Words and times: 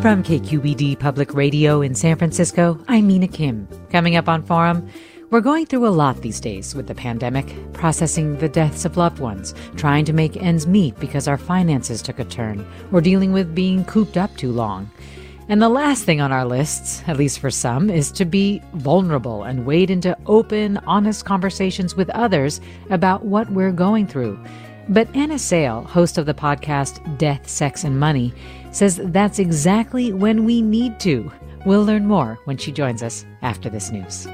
From 0.00 0.24
KQED 0.24 0.98
Public 0.98 1.34
Radio 1.34 1.82
in 1.82 1.94
San 1.94 2.16
Francisco, 2.16 2.82
I'm 2.88 3.06
Mina 3.06 3.28
Kim. 3.28 3.68
Coming 3.90 4.16
up 4.16 4.30
on 4.30 4.42
Forum, 4.42 4.88
we're 5.28 5.42
going 5.42 5.66
through 5.66 5.86
a 5.86 5.90
lot 5.90 6.22
these 6.22 6.40
days 6.40 6.74
with 6.74 6.86
the 6.86 6.94
pandemic, 6.94 7.54
processing 7.74 8.38
the 8.38 8.48
deaths 8.48 8.86
of 8.86 8.96
loved 8.96 9.18
ones, 9.18 9.52
trying 9.76 10.06
to 10.06 10.14
make 10.14 10.38
ends 10.38 10.66
meet 10.66 10.98
because 11.00 11.28
our 11.28 11.36
finances 11.36 12.00
took 12.00 12.18
a 12.18 12.24
turn, 12.24 12.66
or 12.92 13.02
dealing 13.02 13.32
with 13.32 13.54
being 13.54 13.84
cooped 13.84 14.16
up 14.16 14.34
too 14.38 14.52
long. 14.52 14.90
And 15.50 15.60
the 15.60 15.68
last 15.68 16.04
thing 16.04 16.22
on 16.22 16.32
our 16.32 16.46
lists, 16.46 17.02
at 17.06 17.18
least 17.18 17.38
for 17.38 17.50
some, 17.50 17.90
is 17.90 18.10
to 18.12 18.24
be 18.24 18.62
vulnerable 18.72 19.42
and 19.42 19.66
wade 19.66 19.90
into 19.90 20.16
open, 20.24 20.78
honest 20.86 21.26
conversations 21.26 21.94
with 21.94 22.08
others 22.10 22.62
about 22.88 23.26
what 23.26 23.50
we're 23.50 23.70
going 23.70 24.06
through. 24.06 24.42
But 24.88 25.14
Anna 25.14 25.38
Sale, 25.38 25.82
host 25.82 26.16
of 26.18 26.26
the 26.26 26.34
podcast 26.34 27.18
Death, 27.18 27.48
Sex, 27.48 27.84
and 27.84 28.00
Money, 28.00 28.32
says 28.72 29.00
that's 29.04 29.38
exactly 29.38 30.12
when 30.12 30.44
we 30.44 30.62
need 30.62 31.00
to. 31.00 31.30
We'll 31.66 31.84
learn 31.84 32.06
more 32.06 32.38
when 32.44 32.56
she 32.56 32.72
joins 32.72 33.02
us 33.02 33.24
after 33.42 33.68
this 33.68 33.90
news. 33.90 34.26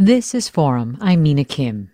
This 0.00 0.34
is 0.34 0.48
Forum. 0.48 0.96
I'm 1.00 1.22
Mina 1.22 1.44
Kim. 1.44 1.90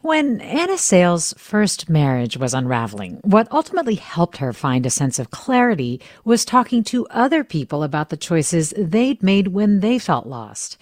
When 0.00 0.40
Anna 0.40 0.78
Sale's 0.78 1.34
first 1.36 1.90
marriage 1.90 2.36
was 2.36 2.54
unraveling, 2.54 3.18
what 3.24 3.50
ultimately 3.50 3.96
helped 3.96 4.36
her 4.36 4.52
find 4.52 4.86
a 4.86 4.90
sense 4.90 5.18
of 5.18 5.32
clarity 5.32 6.00
was 6.24 6.44
talking 6.44 6.84
to 6.84 7.08
other 7.08 7.42
people 7.42 7.82
about 7.82 8.08
the 8.10 8.16
choices 8.16 8.72
they'd 8.78 9.20
made 9.24 9.48
when 9.48 9.80
they 9.80 9.98
felt 9.98 10.28
lost. 10.28 10.78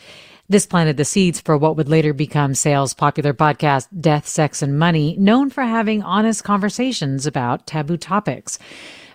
This 0.51 0.67
planted 0.67 0.99
the 0.99 1.07
seeds 1.07 1.41
for 1.41 1.57
what 1.57 1.77
would 1.79 1.89
later 1.89 2.13
become 2.13 2.55
Sale's 2.55 2.93
popular 2.93 3.33
podcast, 3.33 3.89
Death, 3.99 4.29
Sex, 4.29 4.61
and 4.61 4.79
Money, 4.79 5.17
known 5.19 5.49
for 5.49 5.63
having 5.65 6.03
honest 6.03 6.45
conversations 6.45 7.27
about 7.27 7.67
taboo 7.67 7.97
topics. 7.97 8.59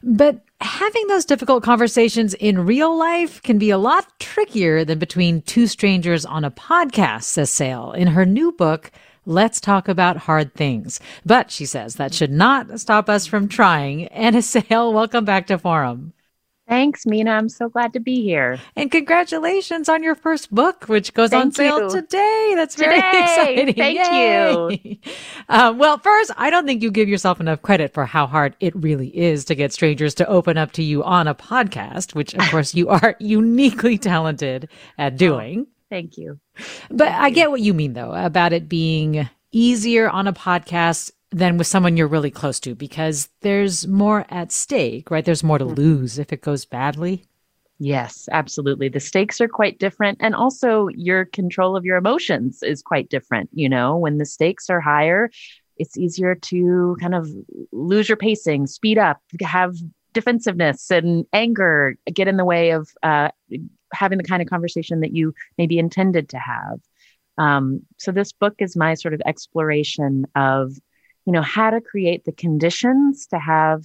But 0.01 0.41
having 0.61 1.05
those 1.07 1.25
difficult 1.25 1.63
conversations 1.63 2.33
in 2.33 2.65
real 2.65 2.97
life 2.97 3.39
can 3.43 3.59
be 3.59 3.69
a 3.69 3.77
lot 3.77 4.07
trickier 4.19 4.83
than 4.83 4.97
between 4.97 5.43
two 5.43 5.67
strangers 5.67 6.25
on 6.25 6.43
a 6.43 6.49
podcast, 6.49 7.25
says 7.25 7.51
Sale 7.51 7.91
in 7.91 8.07
her 8.07 8.25
new 8.25 8.51
book, 8.51 8.91
Let's 9.25 9.61
talk 9.61 9.87
about 9.87 10.17
hard 10.17 10.55
things. 10.55 10.99
But 11.25 11.51
she 11.51 11.65
says 11.65 11.95
that 11.95 12.13
should 12.13 12.31
not 12.31 12.79
stop 12.79 13.07
us 13.07 13.27
from 13.27 13.47
trying. 13.47 14.07
Anna 14.07 14.41
Sale, 14.41 14.93
welcome 14.93 15.25
back 15.25 15.47
to 15.47 15.57
Forum. 15.59 16.13
Thanks, 16.67 17.05
Mina. 17.05 17.31
I'm 17.31 17.49
so 17.49 17.67
glad 17.67 17.91
to 17.93 17.99
be 17.99 18.23
here. 18.23 18.57
And 18.77 18.89
congratulations 18.89 19.89
on 19.89 20.03
your 20.03 20.15
first 20.15 20.55
book, 20.55 20.85
which 20.85 21.13
goes 21.13 21.31
Thank 21.31 21.43
on 21.43 21.51
sale 21.51 21.81
you. 21.81 21.89
today. 21.89 22.53
That's 22.55 22.75
very 22.75 22.97
exciting. 22.97 23.73
Thank 23.73 23.99
Yay. 23.99 24.99
Um, 25.49 25.77
well, 25.77 25.97
first, 25.97 26.31
I 26.37 26.49
don't 26.49 26.65
think 26.65 26.81
you 26.81 26.89
give 26.89 27.09
yourself 27.09 27.41
enough 27.41 27.61
credit 27.61 27.93
for 27.93 28.05
how 28.05 28.25
hard 28.25 28.55
it 28.61 28.73
really 28.73 29.09
is 29.09 29.43
to 29.45 29.55
get 29.55 29.73
strangers 29.73 30.15
to 30.15 30.27
open 30.27 30.57
up 30.57 30.71
to 30.73 30.83
you 30.83 31.03
on 31.03 31.27
a 31.27 31.35
podcast, 31.35 32.15
which, 32.15 32.33
of 32.33 32.49
course, 32.49 32.73
you 32.73 32.87
are 32.87 33.17
uniquely 33.19 33.97
talented 33.97 34.69
at 34.97 35.17
doing. 35.17 35.67
Thank 35.91 36.17
you. 36.17 36.39
But 36.89 37.09
I 37.09 37.29
get 37.31 37.51
what 37.51 37.59
you 37.59 37.73
mean, 37.73 37.93
though, 37.93 38.13
about 38.13 38.53
it 38.53 38.69
being 38.69 39.29
easier 39.51 40.09
on 40.09 40.25
a 40.25 40.31
podcast 40.31 41.11
than 41.31 41.57
with 41.57 41.67
someone 41.67 41.97
you're 41.97 42.07
really 42.07 42.31
close 42.31 42.61
to 42.61 42.73
because 42.75 43.27
there's 43.41 43.85
more 43.85 44.25
at 44.29 44.53
stake, 44.53 45.11
right? 45.11 45.25
There's 45.25 45.43
more 45.43 45.57
to 45.57 45.65
lose 45.65 46.17
if 46.17 46.31
it 46.31 46.41
goes 46.41 46.63
badly. 46.63 47.25
Yes, 47.77 48.29
absolutely. 48.31 48.87
The 48.87 49.01
stakes 49.01 49.41
are 49.41 49.49
quite 49.49 49.79
different. 49.79 50.19
And 50.21 50.33
also, 50.33 50.87
your 50.95 51.25
control 51.25 51.75
of 51.75 51.83
your 51.83 51.97
emotions 51.97 52.63
is 52.63 52.81
quite 52.81 53.09
different. 53.09 53.49
You 53.51 53.67
know, 53.67 53.97
when 53.97 54.17
the 54.17 54.25
stakes 54.25 54.69
are 54.69 54.79
higher, 54.79 55.29
it's 55.75 55.97
easier 55.97 56.35
to 56.35 56.95
kind 57.01 57.15
of 57.15 57.27
lose 57.73 58.07
your 58.07 58.17
pacing, 58.17 58.67
speed 58.67 58.97
up, 58.97 59.19
have 59.41 59.75
defensiveness 60.13 60.89
and 60.89 61.25
anger 61.33 61.97
get 62.13 62.29
in 62.29 62.37
the 62.37 62.45
way 62.45 62.71
of 62.71 62.89
uh, 63.03 63.29
having 63.93 64.17
the 64.17 64.23
kind 64.23 64.41
of 64.41 64.49
conversation 64.49 65.01
that 65.01 65.15
you 65.15 65.33
maybe 65.57 65.77
intended 65.77 66.29
to 66.29 66.37
have. 66.37 66.79
Um, 67.37 67.81
so, 67.97 68.11
this 68.11 68.31
book 68.31 68.55
is 68.59 68.75
my 68.75 68.93
sort 68.93 69.13
of 69.13 69.21
exploration 69.25 70.25
of, 70.35 70.73
you 71.25 71.33
know, 71.33 71.41
how 71.41 71.69
to 71.69 71.81
create 71.81 72.25
the 72.25 72.31
conditions 72.31 73.27
to 73.27 73.39
have 73.39 73.83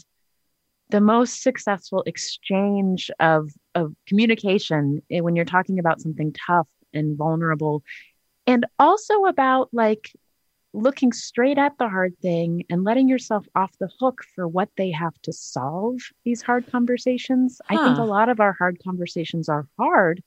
the 0.90 1.00
most 1.00 1.42
successful 1.42 2.02
exchange 2.06 3.10
of 3.18 3.50
of 3.74 3.94
communication 4.06 5.02
when 5.10 5.36
you're 5.36 5.44
talking 5.44 5.78
about 5.78 6.00
something 6.00 6.32
tough 6.46 6.68
and 6.94 7.16
vulnerable 7.16 7.82
and 8.46 8.64
also 8.78 9.24
about 9.24 9.68
like 9.72 10.12
looking 10.76 11.12
straight 11.12 11.56
at 11.56 11.78
the 11.78 11.88
hard 11.88 12.16
thing 12.18 12.64
and 12.68 12.84
letting 12.84 13.08
yourself 13.08 13.46
off 13.54 13.72
the 13.78 13.88
hook 13.98 14.22
for 14.34 14.46
what 14.46 14.68
they 14.76 14.90
have 14.90 15.14
to 15.22 15.32
solve 15.32 15.96
these 16.24 16.42
hard 16.42 16.70
conversations. 16.70 17.60
I 17.70 17.76
think 17.82 17.98
a 17.98 18.02
lot 18.02 18.28
of 18.28 18.40
our 18.40 18.52
hard 18.52 18.78
conversations 18.84 19.48
are 19.48 19.66
hard 19.78 20.22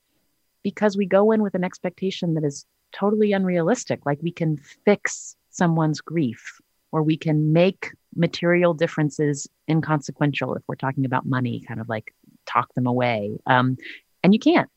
because 0.64 0.98
we 0.98 1.06
go 1.06 1.32
in 1.32 1.44
with 1.44 1.54
an 1.54 1.64
expectation 1.64 2.34
that 2.34 2.44
is 2.44 2.66
totally 2.92 3.32
unrealistic. 3.32 4.06
Like 4.06 4.20
we 4.24 4.32
can 4.32 4.58
fix 4.86 5.36
someone's 5.52 6.02
grief 6.02 6.60
or 6.92 7.04
we 7.04 7.16
can 7.16 7.54
make 7.54 7.92
material 8.16 8.74
differences 8.74 9.48
inconsequential 9.70 10.56
if 10.56 10.64
we're 10.68 10.76
talking 10.76 11.06
about 11.06 11.28
money 11.28 11.64
kind 11.68 11.80
of 11.80 11.88
like 11.88 12.14
talk 12.48 12.74
them 12.74 12.88
away. 12.88 13.38
Um, 13.46 13.78
and 14.24 14.34
you 14.34 14.40
can't 14.40 14.70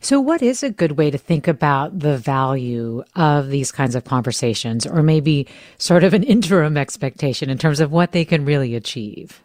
So, 0.00 0.20
what 0.20 0.42
is 0.42 0.62
a 0.62 0.70
good 0.70 0.92
way 0.92 1.10
to 1.10 1.18
think 1.18 1.48
about 1.48 1.98
the 1.98 2.18
value 2.18 3.02
of 3.14 3.48
these 3.48 3.72
kinds 3.72 3.94
of 3.94 4.04
conversations, 4.04 4.86
or 4.86 5.02
maybe 5.02 5.46
sort 5.78 6.04
of 6.04 6.14
an 6.14 6.22
interim 6.34 6.76
expectation 6.76 7.50
in 7.50 7.58
terms 7.58 7.80
of 7.80 7.92
what 7.92 8.12
they 8.12 8.24
can 8.24 8.44
really 8.44 8.74
achieve? 8.74 9.42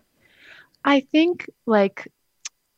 i 0.85 0.99
think 0.99 1.49
like 1.65 2.07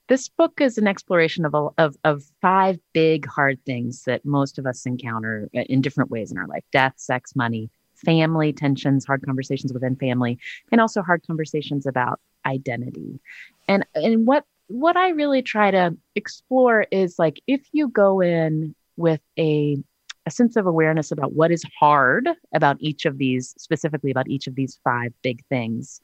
this 0.10 0.28
book 0.30 0.60
is 0.60 0.78
an 0.78 0.88
exploration 0.88 1.46
of, 1.46 1.56
of 1.78 1.96
of 2.04 2.24
five 2.42 2.78
big 2.94 3.26
hard 3.26 3.60
things 3.66 4.04
that 4.04 4.26
most 4.26 4.60
of 4.60 4.66
us 4.66 4.86
encounter 4.86 5.50
uh, 5.56 5.62
in 5.62 5.82
different 5.82 6.12
ways 6.12 6.32
in 6.32 6.38
our 6.38 6.48
life 6.48 6.64
death 6.72 6.94
sex 6.98 7.36
money 7.36 7.70
family 7.96 8.52
tensions 8.52 9.06
hard 9.06 9.24
conversations 9.26 9.72
within 9.74 9.96
family 9.96 10.38
and 10.72 10.82
also 10.82 11.02
hard 11.02 11.26
conversations 11.26 11.86
about 11.86 12.20
identity 12.46 13.20
and 13.68 13.86
and 13.96 14.28
what 14.28 14.46
what 14.74 14.98
i 14.98 15.10
really 15.10 15.44
try 15.44 15.70
to 15.70 15.96
explore 16.16 16.88
is 16.90 17.20
like 17.20 17.40
if 17.46 17.62
you 17.74 17.88
go 17.88 18.22
in 18.22 18.74
with 18.98 19.22
a 19.38 19.78
a 20.26 20.32
sense 20.32 20.56
of 20.56 20.66
awareness 20.66 21.12
about 21.12 21.34
what 21.34 21.52
is 21.52 21.64
hard 21.80 22.28
about 22.56 22.78
each 22.80 23.06
of 23.06 23.20
these 23.20 23.54
specifically 23.60 24.10
about 24.10 24.28
each 24.28 24.48
of 24.48 24.56
these 24.56 24.80
five 24.84 25.14
big 25.22 25.46
things 25.46 26.02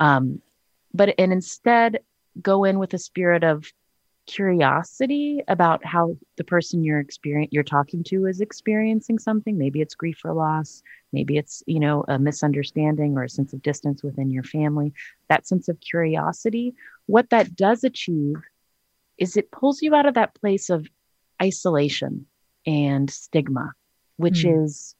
um, 0.00 0.42
but 0.92 1.14
and 1.18 1.32
instead 1.32 2.00
go 2.42 2.64
in 2.64 2.78
with 2.78 2.92
a 2.92 2.98
spirit 2.98 3.42
of 3.42 3.72
curiosity 4.30 5.42
about 5.48 5.84
how 5.84 6.16
the 6.36 6.44
person 6.44 6.84
you're 6.84 7.00
experience 7.00 7.50
you're 7.52 7.64
talking 7.64 8.04
to 8.04 8.26
is 8.26 8.40
experiencing 8.40 9.18
something. 9.18 9.58
Maybe 9.58 9.80
it's 9.80 9.96
grief 9.96 10.20
or 10.24 10.32
loss. 10.32 10.82
Maybe 11.12 11.36
it's 11.36 11.64
you 11.66 11.80
know 11.80 12.04
a 12.06 12.18
misunderstanding 12.18 13.16
or 13.16 13.24
a 13.24 13.28
sense 13.28 13.52
of 13.52 13.62
distance 13.62 14.04
within 14.04 14.30
your 14.30 14.44
family. 14.44 14.92
That 15.28 15.48
sense 15.48 15.68
of 15.68 15.80
curiosity 15.80 16.74
what 17.10 17.30
that 17.30 17.54
does 17.54 17.84
achieve 17.84 18.36
is 19.18 19.36
it 19.36 19.50
pulls 19.50 19.82
you 19.82 19.94
out 19.94 20.06
of 20.06 20.14
that 20.14 20.34
place 20.34 20.70
of 20.70 20.86
isolation 21.42 22.26
and 22.66 23.10
stigma 23.10 23.72
which 24.16 24.44
mm. 24.44 24.64
is 24.64 24.94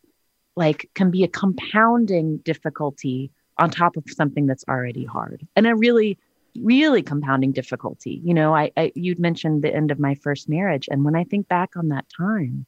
like 0.57 0.91
can 0.95 1.11
be 1.11 1.23
a 1.25 1.29
compounding 1.29 2.39
difficulty 2.39 3.31
on 3.59 3.71
top 3.71 3.97
of 3.97 4.05
something 4.09 4.47
that's 4.47 4.65
already 4.69 5.05
hard 5.05 5.47
and 5.57 5.67
a 5.67 5.75
really 5.75 6.19
really 6.57 7.03
compounding 7.03 7.53
difficulty. 7.53 8.21
You 8.25 8.35
know, 8.35 8.55
I, 8.55 8.71
I 8.77 8.93
you'd 8.95 9.19
mentioned 9.19 9.63
the 9.63 9.75
end 9.75 9.91
of 9.91 9.99
my 9.99 10.15
first 10.17 10.49
marriage, 10.49 10.89
and 10.91 11.05
when 11.05 11.17
I 11.17 11.25
think 11.25 11.49
back 11.49 11.77
on 11.77 11.89
that 11.89 12.07
time, 12.17 12.67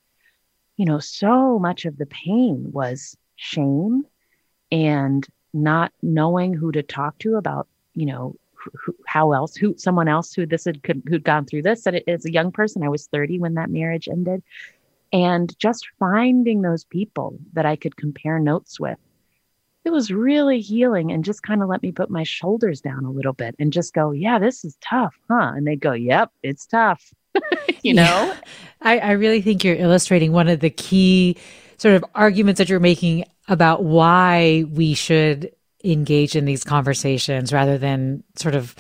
you 0.77 0.85
know, 0.85 0.99
so 0.99 1.59
much 1.59 1.85
of 1.85 1.97
the 1.97 2.07
pain 2.07 2.71
was 2.73 3.17
shame 3.37 4.05
and 4.71 5.27
not 5.53 5.93
knowing 6.03 6.55
who 6.55 6.73
to 6.73 6.83
talk 6.83 7.19
to 7.21 7.37
about, 7.37 7.69
you 7.95 8.07
know, 8.07 8.37
who, 8.85 8.95
how 9.07 9.33
else, 9.33 9.55
who 9.55 9.75
someone 9.77 10.09
else 10.09 10.33
who 10.33 10.47
this 10.47 10.65
had 10.65 10.83
could, 10.83 11.03
who'd 11.09 11.25
gone 11.25 11.45
through 11.45 11.63
this. 11.63 11.87
And 11.87 12.03
as 12.07 12.25
a 12.25 12.33
young 12.33 12.53
person, 12.53 12.83
I 12.83 12.89
was 12.89 13.07
30 13.07 13.39
when 13.39 13.55
that 13.55 13.71
marriage 13.71 14.09
ended, 14.09 14.43
and 15.13 15.57
just 15.59 15.87
finding 15.99 16.63
those 16.63 16.85
people 16.85 17.39
that 17.53 17.67
I 17.67 17.77
could 17.77 17.97
compare 17.97 18.39
notes 18.39 18.81
with 18.81 18.99
it 19.85 19.91
was 19.91 20.13
really 20.13 20.61
healing 20.61 21.11
and 21.11 21.25
just 21.25 21.43
kind 21.43 21.63
of 21.63 21.69
let 21.69 21.83
me 21.83 21.91
put 21.91 22.11
my 22.11 22.23
shoulders 22.23 22.81
down 22.81 23.05
a 23.05 23.11
little 23.11 23.33
bit 23.33 23.55
and 23.59 23.73
just 23.73 23.93
go, 23.93 24.13
yeah, 24.13 24.39
this 24.39 24.65
is 24.65 24.77
tough, 24.81 25.15
huh? 25.29 25.53
And 25.57 25.67
they 25.67 25.77
go, 25.77 25.93
yep, 25.93 26.31
it's 26.43 26.67
tough. 26.67 27.13
you 27.83 27.95
know? 27.95 28.03
Yeah. 28.03 28.41
I, 28.81 28.99
I 28.99 29.11
really 29.13 29.43
think 29.43 29.65
you're 29.65 29.77
illustrating 29.77 30.33
one 30.33 30.49
of 30.49 30.61
the 30.61 30.71
key 30.71 31.37
sort 31.79 31.97
of 31.97 32.05
arguments 32.15 32.59
that 32.59 32.69
you're 32.69 32.81
making 32.81 33.25
about 33.49 33.83
why 33.83 34.65
we 34.71 34.95
should 34.95 35.53
engage 35.85 36.37
in 36.37 36.45
these 36.45 36.65
conversations 36.65 37.53
rather 37.53 37.79
than 37.79 38.23
sort 38.37 38.55
of 38.55 38.75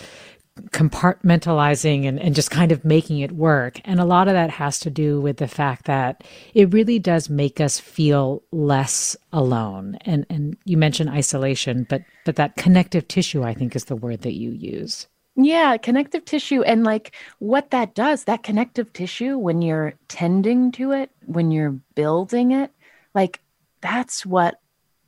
compartmentalizing 0.70 2.06
and, 2.06 2.20
and 2.20 2.34
just 2.34 2.50
kind 2.50 2.72
of 2.72 2.84
making 2.84 3.18
it 3.18 3.32
work. 3.32 3.80
And 3.84 3.98
a 3.98 4.04
lot 4.04 4.28
of 4.28 4.34
that 4.34 4.50
has 4.50 4.78
to 4.80 4.90
do 4.90 5.20
with 5.20 5.38
the 5.38 5.48
fact 5.48 5.86
that 5.86 6.24
it 6.54 6.72
really 6.72 6.98
does 6.98 7.30
make 7.30 7.60
us 7.60 7.80
feel 7.80 8.42
less 8.52 9.16
alone. 9.32 9.96
And 10.02 10.26
and 10.28 10.56
you 10.64 10.76
mentioned 10.76 11.10
isolation, 11.10 11.86
but 11.88 12.02
but 12.24 12.36
that 12.36 12.56
connective 12.56 13.08
tissue 13.08 13.42
I 13.42 13.54
think 13.54 13.74
is 13.74 13.86
the 13.86 13.96
word 13.96 14.22
that 14.22 14.34
you 14.34 14.50
use. 14.50 15.06
Yeah, 15.34 15.78
connective 15.78 16.26
tissue. 16.26 16.62
And 16.62 16.84
like 16.84 17.14
what 17.38 17.70
that 17.70 17.94
does, 17.94 18.24
that 18.24 18.42
connective 18.42 18.92
tissue, 18.92 19.38
when 19.38 19.62
you're 19.62 19.94
tending 20.08 20.72
to 20.72 20.92
it, 20.92 21.10
when 21.24 21.50
you're 21.50 21.78
building 21.94 22.52
it, 22.52 22.70
like 23.14 23.40
that's 23.80 24.26
what 24.26 24.60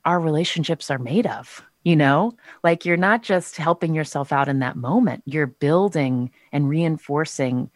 our 0.03 0.19
relationships 0.19 0.89
are 0.89 0.97
made 0.97 1.27
of 1.27 1.63
you 1.85 1.95
know? 1.95 2.33
Like 2.63 2.83
you're 2.83 2.97
not 2.97 3.23
just 3.23 3.55
helping 3.55 3.95
yourself 3.95 4.33
out 4.33 4.49
in 4.49 4.59
that 4.59 4.75
moment. 4.75 5.23
You're 5.25 5.47
building 5.47 6.31
and 6.51 6.67
reinforcing 6.67 7.69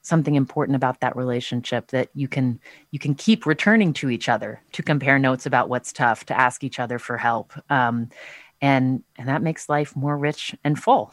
something 0.00 0.36
important 0.36 0.76
about 0.76 1.00
that 1.00 1.16
relationship 1.16 1.88
that 1.88 2.08
you 2.14 2.28
can 2.28 2.58
you 2.92 2.98
can 2.98 3.14
keep 3.14 3.44
returning 3.44 3.92
to 3.92 4.08
each 4.08 4.28
other 4.28 4.62
to 4.72 4.82
compare 4.82 5.18
notes 5.18 5.44
about 5.44 5.68
what's 5.68 5.92
tough 5.92 6.24
to 6.24 6.38
ask 6.38 6.64
each 6.64 6.78
other 6.78 6.98
for 6.98 7.18
help. 7.18 7.52
Um, 7.70 8.08
and 8.62 9.02
and 9.18 9.28
that 9.28 9.42
makes 9.42 9.68
life 9.68 9.94
more 9.94 10.16
rich 10.16 10.54
and 10.64 10.78
full. 10.78 11.12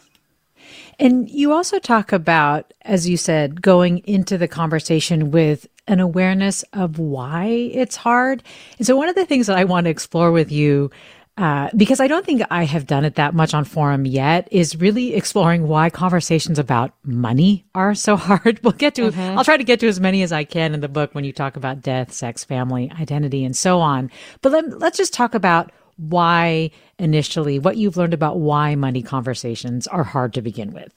And 0.97 1.29
you 1.29 1.51
also 1.51 1.79
talk 1.79 2.13
about 2.13 2.73
as 2.83 3.09
you 3.09 3.17
said 3.17 3.61
going 3.61 3.97
into 4.05 4.37
the 4.37 4.47
conversation 4.47 5.31
with 5.31 5.67
an 5.87 5.99
awareness 5.99 6.63
of 6.73 6.97
why 6.97 7.45
it's 7.45 7.95
hard. 7.95 8.43
And 8.77 8.87
so 8.87 8.95
one 8.95 9.09
of 9.09 9.15
the 9.15 9.25
things 9.25 9.47
that 9.47 9.57
i 9.57 9.63
want 9.63 9.85
to 9.85 9.91
explore 9.91 10.31
with 10.31 10.51
you 10.51 10.91
uh, 11.37 11.69
because 11.75 11.99
I 11.99 12.07
don't 12.07 12.25
think 12.25 12.41
I 12.49 12.63
have 12.63 12.87
done 12.87 13.03
it 13.03 13.15
that 13.15 13.33
much 13.33 13.53
on 13.53 13.65
forum 13.65 14.05
yet, 14.05 14.47
is 14.51 14.77
really 14.77 15.15
exploring 15.15 15.67
why 15.67 15.89
conversations 15.89 16.57
about 16.57 16.93
money 17.03 17.65
are 17.75 17.93
so 17.93 18.15
hard. 18.15 18.59
We'll 18.63 18.73
get 18.73 18.95
to, 18.95 19.11
mm-hmm. 19.11 19.37
I'll 19.37 19.43
try 19.43 19.57
to 19.57 19.63
get 19.63 19.79
to 19.81 19.87
as 19.87 19.99
many 19.99 20.23
as 20.23 20.31
I 20.31 20.45
can 20.45 20.73
in 20.73 20.79
the 20.79 20.87
book 20.87 21.13
when 21.13 21.25
you 21.25 21.33
talk 21.33 21.57
about 21.57 21.81
death, 21.81 22.13
sex, 22.13 22.43
family, 22.43 22.91
identity, 22.99 23.43
and 23.43 23.55
so 23.55 23.79
on. 23.79 24.09
But 24.41 24.53
let, 24.53 24.79
let's 24.79 24.97
just 24.97 25.13
talk 25.13 25.35
about 25.35 25.71
why 25.97 26.71
initially, 26.99 27.59
what 27.59 27.77
you've 27.77 27.97
learned 27.97 28.13
about 28.13 28.39
why 28.39 28.75
money 28.75 29.01
conversations 29.01 29.87
are 29.87 30.03
hard 30.03 30.33
to 30.33 30.41
begin 30.41 30.73
with. 30.73 30.93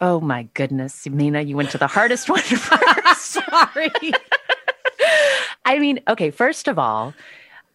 Oh 0.00 0.20
my 0.20 0.44
goodness, 0.54 1.08
Mina, 1.08 1.42
you 1.42 1.56
went 1.56 1.70
to 1.70 1.78
the 1.78 1.86
hardest 1.86 2.28
one 2.28 2.40
first. 2.42 3.20
Sorry. 3.20 3.90
I 5.64 5.78
mean, 5.78 6.00
okay, 6.08 6.30
first 6.30 6.68
of 6.68 6.78
all, 6.78 7.14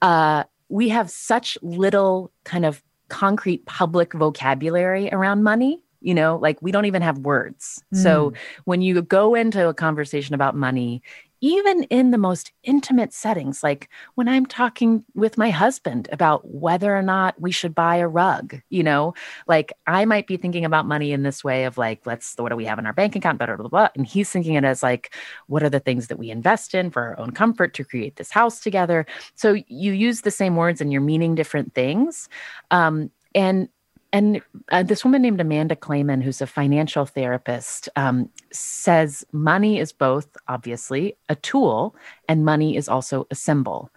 uh, 0.02 0.44
we 0.74 0.90
have 0.90 1.12
such 1.12 1.56
little 1.62 2.32
kind 2.46 2.66
of 2.66 2.82
concrete 3.08 3.64
public 3.68 4.12
vocabulary 4.14 5.08
around 5.12 5.44
money 5.44 5.84
you 6.02 6.16
know 6.16 6.38
like 6.42 6.60
we 6.64 6.72
don't 6.72 6.86
even 6.86 7.04
have 7.04 7.20
words 7.20 7.84
mm. 7.94 8.02
so 8.02 8.34
when 8.66 8.82
you 8.82 9.00
go 9.04 9.36
into 9.36 9.68
a 9.68 9.74
conversation 9.74 10.34
about 10.34 10.56
money 10.56 11.04
even 11.44 11.84
in 11.84 12.12
the 12.12 12.18
most 12.18 12.54
intimate 12.64 13.12
settings, 13.12 13.64
like 13.64 13.90
when 14.16 14.30
I'm 14.30 14.46
talking 14.46 15.04
with 15.14 15.38
my 15.38 15.50
husband 15.50 16.08
about 16.10 16.48
whether 16.48 16.96
or 16.96 17.02
not 17.02 17.36
we 17.38 17.52
should 17.52 17.76
buy 17.76 17.98
a 17.98 18.08
rug, 18.08 18.62
you 18.70 18.82
know, 18.82 19.14
like 19.46 19.74
I 19.86 20.06
might 20.06 20.26
be 20.26 20.38
thinking 20.38 20.64
about 20.64 20.86
money 20.86 21.12
in 21.12 21.24
this 21.24 21.44
way 21.44 21.66
of 21.66 21.78
like, 21.78 22.06
let's, 22.06 22.34
what 22.38 22.48
do 22.48 22.56
we 22.56 22.64
have 22.64 22.80
in 22.80 22.86
our 22.86 22.94
bank 22.94 23.18
account, 23.18 23.40
blah, 23.40 23.58
blah, 23.58 23.68
blah. 23.68 23.90
And 23.94 24.08
he's 24.08 24.30
thinking 24.30 24.54
it 24.54 24.64
as 24.64 24.82
like, 24.82 25.14
what 25.48 25.64
are 25.64 25.70
the 25.70 25.82
things 25.82 26.08
that 26.08 26.18
we 26.18 26.32
invest 26.32 26.74
in 26.74 26.90
for 26.90 27.02
our 27.02 27.20
own 27.20 27.32
comfort 27.32 27.74
to 27.74 27.84
create 27.84 28.16
this 28.16 28.32
house 28.32 28.62
together? 28.62 29.06
So 29.36 29.58
you 29.68 29.92
use 29.92 30.22
the 30.22 30.32
same 30.32 30.56
words 30.56 30.80
and 30.80 30.94
you're 30.94 31.02
meaning 31.02 31.36
different 31.36 31.76
things. 31.76 32.30
Um, 32.72 33.12
and 33.36 33.68
and 34.14 34.42
uh, 34.72 34.84
this 34.84 35.04
woman 35.04 35.24
named 35.24 35.42
Amanda 35.42 35.76
Clayman, 35.76 36.22
who's 36.22 36.40
a 36.40 36.48
financial 36.48 37.08
therapist, 37.08 37.90
um, 37.96 38.30
says 38.52 39.26
money 39.32 39.80
is 39.80 39.92
both 39.92 40.28
obviously 40.48 41.18
a 41.30 41.36
tool 41.36 41.96
and 42.30 42.46
money 42.46 42.78
is 42.78 42.88
also 42.88 43.26
a 43.32 43.36
symbol. 43.36 43.90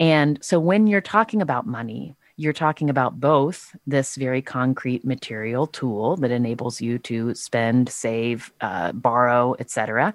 And 0.00 0.42
so 0.42 0.58
when 0.58 0.88
you're 0.88 1.00
talking 1.00 1.40
about 1.40 1.68
money, 1.68 2.16
you're 2.36 2.52
talking 2.52 2.90
about 2.90 3.20
both 3.20 3.76
this 3.86 4.16
very 4.16 4.42
concrete 4.42 5.04
material 5.04 5.68
tool 5.68 6.16
that 6.16 6.32
enables 6.32 6.80
you 6.80 6.98
to 6.98 7.32
spend, 7.34 7.88
save, 7.90 8.52
uh, 8.62 8.90
borrow, 8.92 9.54
etc. 9.60 10.14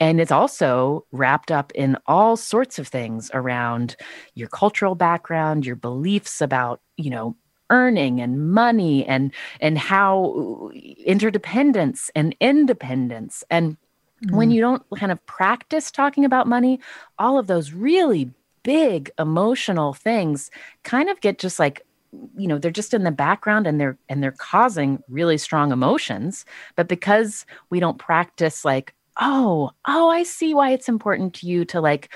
And 0.00 0.20
it's 0.20 0.32
also 0.32 1.06
wrapped 1.12 1.52
up 1.52 1.72
in 1.76 1.96
all 2.06 2.36
sorts 2.36 2.78
of 2.80 2.88
things 2.88 3.30
around 3.32 3.96
your 4.34 4.48
cultural 4.48 4.96
background, 4.96 5.64
your 5.64 5.76
beliefs 5.76 6.40
about, 6.40 6.80
you 6.96 7.08
know, 7.08 7.36
earning 7.72 8.20
and 8.20 8.52
money 8.52 9.04
and 9.06 9.32
and 9.60 9.78
how 9.78 10.70
interdependence 11.04 12.10
and 12.14 12.36
independence 12.38 13.42
and 13.50 13.78
mm. 14.24 14.36
when 14.36 14.50
you 14.50 14.60
don't 14.60 14.84
kind 14.96 15.10
of 15.10 15.24
practice 15.24 15.90
talking 15.90 16.24
about 16.24 16.46
money 16.46 16.78
all 17.18 17.38
of 17.38 17.46
those 17.46 17.72
really 17.72 18.30
big 18.62 19.10
emotional 19.18 19.94
things 19.94 20.50
kind 20.84 21.08
of 21.08 21.18
get 21.22 21.38
just 21.38 21.58
like 21.58 21.84
you 22.36 22.46
know 22.46 22.58
they're 22.58 22.70
just 22.70 22.92
in 22.92 23.04
the 23.04 23.10
background 23.10 23.66
and 23.66 23.80
they're 23.80 23.96
and 24.10 24.22
they're 24.22 24.32
causing 24.32 25.02
really 25.08 25.38
strong 25.38 25.72
emotions 25.72 26.44
but 26.76 26.86
because 26.86 27.46
we 27.70 27.80
don't 27.80 27.98
practice 27.98 28.66
like 28.66 28.94
oh 29.18 29.70
oh 29.86 30.10
i 30.10 30.22
see 30.22 30.52
why 30.52 30.70
it's 30.70 30.90
important 30.90 31.32
to 31.32 31.46
you 31.46 31.64
to 31.64 31.80
like 31.80 32.12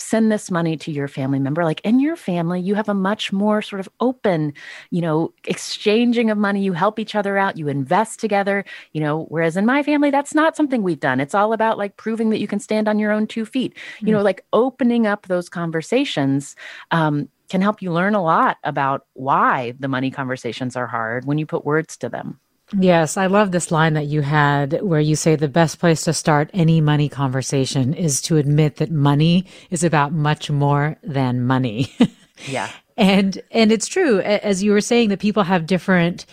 send 0.00 0.30
this 0.30 0.50
money 0.50 0.76
to 0.76 0.90
your 0.90 1.08
family 1.08 1.38
member 1.38 1.64
like 1.64 1.80
in 1.82 2.00
your 2.00 2.16
family 2.16 2.60
you 2.60 2.74
have 2.74 2.88
a 2.88 2.94
much 2.94 3.32
more 3.32 3.62
sort 3.62 3.80
of 3.80 3.88
open 4.00 4.52
you 4.90 5.00
know 5.00 5.32
exchanging 5.46 6.30
of 6.30 6.38
money. 6.38 6.62
You 6.62 6.72
help 6.72 6.98
each 6.98 7.14
other 7.14 7.36
out. 7.36 7.56
You 7.56 7.68
invest 7.68 8.20
together 8.20 8.64
you 8.92 9.00
know 9.00 9.24
whereas 9.24 9.56
in 9.56 9.66
my 9.66 9.82
family 9.82 10.10
that's 10.10 10.34
not 10.34 10.56
something 10.56 10.82
we've 10.82 11.00
done. 11.00 11.20
It's 11.20 11.34
all 11.34 11.52
about 11.52 11.78
like 11.78 11.96
proving 11.96 12.30
that 12.30 12.40
you 12.40 12.48
can 12.48 12.60
stand 12.60 12.88
on 12.88 12.98
your 12.98 13.12
own 13.12 13.26
two 13.26 13.44
feet. 13.44 13.74
Mm-hmm. 13.74 14.06
you 14.06 14.12
know 14.12 14.22
like 14.22 14.44
opening 14.52 15.06
up 15.06 15.26
those 15.26 15.48
conversations 15.48 16.56
um, 16.90 17.28
can 17.48 17.60
help 17.60 17.82
you 17.82 17.92
learn 17.92 18.14
a 18.14 18.22
lot 18.22 18.58
about 18.64 19.06
why 19.14 19.74
the 19.78 19.88
money 19.88 20.10
conversations 20.10 20.76
are 20.76 20.86
hard 20.86 21.24
when 21.24 21.38
you 21.38 21.46
put 21.46 21.64
words 21.64 21.96
to 21.98 22.08
them 22.08 22.38
Yes, 22.78 23.16
I 23.16 23.26
love 23.26 23.50
this 23.50 23.70
line 23.70 23.94
that 23.94 24.06
you 24.06 24.20
had 24.20 24.80
where 24.82 25.00
you 25.00 25.16
say 25.16 25.34
the 25.34 25.48
best 25.48 25.80
place 25.80 26.04
to 26.04 26.12
start 26.12 26.50
any 26.52 26.80
money 26.80 27.08
conversation 27.08 27.94
is 27.94 28.20
to 28.22 28.36
admit 28.36 28.76
that 28.76 28.90
money 28.90 29.46
is 29.70 29.82
about 29.82 30.12
much 30.12 30.50
more 30.50 30.96
than 31.02 31.46
money. 31.46 31.92
yeah. 32.46 32.70
And 32.96 33.40
and 33.50 33.72
it's 33.72 33.88
true 33.88 34.20
as 34.20 34.62
you 34.62 34.72
were 34.72 34.82
saying 34.82 35.08
that 35.08 35.20
people 35.20 35.42
have 35.42 35.66
different 35.66 36.26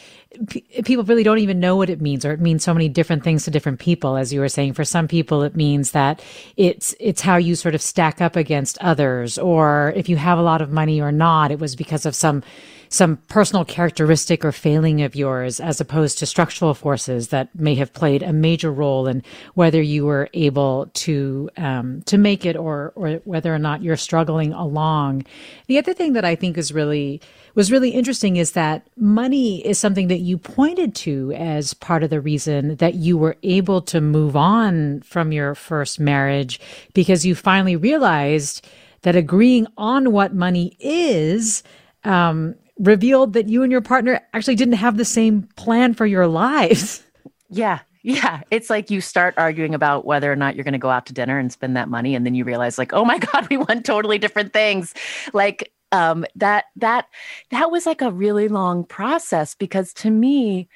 people 0.83 1.03
really 1.03 1.23
don't 1.23 1.39
even 1.39 1.59
know 1.59 1.75
what 1.75 1.89
it 1.89 2.01
means 2.01 2.25
or 2.25 2.31
it 2.31 2.41
means 2.41 2.63
so 2.63 2.73
many 2.73 2.89
different 2.89 3.23
things 3.23 3.45
to 3.45 3.51
different 3.51 3.79
people 3.79 4.17
as 4.17 4.33
you 4.33 4.39
were 4.39 4.49
saying 4.49 4.73
for 4.73 4.83
some 4.83 5.07
people 5.07 5.41
it 5.43 5.55
means 5.55 5.91
that 5.91 6.21
it's 6.57 6.93
it's 6.99 7.21
how 7.21 7.37
you 7.37 7.55
sort 7.55 7.73
of 7.73 7.81
stack 7.81 8.21
up 8.21 8.35
against 8.35 8.77
others 8.79 9.37
or 9.37 9.93
if 9.95 10.09
you 10.09 10.17
have 10.17 10.37
a 10.37 10.43
lot 10.43 10.61
of 10.61 10.69
money 10.69 11.01
or 11.01 11.11
not 11.11 11.51
it 11.51 11.59
was 11.59 11.75
because 11.75 12.05
of 12.05 12.13
some 12.13 12.43
some 12.89 13.17
personal 13.27 13.65
characteristic 13.65 14.45
or 14.45 14.51
failing 14.51 15.01
of 15.01 15.15
yours 15.15 15.59
as 15.59 15.81
opposed 15.81 16.17
to 16.19 16.25
structural 16.25 16.73
forces 16.73 17.29
that 17.29 17.53
may 17.55 17.75
have 17.75 17.93
played 17.93 18.23
a 18.23 18.33
major 18.33 18.71
role 18.71 19.07
in 19.07 19.23
whether 19.53 19.81
you 19.81 20.05
were 20.05 20.29
able 20.33 20.89
to 20.93 21.49
um, 21.57 22.01
to 22.03 22.17
make 22.17 22.45
it 22.45 22.55
or 22.55 22.93
or 22.95 23.15
whether 23.25 23.53
or 23.53 23.59
not 23.59 23.81
you're 23.81 23.97
struggling 23.97 24.53
along. 24.53 25.25
The 25.67 25.77
other 25.77 25.93
thing 25.93 26.13
that 26.13 26.25
I 26.25 26.35
think 26.35 26.57
is 26.57 26.73
really 26.73 27.21
was 27.55 27.71
really 27.71 27.89
interesting 27.89 28.35
is 28.35 28.51
that 28.51 28.87
money 28.95 29.65
is 29.65 29.79
something 29.79 30.09
that 30.09 30.19
you 30.19 30.37
pointed 30.37 30.93
to 30.93 31.31
as 31.33 31.73
part 31.73 32.03
of 32.03 32.11
the 32.11 32.21
reason 32.21 32.75
that 32.75 32.93
you 32.93 33.17
were 33.17 33.35
able 33.41 33.81
to 33.81 33.99
move 33.99 34.35
on 34.35 35.01
from 35.01 35.31
your 35.31 35.55
first 35.55 35.99
marriage 35.99 36.59
because 36.93 37.25
you 37.25 37.33
finally 37.33 37.75
realized 37.75 38.65
that 39.01 39.15
agreeing 39.15 39.65
on 39.77 40.11
what 40.11 40.35
money 40.35 40.77
is 40.79 41.63
um, 42.03 42.55
revealed 42.79 43.33
that 43.33 43.49
you 43.49 43.63
and 43.63 43.71
your 43.71 43.81
partner 43.81 44.21
actually 44.33 44.55
didn't 44.55 44.75
have 44.75 44.97
the 44.97 45.05
same 45.05 45.43
plan 45.55 45.93
for 45.93 46.05
your 46.05 46.27
lives. 46.27 47.03
Yeah. 47.49 47.79
Yeah. 48.03 48.41
It's 48.51 48.69
like 48.69 48.91
you 48.91 48.99
start 48.99 49.33
arguing 49.37 49.73
about 49.73 50.03
whether 50.03 50.29
or 50.29 50.35
not 50.35 50.55
you're 50.55 50.65
going 50.65 50.73
to 50.73 50.77
go 50.77 50.89
out 50.89 51.05
to 51.05 51.13
dinner 51.13 51.39
and 51.39 51.49
spend 51.49 51.77
that 51.77 51.87
money. 51.87 52.13
And 52.13 52.25
then 52.25 52.35
you 52.35 52.43
realize, 52.43 52.77
like, 52.77 52.91
oh 52.91 53.05
my 53.05 53.17
God, 53.33 53.47
we 53.49 53.55
want 53.55 53.85
totally 53.85 54.17
different 54.17 54.51
things. 54.51 54.93
Like, 55.33 55.71
um, 55.93 56.25
that, 56.35 56.65
that, 56.75 57.05
that 57.51 57.71
was 57.71 57.85
like 57.85 58.01
a 58.01 58.11
really 58.11 58.49
long 58.49 58.83
process 58.83 59.55
because 59.55 59.93
to 59.93 60.09
me, 60.09 60.67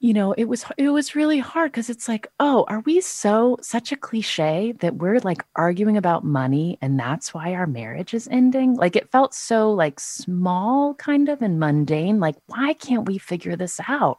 you 0.00 0.14
know 0.14 0.32
it 0.32 0.44
was 0.44 0.64
it 0.76 0.90
was 0.90 1.16
really 1.16 1.38
hard 1.38 1.72
because 1.72 1.90
it's 1.90 2.06
like 2.08 2.28
oh 2.38 2.64
are 2.68 2.80
we 2.80 3.00
so 3.00 3.56
such 3.60 3.90
a 3.90 3.96
cliche 3.96 4.72
that 4.80 4.96
we're 4.96 5.18
like 5.20 5.44
arguing 5.56 5.96
about 5.96 6.24
money 6.24 6.78
and 6.80 6.98
that's 6.98 7.34
why 7.34 7.54
our 7.54 7.66
marriage 7.66 8.14
is 8.14 8.28
ending? 8.30 8.74
Like 8.74 8.94
it 8.96 9.10
felt 9.10 9.34
so 9.34 9.72
like 9.72 9.98
small 9.98 10.94
kind 10.94 11.28
of 11.28 11.42
and 11.42 11.58
mundane 11.58 12.20
like 12.20 12.36
why 12.46 12.74
can't 12.74 13.06
we 13.06 13.18
figure 13.18 13.56
this 13.56 13.80
out? 13.88 14.18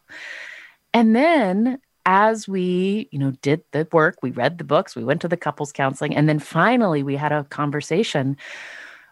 And 0.93 1.15
then 1.15 1.79
as 2.05 2.47
we 2.47 3.07
you 3.11 3.19
know 3.19 3.31
did 3.41 3.61
the 3.71 3.87
work 3.91 4.17
we 4.21 4.31
read 4.31 4.57
the 4.57 4.63
books 4.63 4.95
we 4.95 5.03
went 5.03 5.21
to 5.21 5.27
the 5.27 5.37
couples 5.37 5.71
counseling 5.71 6.15
and 6.15 6.27
then 6.27 6.39
finally 6.39 7.03
we 7.03 7.15
had 7.15 7.31
a 7.31 7.43
conversation 7.45 8.35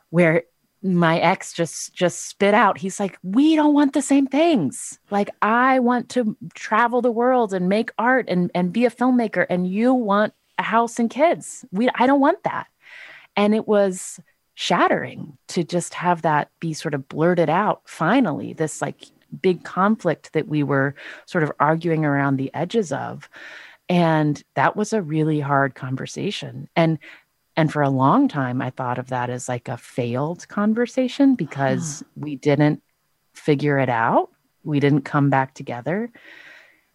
where 0.09 0.43
my 0.83 1.19
ex 1.19 1.53
just 1.53 1.93
just 1.93 2.27
spit 2.27 2.53
out. 2.53 2.77
He's 2.77 2.99
like 2.99 3.17
we 3.23 3.55
don't 3.55 3.73
want 3.73 3.93
the 3.93 4.01
same 4.01 4.27
things. 4.27 4.99
Like 5.09 5.29
i 5.41 5.79
want 5.79 6.09
to 6.09 6.37
travel 6.53 7.01
the 7.01 7.11
world 7.11 7.53
and 7.53 7.69
make 7.69 7.91
art 7.97 8.25
and 8.27 8.51
and 8.53 8.71
be 8.71 8.85
a 8.85 8.91
filmmaker 8.91 9.45
and 9.49 9.67
you 9.67 9.93
want 9.93 10.33
a 10.59 10.63
house 10.63 10.99
and 10.99 11.09
kids. 11.09 11.65
We 11.71 11.89
i 11.95 12.05
don't 12.05 12.21
want 12.21 12.43
that. 12.43 12.67
And 13.35 13.53
it 13.55 13.67
was 13.67 14.19
shattering 14.55 15.37
to 15.47 15.63
just 15.63 15.93
have 15.93 16.23
that 16.23 16.49
be 16.59 16.73
sort 16.73 16.95
of 16.95 17.07
blurted 17.07 17.49
out 17.49 17.81
finally 17.85 18.53
this 18.53 18.81
like 18.81 19.05
big 19.41 19.63
conflict 19.63 20.33
that 20.33 20.47
we 20.47 20.63
were 20.63 20.95
sort 21.25 21.43
of 21.43 21.51
arguing 21.59 22.05
around 22.05 22.37
the 22.37 22.53
edges 22.53 22.91
of. 22.91 23.29
And 23.89 24.43
that 24.55 24.75
was 24.75 24.93
a 24.93 25.01
really 25.01 25.39
hard 25.39 25.75
conversation. 25.75 26.67
And 26.75 26.99
and 27.57 27.73
for 27.73 27.81
a 27.81 27.89
long 27.89 28.27
time, 28.27 28.61
I 28.61 28.69
thought 28.69 28.99
of 28.99 29.07
that 29.07 29.31
as 29.31 29.49
like 29.49 29.67
a 29.67 29.77
failed 29.77 30.47
conversation 30.47 31.33
because 31.33 32.03
ah. 32.05 32.09
we 32.15 32.35
didn't 32.35 32.83
figure 33.33 33.79
it 33.79 33.89
out. 33.89 34.29
We 34.63 34.79
didn't 34.79 35.01
come 35.01 35.31
back 35.31 35.55
together. 35.55 36.11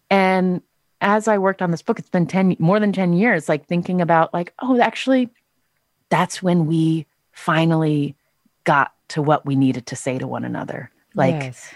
And 0.09 0.61
as 1.01 1.27
I 1.27 1.37
worked 1.37 1.61
on 1.61 1.71
this 1.71 1.81
book, 1.81 1.99
it's 1.99 2.09
been 2.09 2.27
10 2.27 2.55
more 2.59 2.79
than 2.79 2.93
10 2.93 3.11
years, 3.11 3.49
like 3.49 3.67
thinking 3.67 3.99
about 3.99 4.33
like, 4.33 4.53
oh, 4.59 4.79
actually, 4.79 5.29
that's 6.09 6.41
when 6.41 6.65
we 6.65 7.05
finally 7.33 8.15
got 8.63 8.93
to 9.09 9.21
what 9.21 9.45
we 9.45 9.57
needed 9.57 9.85
to 9.87 9.97
say 9.97 10.17
to 10.17 10.27
one 10.27 10.45
another. 10.45 10.89
Like 11.13 11.35
yes. 11.35 11.73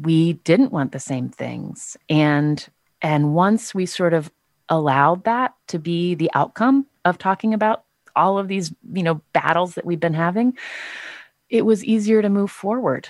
we 0.00 0.34
didn't 0.34 0.72
want 0.72 0.92
the 0.92 1.00
same 1.00 1.28
things. 1.28 1.98
And 2.08 2.66
and 3.02 3.34
once 3.34 3.74
we 3.74 3.84
sort 3.84 4.14
of 4.14 4.30
allowed 4.70 5.24
that 5.24 5.54
to 5.68 5.78
be 5.78 6.14
the 6.14 6.30
outcome 6.34 6.86
of 7.04 7.18
talking 7.18 7.52
about 7.52 7.84
all 8.16 8.38
of 8.38 8.48
these, 8.48 8.72
you 8.92 9.02
know, 9.02 9.20
battles 9.32 9.74
that 9.74 9.84
we've 9.84 10.00
been 10.00 10.14
having, 10.14 10.56
it 11.48 11.64
was 11.64 11.84
easier 11.84 12.22
to 12.22 12.28
move 12.28 12.50
forward. 12.50 13.08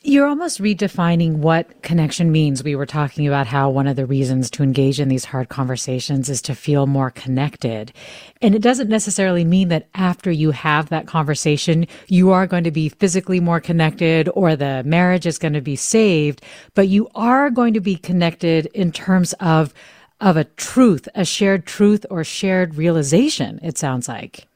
You're 0.00 0.28
almost 0.28 0.62
redefining 0.62 1.38
what 1.38 1.82
connection 1.82 2.30
means. 2.30 2.62
We 2.62 2.76
were 2.76 2.86
talking 2.86 3.26
about 3.26 3.48
how 3.48 3.68
one 3.68 3.88
of 3.88 3.96
the 3.96 4.06
reasons 4.06 4.48
to 4.52 4.62
engage 4.62 5.00
in 5.00 5.08
these 5.08 5.24
hard 5.24 5.48
conversations 5.48 6.30
is 6.30 6.40
to 6.42 6.54
feel 6.54 6.86
more 6.86 7.10
connected. 7.10 7.92
And 8.40 8.54
it 8.54 8.62
doesn't 8.62 8.88
necessarily 8.88 9.44
mean 9.44 9.68
that 9.68 9.88
after 9.96 10.30
you 10.30 10.52
have 10.52 10.88
that 10.90 11.08
conversation, 11.08 11.88
you 12.06 12.30
are 12.30 12.46
going 12.46 12.62
to 12.62 12.70
be 12.70 12.90
physically 12.90 13.40
more 13.40 13.60
connected 13.60 14.28
or 14.34 14.54
the 14.54 14.84
marriage 14.84 15.26
is 15.26 15.36
going 15.36 15.54
to 15.54 15.60
be 15.60 15.76
saved, 15.76 16.42
but 16.74 16.86
you 16.86 17.08
are 17.16 17.50
going 17.50 17.74
to 17.74 17.80
be 17.80 17.96
connected 17.96 18.66
in 18.66 18.92
terms 18.92 19.32
of 19.40 19.74
of 20.20 20.36
a 20.36 20.44
truth, 20.44 21.08
a 21.14 21.24
shared 21.24 21.66
truth 21.66 22.04
or 22.10 22.24
shared 22.24 22.76
realization, 22.76 23.60
it 23.62 23.78
sounds 23.78 24.08
like. 24.08 24.46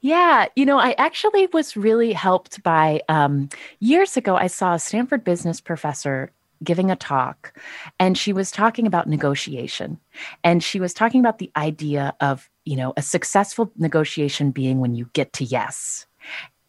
Yeah, 0.00 0.46
you 0.56 0.66
know, 0.66 0.78
I 0.78 0.92
actually 0.98 1.46
was 1.52 1.76
really 1.76 2.12
helped 2.12 2.62
by 2.62 3.02
um, 3.08 3.48
years 3.78 4.16
ago, 4.16 4.36
I 4.36 4.48
saw 4.48 4.74
a 4.74 4.78
Stanford 4.78 5.22
business 5.22 5.60
professor 5.60 6.32
giving 6.64 6.90
a 6.90 6.96
talk, 6.96 7.56
and 7.98 8.16
she 8.16 8.32
was 8.32 8.50
talking 8.50 8.86
about 8.86 9.08
negotiation. 9.08 9.98
And 10.44 10.62
she 10.62 10.80
was 10.80 10.94
talking 10.94 11.20
about 11.20 11.38
the 11.38 11.50
idea 11.56 12.14
of, 12.20 12.48
you 12.64 12.76
know, 12.76 12.92
a 12.96 13.02
successful 13.02 13.72
negotiation 13.76 14.50
being 14.50 14.80
when 14.80 14.94
you 14.94 15.08
get 15.12 15.32
to 15.34 15.44
yes. 15.44 16.06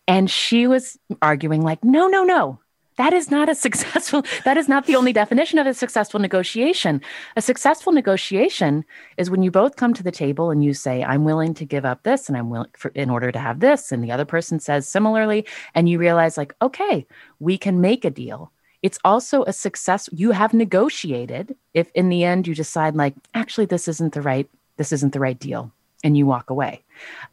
And 0.07 0.29
she 0.29 0.67
was 0.67 0.97
arguing, 1.21 1.61
like, 1.61 1.83
no, 1.83 2.07
no, 2.07 2.23
no, 2.23 2.59
that 2.97 3.13
is 3.13 3.31
not 3.31 3.49
a 3.49 3.55
successful 3.65 4.23
that 4.45 4.57
is 4.57 4.67
not 4.67 4.85
the 4.85 4.95
only 4.95 5.13
definition 5.13 5.59
of 5.59 5.67
a 5.67 5.73
successful 5.73 6.19
negotiation. 6.19 7.01
A 7.35 7.41
successful 7.41 7.93
negotiation 7.93 8.85
is 9.17 9.29
when 9.29 9.43
you 9.43 9.51
both 9.51 9.75
come 9.75 9.93
to 9.93 10.03
the 10.03 10.11
table 10.11 10.51
and 10.51 10.63
you 10.63 10.73
say 10.73 11.03
i'm 11.03 11.23
willing 11.23 11.53
to 11.53 11.65
give 11.65 11.85
up 11.85 12.03
this 12.03 12.27
and 12.27 12.37
i'm 12.37 12.49
willing 12.49 12.69
for, 12.77 12.89
in 12.89 13.09
order 13.09 13.31
to 13.31 13.39
have 13.39 13.59
this 13.59 13.91
and 13.91 14.03
the 14.03 14.11
other 14.11 14.25
person 14.25 14.59
says 14.59 14.87
similarly 14.87 15.45
and 15.75 15.89
you 15.89 15.97
realize 15.97 16.37
like 16.37 16.53
okay 16.61 17.05
we 17.39 17.57
can 17.57 17.81
make 17.81 18.05
a 18.05 18.09
deal. 18.09 18.51
It's 18.81 18.99
also 19.05 19.43
a 19.43 19.53
success 19.53 20.09
you 20.11 20.31
have 20.31 20.53
negotiated 20.53 21.55
if 21.73 21.89
in 21.93 22.09
the 22.09 22.23
end 22.23 22.47
you 22.47 22.55
decide 22.55 22.95
like 22.95 23.15
actually 23.33 23.65
this 23.65 23.87
isn't 23.87 24.13
the 24.13 24.21
right 24.21 24.49
this 24.77 24.91
isn't 24.91 25.13
the 25.13 25.19
right 25.19 25.39
deal 25.39 25.71
and 26.03 26.17
you 26.17 26.25
walk 26.25 26.49
away. 26.49 26.83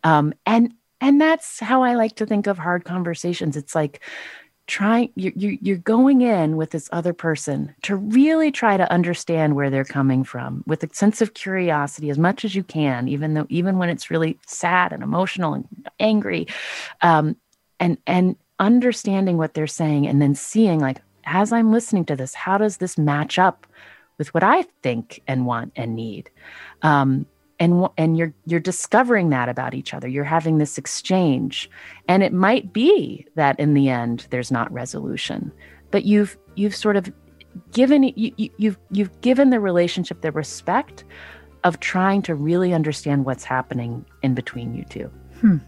Um, 0.05 0.33
and 0.47 0.73
and 1.01 1.19
that's 1.19 1.61
how 1.61 1.83
i 1.83 1.95
like 1.95 2.17
to 2.17 2.27
think 2.27 2.47
of 2.47 2.59
hard 2.59 2.85
conversations. 2.85 3.57
It's 3.57 3.75
like 3.75 4.01
trying 4.71 5.11
you're, 5.17 5.33
you're 5.61 5.77
going 5.79 6.21
in 6.21 6.57
with 6.57 6.71
this 6.71 6.89
other 6.93 7.13
person 7.13 7.75
to 7.83 7.97
really 7.97 8.53
try 8.53 8.77
to 8.77 8.91
understand 8.93 9.57
where 9.57 9.69
they're 9.69 9.85
coming 9.85 10.23
from 10.23 10.63
with 10.65 10.85
a 10.85 10.95
sense 10.95 11.21
of 11.21 11.35
curiosity 11.35 12.09
as 12.09 12.17
much 12.17 12.45
as 12.45 12.55
you 12.55 12.63
can 12.63 13.09
even 13.09 13.35
though 13.35 13.47
even 13.49 13.79
when 13.79 13.89
it's 13.89 14.13
really 14.13 14.39
sad 14.47 14.93
and 14.93 15.03
emotional 15.03 15.55
and 15.55 15.67
angry 15.99 16.47
um, 17.03 17.35
and 17.81 17.99
and 18.07 18.37
understanding 18.61 19.37
what 19.37 19.55
they're 19.55 19.67
saying 19.67 20.07
and 20.07 20.23
then 20.23 20.37
seeing 20.37 20.79
like 20.79 21.03
as 21.25 21.53
i'm 21.53 21.73
listening 21.73 22.05
to 22.05 22.15
this 22.15 22.33
how 22.33 22.57
does 22.57 22.77
this 22.77 22.97
match 22.97 23.41
up 23.41 23.67
with 24.19 24.33
what 24.33 24.45
i 24.45 24.63
think 24.83 25.21
and 25.27 25.47
want 25.47 25.73
and 25.75 25.97
need? 25.97 26.31
Um, 26.83 27.27
and 27.61 27.87
and 27.97 28.17
you're 28.17 28.35
you're 28.47 28.59
discovering 28.59 29.31
that 29.31 29.49
about 29.49 29.75
each 29.75 29.95
other. 29.95 30.09
You're 30.09 30.25
having 30.25 30.59
this 30.59 30.79
exchange. 30.79 31.71
And 32.09 32.25
it 32.25 32.33
might 32.33 32.73
be 32.73 33.27
that 33.37 33.61
in 33.61 33.75
the 33.75 33.89
end 33.89 34.27
there's 34.31 34.51
not 34.51 34.73
resolution 34.73 35.53
but 35.91 36.05
you've 36.05 36.37
you've 36.55 36.75
sort 36.75 36.97
of 36.97 37.13
given 37.73 38.03
you, 38.03 38.33
you, 38.37 38.51
you've 38.59 38.79
you've 38.91 39.21
given 39.21 39.51
the 39.51 39.61
relationship 39.61 40.21
the 40.21 40.33
respect 40.33 41.05
of 41.65 41.81
trying 41.81 42.23
to 42.23 42.35
really 42.35 42.73
understand 42.73 43.25
what's 43.25 43.45
happening 43.45 44.05
in 44.23 44.35
between 44.35 44.75
you 44.75 44.85
two. 44.85 45.11
Hmm. 45.41 45.59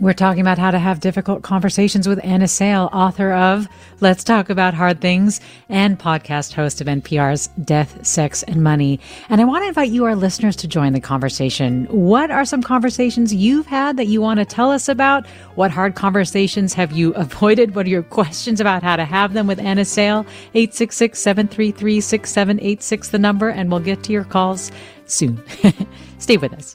We're 0.00 0.12
talking 0.12 0.40
about 0.40 0.58
how 0.58 0.72
to 0.72 0.78
have 0.80 0.98
difficult 0.98 1.42
conversations 1.42 2.08
with 2.08 2.18
Anna 2.24 2.48
Sale, 2.48 2.90
author 2.92 3.32
of 3.32 3.68
Let's 4.00 4.24
Talk 4.24 4.50
About 4.50 4.74
Hard 4.74 5.00
Things 5.00 5.40
and 5.68 5.96
podcast 5.96 6.52
host 6.52 6.80
of 6.80 6.88
NPR's 6.88 7.46
Death, 7.62 8.04
Sex, 8.04 8.42
and 8.42 8.64
Money. 8.64 8.98
And 9.28 9.40
I 9.40 9.44
want 9.44 9.62
to 9.62 9.68
invite 9.68 9.90
you, 9.90 10.04
our 10.04 10.16
listeners, 10.16 10.56
to 10.56 10.68
join 10.68 10.94
the 10.94 11.00
conversation. 11.00 11.86
What 11.86 12.32
are 12.32 12.44
some 12.44 12.60
conversations 12.60 13.32
you've 13.32 13.66
had 13.66 13.96
that 13.96 14.06
you 14.06 14.20
want 14.20 14.40
to 14.40 14.44
tell 14.44 14.72
us 14.72 14.88
about? 14.88 15.28
What 15.54 15.70
hard 15.70 15.94
conversations 15.94 16.74
have 16.74 16.90
you 16.90 17.12
avoided? 17.14 17.76
What 17.76 17.86
are 17.86 17.90
your 17.90 18.02
questions 18.02 18.60
about 18.60 18.82
how 18.82 18.96
to 18.96 19.04
have 19.04 19.32
them 19.32 19.46
with 19.46 19.60
Anna 19.60 19.84
Sale? 19.84 20.26
866 20.54 21.20
733 21.20 22.00
6786, 22.00 23.08
the 23.10 23.18
number, 23.20 23.48
and 23.48 23.70
we'll 23.70 23.78
get 23.78 24.02
to 24.02 24.12
your 24.12 24.24
calls 24.24 24.72
soon. 25.06 25.40
Stay 26.18 26.36
with 26.36 26.52
us. 26.52 26.74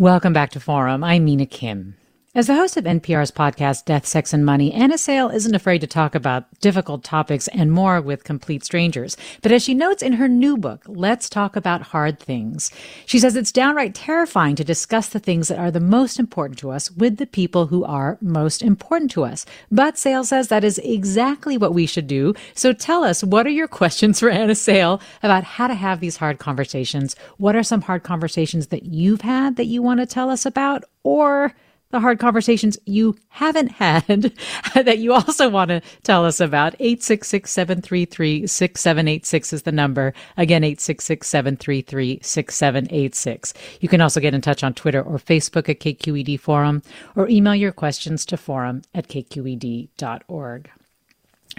Welcome 0.00 0.32
back 0.32 0.48
to 0.52 0.60
Forum. 0.60 1.04
I'm 1.04 1.26
Mina 1.26 1.44
Kim. 1.44 1.94
As 2.32 2.46
the 2.46 2.54
host 2.54 2.76
of 2.76 2.84
NPR's 2.84 3.32
podcast, 3.32 3.86
Death, 3.86 4.06
Sex, 4.06 4.32
and 4.32 4.46
Money, 4.46 4.72
Anna 4.72 4.96
Sale 4.96 5.30
isn't 5.30 5.56
afraid 5.56 5.80
to 5.80 5.88
talk 5.88 6.14
about 6.14 6.44
difficult 6.60 7.02
topics 7.02 7.48
and 7.48 7.72
more 7.72 8.00
with 8.00 8.22
complete 8.22 8.64
strangers. 8.64 9.16
But 9.42 9.50
as 9.50 9.64
she 9.64 9.74
notes 9.74 10.00
in 10.00 10.12
her 10.12 10.28
new 10.28 10.56
book, 10.56 10.84
Let's 10.86 11.28
Talk 11.28 11.56
About 11.56 11.82
Hard 11.82 12.20
Things, 12.20 12.70
she 13.04 13.18
says 13.18 13.34
it's 13.34 13.50
downright 13.50 13.96
terrifying 13.96 14.54
to 14.54 14.62
discuss 14.62 15.08
the 15.08 15.18
things 15.18 15.48
that 15.48 15.58
are 15.58 15.72
the 15.72 15.80
most 15.80 16.20
important 16.20 16.56
to 16.60 16.70
us 16.70 16.88
with 16.92 17.16
the 17.16 17.26
people 17.26 17.66
who 17.66 17.82
are 17.82 18.16
most 18.20 18.62
important 18.62 19.10
to 19.10 19.24
us. 19.24 19.44
But 19.72 19.98
Sale 19.98 20.22
says 20.22 20.46
that 20.48 20.62
is 20.62 20.78
exactly 20.84 21.58
what 21.58 21.74
we 21.74 21.84
should 21.84 22.06
do. 22.06 22.34
So 22.54 22.72
tell 22.72 23.02
us, 23.02 23.24
what 23.24 23.44
are 23.44 23.50
your 23.50 23.66
questions 23.66 24.20
for 24.20 24.30
Anna 24.30 24.54
Sale 24.54 25.00
about 25.24 25.42
how 25.42 25.66
to 25.66 25.74
have 25.74 25.98
these 25.98 26.18
hard 26.18 26.38
conversations? 26.38 27.16
What 27.38 27.56
are 27.56 27.64
some 27.64 27.82
hard 27.82 28.04
conversations 28.04 28.68
that 28.68 28.84
you've 28.84 29.22
had 29.22 29.56
that 29.56 29.66
you 29.66 29.82
want 29.82 29.98
to 29.98 30.06
tell 30.06 30.30
us 30.30 30.46
about? 30.46 30.84
Or 31.02 31.56
the 31.90 32.00
hard 32.00 32.18
conversations 32.18 32.78
you 32.86 33.14
haven't 33.28 33.72
had 33.72 34.06
that 34.74 34.98
you 34.98 35.12
also 35.12 35.48
want 35.48 35.68
to 35.68 35.80
tell 36.02 36.24
us 36.24 36.40
about. 36.40 36.76
866-733-6786 36.78 39.52
is 39.52 39.62
the 39.62 39.72
number. 39.72 40.14
Again, 40.36 40.62
866-733-6786. 40.62 43.52
You 43.80 43.88
can 43.88 44.00
also 44.00 44.20
get 44.20 44.34
in 44.34 44.40
touch 44.40 44.64
on 44.64 44.74
Twitter 44.74 45.02
or 45.02 45.18
Facebook 45.18 45.68
at 45.68 45.80
KQED 45.80 46.38
Forum 46.40 46.82
or 47.16 47.28
email 47.28 47.54
your 47.54 47.72
questions 47.72 48.24
to 48.26 48.36
forum 48.36 48.82
at 48.94 49.08
kqed.org. 49.08 50.70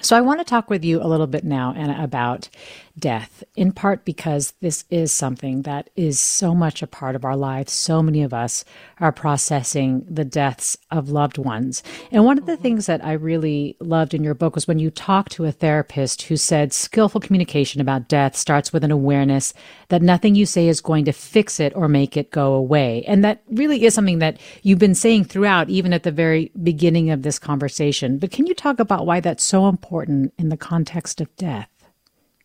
So 0.01 0.15
I 0.15 0.21
want 0.21 0.39
to 0.39 0.45
talk 0.45 0.69
with 0.69 0.83
you 0.83 1.01
a 1.01 1.05
little 1.05 1.27
bit 1.27 1.43
now, 1.43 1.73
Anna, 1.77 2.01
about 2.01 2.49
death, 2.97 3.43
in 3.55 3.71
part 3.71 4.05
because 4.05 4.53
this 4.61 4.85
is 4.89 5.11
something 5.11 5.63
that 5.63 5.89
is 5.95 6.19
so 6.19 6.53
much 6.53 6.81
a 6.81 6.87
part 6.87 7.15
of 7.15 7.25
our 7.25 7.35
lives. 7.35 7.71
So 7.71 8.01
many 8.01 8.23
of 8.23 8.33
us 8.33 8.63
are 8.99 9.11
processing 9.11 10.05
the 10.09 10.25
deaths 10.25 10.77
of 10.89 11.09
loved 11.09 11.37
ones. 11.37 11.83
And 12.11 12.25
one 12.25 12.37
of 12.37 12.45
the 12.45 12.57
things 12.57 12.85
that 12.85 13.03
I 13.03 13.13
really 13.13 13.77
loved 13.79 14.13
in 14.13 14.23
your 14.23 14.33
book 14.33 14.55
was 14.55 14.67
when 14.67 14.79
you 14.79 14.91
talked 14.91 15.31
to 15.33 15.45
a 15.45 15.51
therapist 15.51 16.23
who 16.23 16.37
said 16.37 16.73
skillful 16.73 17.21
communication 17.21 17.81
about 17.81 18.07
death 18.07 18.35
starts 18.35 18.73
with 18.73 18.83
an 18.83 18.91
awareness 18.91 19.53
that 19.89 20.01
nothing 20.01 20.35
you 20.35 20.45
say 20.45 20.67
is 20.67 20.81
going 20.81 21.05
to 21.05 21.11
fix 21.11 21.59
it 21.59 21.73
or 21.75 21.87
make 21.87 22.17
it 22.17 22.31
go 22.31 22.53
away. 22.53 23.03
And 23.07 23.23
that 23.23 23.41
really 23.49 23.85
is 23.85 23.93
something 23.93 24.19
that 24.19 24.37
you've 24.61 24.79
been 24.79 24.95
saying 24.95 25.25
throughout, 25.25 25.69
even 25.69 25.93
at 25.93 26.03
the 26.03 26.11
very 26.11 26.51
beginning 26.61 27.09
of 27.09 27.23
this 27.23 27.39
conversation. 27.39 28.17
But 28.17 28.31
can 28.31 28.45
you 28.45 28.53
talk 28.53 28.79
about 28.79 29.05
why 29.05 29.19
that's 29.19 29.43
so 29.43 29.67
important 29.67 30.33
in 30.37 30.49
the 30.49 30.57
context 30.57 31.21
of 31.21 31.35
death? 31.37 31.70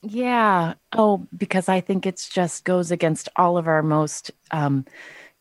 Yeah. 0.02 0.74
Oh, 0.92 1.26
because 1.36 1.68
I 1.68 1.80
think 1.80 2.06
it's 2.06 2.28
just 2.28 2.64
goes 2.64 2.90
against 2.90 3.28
all 3.36 3.56
of 3.58 3.66
our 3.66 3.82
most 3.82 4.30
um, 4.50 4.84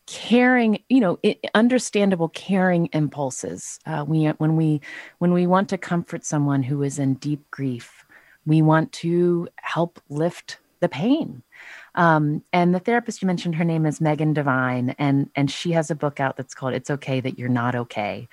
caring, 0.06 0.82
you 0.88 1.00
know, 1.00 1.18
it, 1.22 1.40
understandable 1.54 2.28
caring 2.30 2.88
impulses. 2.92 3.78
Uh, 3.86 4.04
we 4.06 4.26
when 4.26 4.56
we 4.56 4.80
when 5.18 5.32
we 5.32 5.46
want 5.46 5.68
to 5.70 5.78
comfort 5.78 6.24
someone 6.24 6.62
who 6.62 6.82
is 6.82 6.98
in 6.98 7.14
deep 7.14 7.48
grief, 7.50 8.04
we 8.46 8.62
want 8.62 8.92
to 8.92 9.48
help 9.56 10.00
lift 10.08 10.58
the 10.80 10.88
pain. 10.88 11.42
Um, 11.94 12.42
and 12.52 12.74
the 12.74 12.78
therapist 12.80 13.22
you 13.22 13.26
mentioned, 13.26 13.54
her 13.56 13.64
name 13.64 13.86
is 13.86 14.00
Megan 14.00 14.32
Devine, 14.34 14.94
and 14.98 15.30
and 15.34 15.50
she 15.50 15.72
has 15.72 15.90
a 15.90 15.94
book 15.94 16.20
out 16.20 16.36
that's 16.36 16.54
called 16.54 16.74
"It's 16.74 16.90
Okay 16.90 17.20
That 17.20 17.38
You're 17.38 17.48
Not 17.48 17.74
Okay," 17.74 18.28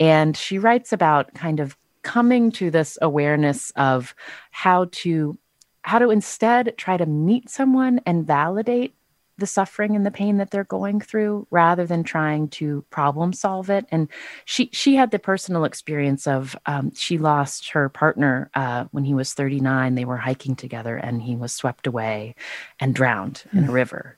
and 0.00 0.36
she 0.36 0.58
writes 0.58 0.92
about 0.92 1.34
kind 1.34 1.60
of 1.60 1.76
coming 2.02 2.50
to 2.52 2.70
this 2.70 2.98
awareness 3.02 3.70
of 3.76 4.14
how 4.50 4.88
to 4.92 5.38
how 5.88 5.98
to 5.98 6.10
instead 6.10 6.76
try 6.76 6.98
to 6.98 7.06
meet 7.06 7.48
someone 7.48 7.98
and 8.04 8.26
validate 8.26 8.94
the 9.38 9.46
suffering 9.46 9.96
and 9.96 10.04
the 10.04 10.10
pain 10.10 10.36
that 10.36 10.50
they're 10.50 10.64
going 10.64 11.00
through 11.00 11.46
rather 11.50 11.86
than 11.86 12.04
trying 12.04 12.46
to 12.48 12.84
problem 12.90 13.32
solve 13.32 13.70
it 13.70 13.86
and 13.90 14.08
she 14.44 14.68
she 14.70 14.96
had 14.96 15.10
the 15.10 15.18
personal 15.18 15.64
experience 15.64 16.26
of 16.26 16.54
um, 16.66 16.92
she 16.94 17.16
lost 17.16 17.70
her 17.70 17.88
partner 17.88 18.50
uh, 18.54 18.84
when 18.90 19.04
he 19.04 19.14
was 19.14 19.32
39 19.32 19.94
they 19.94 20.04
were 20.04 20.18
hiking 20.18 20.54
together 20.54 20.94
and 20.94 21.22
he 21.22 21.34
was 21.34 21.54
swept 21.54 21.86
away 21.86 22.34
and 22.78 22.94
drowned 22.94 23.44
mm. 23.48 23.58
in 23.58 23.64
a 23.64 23.66
hmm. 23.68 23.72
river 23.72 24.14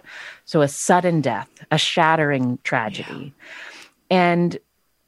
so 0.46 0.62
a 0.62 0.68
sudden 0.68 1.20
death 1.20 1.48
a 1.70 1.78
shattering 1.78 2.59
tragedy 2.64 3.33
yeah. 4.11 4.33
and 4.33 4.59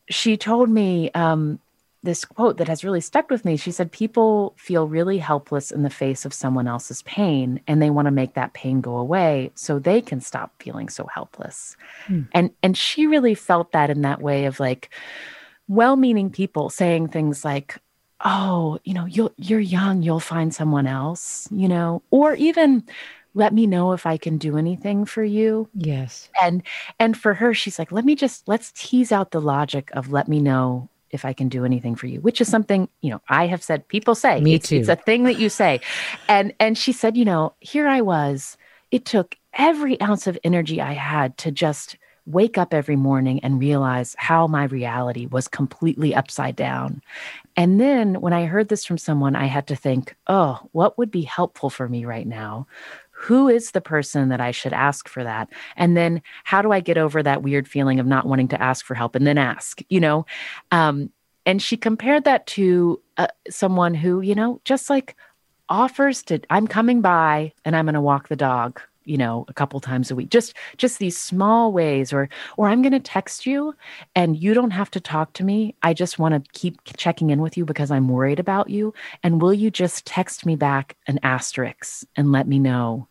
she 0.09 0.37
told 0.37 0.70
me 0.70 1.11
um, 1.12 1.59
this 2.03 2.25
quote 2.25 2.57
that 2.57 2.69
has 2.69 2.85
really 2.85 3.01
stuck 3.01 3.31
with 3.31 3.45
me. 3.45 3.57
She 3.57 3.71
said, 3.71 3.93
People 3.93 4.55
feel 4.57 4.88
really 4.88 5.19
helpless 5.19 5.71
in 5.71 5.83
the 5.83 5.91
face 5.91 6.25
of 6.25 6.35
someone 6.35 6.67
else's 6.67 7.03
pain, 7.03 7.61
and 7.67 7.81
they 7.81 7.91
want 7.91 8.07
to 8.07 8.12
make 8.12 8.35
that 8.35 8.55
pain 8.55 8.81
go 8.81 8.97
away 8.97 9.53
so 9.55 9.79
they 9.79 10.01
can 10.01 10.21
stop 10.21 10.53
feeling 10.61 10.88
so 10.88 11.07
helpless. 11.12 11.77
Hmm. 12.07 12.23
And 12.33 12.51
and 12.62 12.77
she 12.77 13.07
really 13.07 13.35
felt 13.35 13.73
that 13.73 13.91
in 13.91 14.03
that 14.03 14.21
way 14.21 14.47
of 14.47 14.59
like 14.59 14.91
well-meaning 15.69 16.31
people 16.31 16.71
saying 16.71 17.09
things 17.09 17.45
like, 17.45 17.79
Oh, 18.25 18.79
you 18.85 18.95
know, 18.95 19.07
you'll 19.07 19.33
you're 19.37 19.61
young, 19.61 20.03
you'll 20.03 20.21
find 20.21 20.55
someone 20.55 20.87
else, 20.87 21.49
you 21.53 21.69
know, 21.69 22.03
or 22.11 22.35
even 22.35 22.85
let 23.35 23.55
me 23.55 23.67
know 23.67 23.93
if 23.93 24.05
I 24.07 24.17
can 24.17 24.38
do 24.38 24.57
anything 24.59 25.05
for 25.05 25.25
you. 25.25 25.69
Yes. 25.75 26.29
And 26.41 26.62
and 26.99 27.17
for 27.17 27.35
her, 27.35 27.55
she's 27.55 27.79
like, 27.79 27.93
let 27.93 28.05
me 28.05 28.15
just 28.15 28.47
let's 28.49 28.73
tease 28.73 29.12
out 29.12 29.31
the 29.31 29.41
logic 29.41 29.91
of 29.93 30.12
let 30.12 30.29
me 30.29 30.41
know 30.41 30.88
if 31.12 31.25
I 31.25 31.33
can 31.33 31.48
do 31.48 31.64
anything 31.64 31.94
for 31.94 32.07
you, 32.07 32.20
which 32.20 32.40
is 32.40 32.48
something, 32.48 32.88
you 33.01 33.11
know, 33.11 33.20
I 33.29 33.46
have 33.46 33.62
said, 33.62 33.87
people 33.87 34.14
say, 34.14 34.40
Me 34.40 34.55
it's, 34.55 34.68
too. 34.68 34.77
it's 34.77 34.88
a 34.88 34.96
thing 34.96 35.25
that 35.25 35.38
you 35.38 35.48
say. 35.48 35.81
And, 36.29 36.55
and 36.59 36.77
she 36.77 36.92
said, 36.92 37.16
you 37.16 37.25
know, 37.25 37.55
here 37.61 37.87
I 37.87 38.01
was, 38.01 38.57
it 38.90 39.05
took 39.05 39.37
every 39.55 40.01
ounce 40.01 40.27
of 40.27 40.38
energy 40.42 40.81
I 40.81 40.92
had 40.92 41.37
to 41.38 41.51
just 41.51 41.96
wake 42.25 42.57
up 42.57 42.72
every 42.72 42.96
morning 42.96 43.40
and 43.40 43.61
realize 43.61 44.14
how 44.18 44.46
my 44.46 44.64
reality 44.64 45.27
was 45.27 45.48
completely 45.48 46.14
upside 46.14 46.55
down. 46.55 47.03
And 47.57 47.81
then 47.81 48.20
when 48.20 48.33
I 48.33 48.46
heard 48.46 48.68
this 48.68 48.85
from 48.85 48.98
someone, 48.98 49.35
I 49.35 49.46
had 49.46 49.66
to 49.68 49.77
think, 49.77 50.14
oh, 50.29 50.61
what 50.72 50.96
would 50.98 51.11
be 51.11 51.22
helpful 51.22 51.68
for 51.68 51.88
me 51.88 52.05
right 52.05 52.27
now? 52.27 52.66
Who 53.23 53.49
is 53.49 53.71
the 53.71 53.81
person 53.81 54.31
that 54.31 54.41
I 54.41 54.51
should 54.51 54.73
ask 54.73 55.09
for 55.09 55.23
that? 55.23 55.49
And 55.77 55.97
then 55.97 56.23
how 56.43 56.61
do 56.61 56.73
I 56.73 56.81
get 56.81 56.99
over 56.99 57.23
that 57.23 57.43
weird 57.43 57.69
feeling 57.69 58.01
of 58.01 58.07
not 58.07 58.27
wanting 58.27 58.49
to 58.49 58.61
ask 58.61 58.85
for 58.85 58.95
help 58.95 59.15
and 59.15 59.25
then 59.27 59.39
ask, 59.39 59.81
you 59.89 60.01
know? 60.01 60.27
Um, 60.73 61.11
and 61.47 61.63
she 61.63 61.77
compared 61.77 62.25
that 62.25 62.47
to 62.49 63.01
uh, 63.17 63.29
someone 63.49 63.95
who, 63.95 64.21
you 64.23 64.35
know, 64.35 64.61
just 64.65 64.91
like 64.91 65.17
offers 65.69 66.25
to, 66.25 66.41
I'm 66.51 66.67
coming 66.67 67.01
by 67.01 67.53
and 67.65 67.77
I'm 67.77 67.85
going 67.85 67.95
to 67.95 68.01
walk 68.01 68.27
the 68.27 68.37
dog 68.37 68.81
you 69.05 69.17
know 69.17 69.45
a 69.49 69.53
couple 69.53 69.81
times 69.81 70.11
a 70.11 70.15
week 70.15 70.31
just 70.31 70.55
just 70.77 70.99
these 70.99 71.19
small 71.19 71.73
ways 71.73 72.13
or 72.13 72.29
or 72.57 72.69
i'm 72.69 72.83
going 72.83 72.93
to 72.93 73.01
text 73.01 73.47
you 73.47 73.75
and 74.15 74.41
you 74.41 74.55
don't 74.55 74.71
have 74.71 74.91
to 74.91 75.01
talk 75.01 75.33
to 75.33 75.45
me 75.45 75.75
i 75.83 75.93
just 75.93 76.19
want 76.19 76.35
to 76.35 76.51
keep 76.53 76.79
checking 76.97 77.31
in 77.31 77.41
with 77.41 77.57
you 77.57 77.65
because 77.65 77.91
i'm 77.91 78.09
worried 78.09 78.39
about 78.39 78.71
you 78.71 78.95
and 79.23 79.43
will 79.43 79.53
you 79.53 79.71
just 79.71 80.07
text 80.07 80.47
me 80.47 80.57
back 80.57 80.97
an 81.07 81.19
asterisk 81.23 82.07
and 82.17 82.33
let 82.33 82.47
me 82.47 82.59
know 82.59 83.09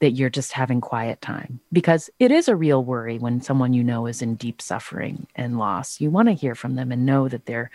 that 0.00 0.12
you're 0.12 0.30
just 0.30 0.52
having 0.52 0.80
quiet 0.80 1.20
time 1.20 1.60
because 1.72 2.10
it 2.18 2.30
is 2.30 2.48
a 2.48 2.56
real 2.56 2.84
worry 2.84 3.18
when 3.18 3.40
someone 3.40 3.72
you 3.72 3.84
know 3.84 4.06
is 4.06 4.22
in 4.22 4.34
deep 4.34 4.60
suffering 4.60 5.26
and 5.36 5.58
loss. 5.58 6.00
You 6.00 6.10
want 6.10 6.28
to 6.28 6.34
hear 6.34 6.54
from 6.54 6.74
them 6.74 6.90
and 6.90 7.06
know 7.06 7.28
that 7.28 7.46
they're 7.46 7.70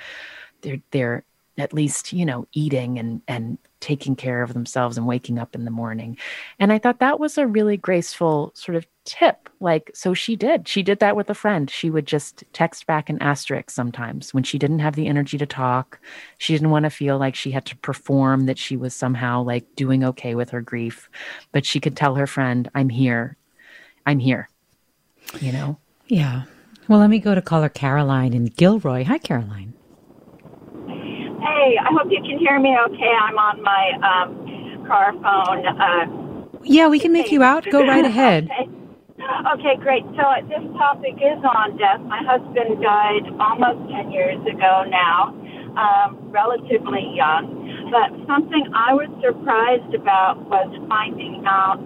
they're 0.61 0.81
they're 0.91 1.23
at 1.57 1.73
least 1.73 2.13
you 2.13 2.25
know 2.25 2.47
eating 2.53 2.99
and 2.99 3.21
and 3.27 3.57
taking 3.79 4.15
care 4.15 4.41
of 4.41 4.53
themselves 4.53 4.97
and 4.97 5.05
waking 5.05 5.37
up 5.37 5.53
in 5.53 5.65
the 5.65 5.71
morning. 5.71 6.17
And 6.59 6.73
i 6.73 6.79
thought 6.79 6.99
that 6.99 7.19
was 7.19 7.37
a 7.37 7.47
really 7.47 7.77
graceful 7.77 8.51
sort 8.55 8.75
of 8.75 8.87
tip 9.05 9.49
like 9.59 9.91
so 9.93 10.13
she 10.13 10.35
did. 10.35 10.67
She 10.67 10.83
did 10.83 10.99
that 10.99 11.15
with 11.15 11.29
a 11.29 11.35
friend. 11.35 11.69
She 11.69 11.89
would 11.89 12.07
just 12.07 12.43
text 12.53 12.87
back 12.87 13.09
an 13.09 13.21
asterisk 13.21 13.69
sometimes 13.69 14.33
when 14.33 14.43
she 14.43 14.57
didn't 14.57 14.79
have 14.79 14.95
the 14.95 15.07
energy 15.07 15.37
to 15.37 15.45
talk. 15.45 15.99
She 16.37 16.53
didn't 16.53 16.71
want 16.71 16.83
to 16.83 16.89
feel 16.89 17.17
like 17.17 17.35
she 17.35 17.51
had 17.51 17.65
to 17.65 17.77
perform 17.77 18.47
that 18.47 18.57
she 18.57 18.77
was 18.77 18.93
somehow 18.93 19.43
like 19.43 19.75
doing 19.75 20.03
okay 20.03 20.35
with 20.35 20.49
her 20.49 20.61
grief. 20.61 21.09
But 21.51 21.65
she 21.65 21.79
could 21.79 21.95
tell 21.95 22.15
her 22.15 22.27
friend 22.27 22.69
i'm 22.73 22.89
here. 22.89 23.37
I'm 24.05 24.19
here 24.19 24.49
you 25.39 25.51
know? 25.51 25.77
Yeah. 26.07 26.43
Well 26.87 26.99
let 26.99 27.09
me 27.09 27.19
go 27.19 27.35
to 27.35 27.41
caller 27.41 27.69
caroline 27.69 28.33
in 28.33 28.45
gilroy. 28.45 29.03
Hi 29.03 29.17
caroline 29.17 29.73
Hey, 31.45 31.77
I 31.77 31.93
hope 31.93 32.10
you 32.10 32.21
can 32.25 32.39
hear 32.39 32.60
me 32.60 32.73
okay. 32.89 33.13
I'm 33.21 33.38
on 33.38 33.62
my 33.62 33.93
um, 34.01 34.88
car 34.89 35.13
phone. 35.13 35.62
Uh, 35.62 36.58
yeah, 36.63 36.88
we 36.88 36.97
can 36.97 37.13
make 37.13 37.31
you 37.31 37.43
out. 37.43 37.69
Go 37.69 37.86
right 37.86 38.05
ahead. 38.05 38.49
okay. 38.49 38.71
Okay, 39.25 39.73
great. 39.81 40.03
So 40.13 40.25
this 40.45 40.62
topic 40.77 41.17
is 41.17 41.41
on 41.41 41.77
death. 41.81 41.97
My 42.05 42.21
husband 42.21 42.77
died 42.77 43.25
almost 43.41 43.89
10 43.89 44.12
years 44.12 44.38
ago 44.45 44.86
now, 44.86 45.34
um, 45.73 46.29
relatively 46.29 47.10
young. 47.15 47.89
But 47.89 48.13
something 48.29 48.69
I 48.75 48.93
was 48.93 49.10
surprised 49.25 49.95
about 49.95 50.45
was 50.45 50.69
finding 50.86 51.41
out 51.47 51.81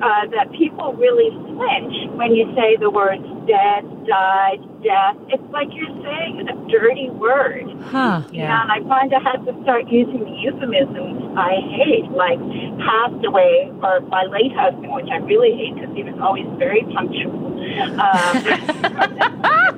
uh, 0.00 0.32
that 0.32 0.48
people 0.56 0.94
really 0.96 1.28
flinch 1.52 1.92
when 2.16 2.32
you 2.32 2.48
say 2.56 2.80
the 2.80 2.88
words 2.88 3.26
dead, 3.48 3.82
died, 4.06 4.60
death. 4.84 5.16
It's 5.32 5.42
like 5.50 5.68
you're 5.72 5.88
saying 6.04 6.46
a 6.48 6.54
dirty 6.70 7.08
word. 7.10 7.64
Huh. 7.90 8.22
Yeah. 8.30 8.62
And 8.62 8.70
I 8.72 8.80
find 8.88 9.12
I 9.14 9.20
had 9.20 9.44
to 9.46 9.52
start 9.64 9.88
using 9.88 10.20
the 10.24 10.36
euphemisms 10.44 11.32
I 11.36 11.56
hate, 11.74 12.10
like 12.12 12.38
passed 12.84 13.24
away 13.26 13.72
or 13.82 14.00
my 14.12 14.24
late 14.24 14.52
husband, 14.54 14.92
which 14.92 15.08
I 15.10 15.16
really 15.18 15.56
hate 15.56 15.74
because 15.74 15.96
he 15.96 16.04
was 16.04 16.14
always 16.20 16.46
very 16.58 16.82
punctual. 16.94 17.56
Um, 17.98 18.44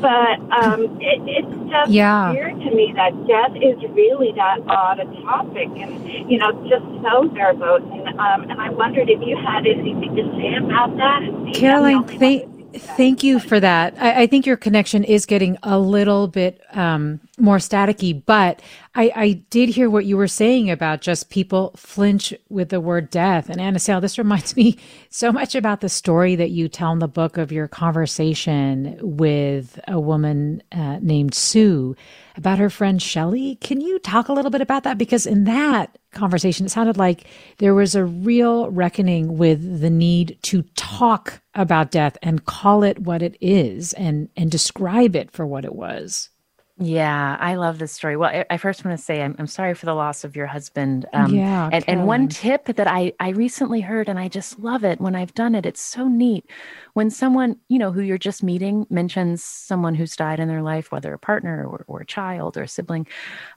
but 0.00 0.38
um, 0.52 0.98
it, 1.00 1.20
it's 1.26 1.70
just 1.70 1.90
Yeah. 1.90 2.32
weird 2.32 2.58
to 2.60 2.70
me 2.74 2.92
that 2.96 3.12
death 3.26 3.54
is 3.56 3.78
really 3.94 4.32
that 4.36 4.60
odd 4.68 5.00
a 5.00 5.04
topic 5.22 5.68
and, 5.76 6.30
you 6.30 6.38
know, 6.38 6.52
just 6.68 6.84
so 7.02 7.28
verboten. 7.28 8.08
Um, 8.18 8.50
and 8.50 8.60
I 8.60 8.70
wondered 8.70 9.08
if 9.10 9.20
you 9.26 9.36
had 9.36 9.66
anything 9.66 10.14
to 10.16 10.22
say 10.36 10.54
about 10.56 10.96
that. 10.98 11.22
And 11.22 11.46
see 11.46 11.58
if 11.58 11.62
I'm 11.68 11.82
the 11.82 11.88
Caroline, 11.88 11.90
thank, 11.90 12.04
who 12.04 12.18
thinks 12.18 12.18
that. 12.18 12.41
Thank 12.72 13.22
you 13.22 13.38
for 13.38 13.60
that. 13.60 13.94
I, 13.98 14.22
I 14.22 14.26
think 14.26 14.46
your 14.46 14.56
connection 14.56 15.04
is 15.04 15.26
getting 15.26 15.58
a 15.62 15.78
little 15.78 16.28
bit 16.28 16.60
um, 16.72 17.20
more 17.38 17.58
staticky, 17.58 18.22
but 18.24 18.60
I, 18.94 19.12
I 19.14 19.32
did 19.50 19.68
hear 19.68 19.88
what 19.88 20.04
you 20.04 20.16
were 20.16 20.28
saying 20.28 20.70
about 20.70 21.00
just 21.00 21.30
people 21.30 21.72
flinch 21.76 22.34
with 22.48 22.68
the 22.68 22.80
word 22.80 23.10
death. 23.10 23.48
And 23.48 23.60
Anna 23.60 23.78
Sale, 23.78 24.00
this 24.00 24.18
reminds 24.18 24.56
me 24.56 24.78
so 25.10 25.32
much 25.32 25.54
about 25.54 25.80
the 25.80 25.88
story 25.88 26.36
that 26.36 26.50
you 26.50 26.68
tell 26.68 26.92
in 26.92 26.98
the 26.98 27.08
book 27.08 27.38
of 27.38 27.52
your 27.52 27.68
conversation 27.68 28.98
with 29.00 29.78
a 29.88 30.00
woman 30.00 30.62
uh, 30.72 30.98
named 31.00 31.34
Sue 31.34 31.96
about 32.36 32.58
her 32.58 32.70
friend 32.70 33.00
Shelley. 33.00 33.56
Can 33.56 33.80
you 33.80 33.98
talk 33.98 34.28
a 34.28 34.32
little 34.32 34.50
bit 34.50 34.60
about 34.60 34.84
that? 34.84 34.98
Because 34.98 35.26
in 35.26 35.44
that 35.44 35.98
conversation, 36.12 36.66
it 36.66 36.70
sounded 36.70 36.96
like 36.96 37.24
there 37.58 37.74
was 37.74 37.94
a 37.94 38.04
real 38.04 38.70
reckoning 38.70 39.38
with 39.38 39.80
the 39.80 39.90
need 39.90 40.38
to 40.42 40.62
talk 40.76 41.42
about 41.54 41.90
death 41.90 42.16
and 42.22 42.44
call 42.44 42.82
it 42.82 43.00
what 43.00 43.22
it 43.22 43.36
is 43.40 43.92
and, 43.94 44.28
and 44.36 44.50
describe 44.50 45.16
it 45.16 45.30
for 45.30 45.46
what 45.46 45.64
it 45.64 45.74
was. 45.74 46.30
Yeah, 46.78 47.36
I 47.38 47.56
love 47.56 47.78
this 47.78 47.92
story. 47.92 48.16
Well, 48.16 48.44
I, 48.50 48.56
first 48.56 48.84
want 48.84 48.98
to 48.98 49.04
say 49.04 49.22
I'm, 49.22 49.36
I'm 49.38 49.46
sorry 49.46 49.74
for 49.74 49.86
the 49.86 49.94
loss 49.94 50.24
of 50.24 50.34
your 50.34 50.46
husband. 50.46 51.06
Um, 51.12 51.32
Yeah, 51.32 51.68
and, 51.70 51.84
and 51.86 52.06
one 52.06 52.28
tip 52.28 52.64
that 52.64 52.88
I, 52.88 53.12
I 53.20 53.30
recently 53.30 53.82
heard, 53.82 54.08
and 54.08 54.18
I 54.18 54.28
just 54.28 54.58
love 54.58 54.82
it 54.82 55.00
when 55.00 55.14
I've 55.14 55.34
done 55.34 55.54
it, 55.54 55.66
it's 55.66 55.82
so 55.82 56.08
neat. 56.08 56.48
When 56.94 57.10
someone, 57.10 57.58
you 57.68 57.78
know, 57.78 57.92
who 57.92 58.00
you're 58.00 58.18
just 58.18 58.42
meeting 58.42 58.86
mentions 58.88 59.44
someone 59.44 59.94
who's 59.94 60.16
died 60.16 60.40
in 60.40 60.48
their 60.48 60.62
life, 60.62 60.90
whether 60.90 61.12
a 61.12 61.18
partner 61.18 61.64
or, 61.64 61.84
or 61.86 62.00
a 62.00 62.06
child 62.06 62.56
or 62.56 62.62
a 62.62 62.68
sibling, 62.68 63.06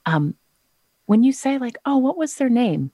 um, 0.06 0.36
when 1.06 1.24
you 1.24 1.32
say, 1.32 1.58
like, 1.58 1.78
oh, 1.86 1.98
what 1.98 2.18
was 2.18 2.36
their 2.36 2.50
name? 2.50 2.92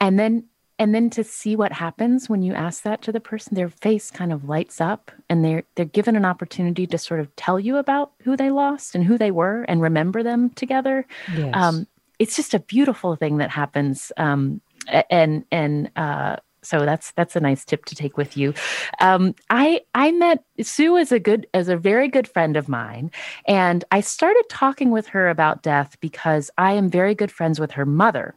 And 0.00 0.18
then 0.18 0.44
and 0.78 0.94
then 0.94 1.10
to 1.10 1.22
see 1.22 1.54
what 1.54 1.70
happens 1.72 2.28
when 2.28 2.42
you 2.42 2.54
ask 2.54 2.82
that 2.82 3.02
to 3.02 3.12
the 3.12 3.20
person 3.20 3.54
their 3.54 3.68
face 3.68 4.10
kind 4.10 4.32
of 4.32 4.48
lights 4.48 4.80
up 4.80 5.12
and 5.28 5.44
they're 5.44 5.62
they're 5.76 5.84
given 5.84 6.16
an 6.16 6.24
opportunity 6.24 6.86
to 6.88 6.98
sort 6.98 7.20
of 7.20 7.34
tell 7.36 7.60
you 7.60 7.76
about 7.76 8.12
who 8.22 8.36
they 8.36 8.50
lost 8.50 8.96
and 8.96 9.04
who 9.04 9.16
they 9.16 9.30
were 9.30 9.62
and 9.68 9.80
remember 9.80 10.24
them 10.24 10.50
together 10.50 11.06
Yes. 11.36 11.54
um, 11.54 11.86
it's 12.18 12.34
just 12.34 12.52
a 12.54 12.58
beautiful 12.58 13.14
thing 13.14 13.36
that 13.36 13.50
happens 13.50 14.10
um, 14.16 14.60
and 15.08 15.44
and 15.52 15.90
uh, 15.94 16.36
so 16.62 16.84
that's 16.84 17.12
that's 17.12 17.36
a 17.36 17.40
nice 17.40 17.64
tip 17.64 17.84
to 17.84 17.94
take 17.94 18.16
with 18.16 18.36
you 18.36 18.54
um, 19.00 19.34
i 19.50 19.80
i 19.94 20.10
met 20.12 20.44
sue 20.60 20.96
as 20.96 21.12
a 21.12 21.18
good 21.18 21.46
as 21.54 21.68
a 21.68 21.76
very 21.76 22.08
good 22.08 22.28
friend 22.28 22.56
of 22.56 22.68
mine 22.68 23.10
and 23.46 23.84
i 23.90 24.00
started 24.00 24.44
talking 24.48 24.90
with 24.90 25.06
her 25.08 25.28
about 25.28 25.62
death 25.62 25.98
because 26.00 26.50
i 26.58 26.72
am 26.72 26.90
very 26.90 27.14
good 27.14 27.30
friends 27.30 27.60
with 27.60 27.72
her 27.72 27.86
mother 27.86 28.34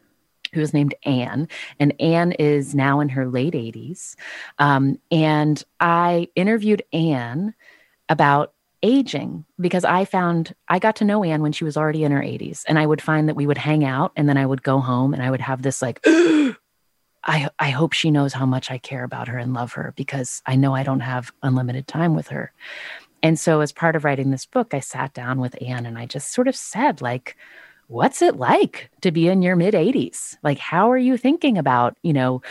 who 0.52 0.60
is 0.60 0.72
named 0.72 0.94
Anne, 1.04 1.48
and 1.78 1.92
Anne 2.00 2.32
is 2.32 2.74
now 2.74 3.00
in 3.00 3.08
her 3.10 3.26
late 3.26 3.54
80s. 3.54 4.14
Um, 4.58 4.98
and 5.10 5.62
I 5.80 6.28
interviewed 6.34 6.82
Anne 6.92 7.52
about 8.08 8.54
aging 8.82 9.44
because 9.60 9.84
I 9.84 10.04
found 10.04 10.54
I 10.68 10.78
got 10.78 10.96
to 10.96 11.04
know 11.04 11.24
Anne 11.24 11.42
when 11.42 11.52
she 11.52 11.64
was 11.64 11.76
already 11.76 12.04
in 12.04 12.12
her 12.12 12.22
80s, 12.22 12.64
and 12.68 12.78
I 12.78 12.86
would 12.86 13.02
find 13.02 13.28
that 13.28 13.36
we 13.36 13.46
would 13.46 13.58
hang 13.58 13.84
out, 13.84 14.12
and 14.16 14.28
then 14.28 14.36
I 14.36 14.46
would 14.46 14.62
go 14.62 14.78
home, 14.80 15.12
and 15.12 15.22
I 15.22 15.30
would 15.30 15.40
have 15.40 15.62
this 15.62 15.82
like. 15.82 16.04
I, 17.26 17.50
I 17.58 17.70
hope 17.70 17.92
she 17.92 18.10
knows 18.10 18.32
how 18.32 18.46
much 18.46 18.70
I 18.70 18.78
care 18.78 19.04
about 19.04 19.28
her 19.28 19.36
and 19.36 19.52
love 19.52 19.72
her 19.72 19.92
because 19.96 20.42
I 20.46 20.56
know 20.56 20.74
I 20.74 20.84
don't 20.84 21.00
have 21.00 21.32
unlimited 21.42 21.86
time 21.86 22.14
with 22.14 22.28
her. 22.28 22.52
And 23.22 23.38
so, 23.38 23.60
as 23.60 23.72
part 23.72 23.96
of 23.96 24.04
writing 24.04 24.30
this 24.30 24.46
book, 24.46 24.72
I 24.72 24.80
sat 24.80 25.12
down 25.12 25.40
with 25.40 25.60
Anne 25.60 25.86
and 25.86 25.98
I 25.98 26.06
just 26.06 26.32
sort 26.32 26.48
of 26.48 26.54
said, 26.54 27.02
like, 27.02 27.36
what's 27.88 28.22
it 28.22 28.36
like 28.36 28.90
to 29.00 29.10
be 29.10 29.28
in 29.28 29.42
your 29.42 29.56
mid 29.56 29.74
80s 29.74 30.36
like 30.42 30.58
how 30.58 30.90
are 30.90 30.98
you 30.98 31.16
thinking 31.16 31.56
about 31.56 31.96
you 32.02 32.12
know 32.12 32.42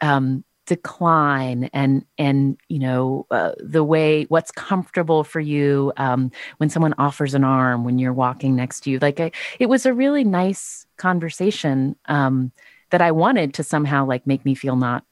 um, 0.00 0.44
decline 0.66 1.70
and 1.72 2.04
and 2.18 2.58
you 2.68 2.78
know 2.78 3.26
uh, 3.30 3.52
the 3.58 3.84
way 3.84 4.24
what's 4.24 4.50
comfortable 4.50 5.24
for 5.24 5.40
you 5.40 5.92
um, 5.96 6.30
when 6.58 6.70
someone 6.70 6.94
offers 6.98 7.34
an 7.34 7.44
arm 7.44 7.84
when 7.84 7.98
you're 7.98 8.12
walking 8.12 8.56
next 8.56 8.80
to 8.80 8.90
you 8.90 8.98
like 9.00 9.20
I, 9.20 9.30
it 9.58 9.66
was 9.66 9.86
a 9.86 9.94
really 9.94 10.24
nice 10.24 10.86
conversation 10.96 11.96
um, 12.06 12.52
that 12.90 13.00
i 13.00 13.10
wanted 13.10 13.54
to 13.54 13.62
somehow 13.62 14.04
like 14.04 14.26
make 14.26 14.44
me 14.44 14.54
feel 14.54 14.76
not 14.76 15.04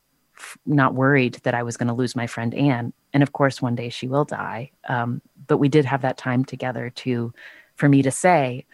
not 0.67 0.95
worried 0.95 1.35
that 1.43 1.55
i 1.55 1.63
was 1.63 1.77
going 1.77 1.89
to 1.89 1.95
lose 1.95 2.15
my 2.15 2.27
friend 2.27 2.55
anne 2.55 2.93
and 3.13 3.23
of 3.23 3.33
course 3.33 3.61
one 3.61 3.75
day 3.75 3.89
she 3.89 4.07
will 4.07 4.25
die 4.25 4.71
um, 4.89 5.21
but 5.47 5.59
we 5.59 5.69
did 5.69 5.85
have 5.85 6.03
that 6.03 6.19
time 6.19 6.45
together 6.45 6.91
to 6.91 7.33
for 7.75 7.89
me 7.89 8.03
to 8.03 8.11
say 8.11 8.65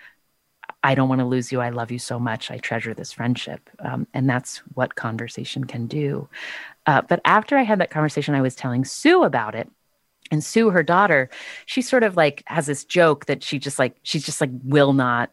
I 0.82 0.94
don't 0.94 1.08
want 1.08 1.20
to 1.20 1.26
lose 1.26 1.50
you. 1.50 1.62
I 1.62 1.70
love 1.70 1.90
you 1.90 1.98
so 1.98 2.18
much. 2.18 2.50
I 2.50 2.58
treasure 2.58 2.92
this 2.92 3.12
friendship. 3.12 3.70
Um, 3.78 4.06
and 4.12 4.28
that's 4.28 4.58
what 4.74 4.96
conversation 4.96 5.64
can 5.64 5.86
do. 5.86 6.28
Uh, 6.86 7.00
but 7.00 7.22
after 7.24 7.56
I 7.56 7.62
had 7.62 7.80
that 7.80 7.90
conversation, 7.90 8.34
I 8.34 8.42
was 8.42 8.54
telling 8.54 8.84
Sue 8.84 9.24
about 9.24 9.54
it. 9.54 9.70
And 10.30 10.44
Sue, 10.44 10.70
her 10.70 10.82
daughter, 10.82 11.30
she 11.64 11.80
sort 11.80 12.02
of 12.02 12.16
like 12.16 12.42
has 12.46 12.66
this 12.66 12.84
joke 12.84 13.26
that 13.26 13.42
she 13.42 13.58
just 13.58 13.78
like, 13.78 13.96
she's 14.02 14.26
just 14.26 14.42
like, 14.42 14.50
will 14.62 14.92
not, 14.92 15.30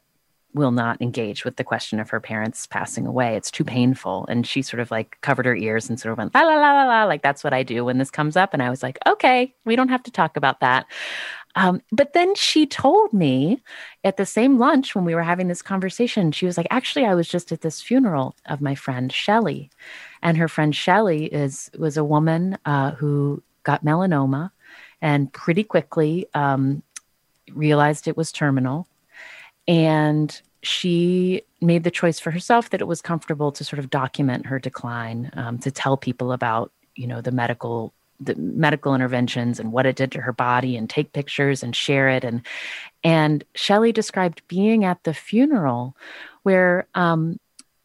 will 0.53 0.71
not 0.71 1.01
engage 1.01 1.45
with 1.45 1.55
the 1.55 1.63
question 1.63 1.99
of 1.99 2.09
her 2.09 2.19
parents 2.19 2.67
passing 2.67 3.07
away. 3.07 3.35
It's 3.35 3.51
too 3.51 3.63
painful. 3.63 4.25
And 4.27 4.45
she 4.45 4.61
sort 4.61 4.81
of 4.81 4.91
like 4.91 5.17
covered 5.21 5.45
her 5.45 5.55
ears 5.55 5.89
and 5.89 5.99
sort 5.99 6.11
of 6.11 6.17
went, 6.17 6.33
la, 6.33 6.41
la, 6.41 6.55
la, 6.55 6.85
la. 6.85 7.03
Like, 7.05 7.21
that's 7.21 7.43
what 7.43 7.53
I 7.53 7.63
do 7.63 7.85
when 7.85 7.97
this 7.97 8.11
comes 8.11 8.35
up. 8.35 8.53
And 8.53 8.61
I 8.61 8.69
was 8.69 8.83
like, 8.83 8.97
okay, 9.07 9.53
we 9.65 9.75
don't 9.75 9.89
have 9.89 10.03
to 10.03 10.11
talk 10.11 10.37
about 10.37 10.59
that. 10.59 10.85
Um, 11.55 11.81
but 11.91 12.13
then 12.13 12.33
she 12.35 12.65
told 12.65 13.11
me 13.11 13.61
at 14.03 14.17
the 14.17 14.25
same 14.25 14.57
lunch 14.57 14.95
when 14.95 15.05
we 15.05 15.15
were 15.15 15.23
having 15.23 15.47
this 15.47 15.61
conversation, 15.61 16.31
she 16.31 16.45
was 16.45 16.57
like, 16.57 16.67
actually, 16.69 17.05
I 17.05 17.15
was 17.15 17.27
just 17.27 17.51
at 17.51 17.61
this 17.61 17.81
funeral 17.81 18.35
of 18.45 18.61
my 18.61 18.75
friend 18.75 19.11
Shelly. 19.11 19.69
And 20.21 20.37
her 20.37 20.47
friend 20.47 20.75
Shelly 20.75 21.25
is 21.25 21.69
was 21.77 21.97
a 21.97 22.03
woman 22.03 22.57
uh, 22.65 22.91
who 22.91 23.43
got 23.63 23.83
melanoma 23.83 24.51
and 25.01 25.31
pretty 25.33 25.63
quickly 25.63 26.27
um, 26.33 26.83
realized 27.53 28.07
it 28.07 28.17
was 28.17 28.31
terminal. 28.31 28.87
And 29.67 30.41
she 30.63 31.43
made 31.59 31.83
the 31.83 31.91
choice 31.91 32.19
for 32.19 32.31
herself 32.31 32.69
that 32.69 32.81
it 32.81 32.87
was 32.87 33.01
comfortable 33.01 33.51
to 33.51 33.63
sort 33.63 33.79
of 33.79 33.89
document 33.89 34.45
her 34.45 34.59
decline, 34.59 35.31
um, 35.33 35.57
to 35.59 35.71
tell 35.71 35.97
people 35.97 36.31
about, 36.31 36.71
you 36.95 37.07
know, 37.07 37.21
the 37.21 37.31
medical 37.31 37.93
the 38.23 38.35
medical 38.35 38.93
interventions 38.93 39.59
and 39.59 39.71
what 39.71 39.87
it 39.87 39.95
did 39.95 40.11
to 40.11 40.21
her 40.21 40.31
body 40.31 40.77
and 40.77 40.89
take 40.89 41.11
pictures 41.11 41.63
and 41.63 41.75
share 41.75 42.07
it. 42.07 42.23
And 42.23 42.43
and 43.03 43.43
Shelley 43.55 43.91
described 43.91 44.43
being 44.47 44.85
at 44.85 45.03
the 45.03 45.13
funeral 45.13 45.95
where 46.43 46.87
um 46.93 47.39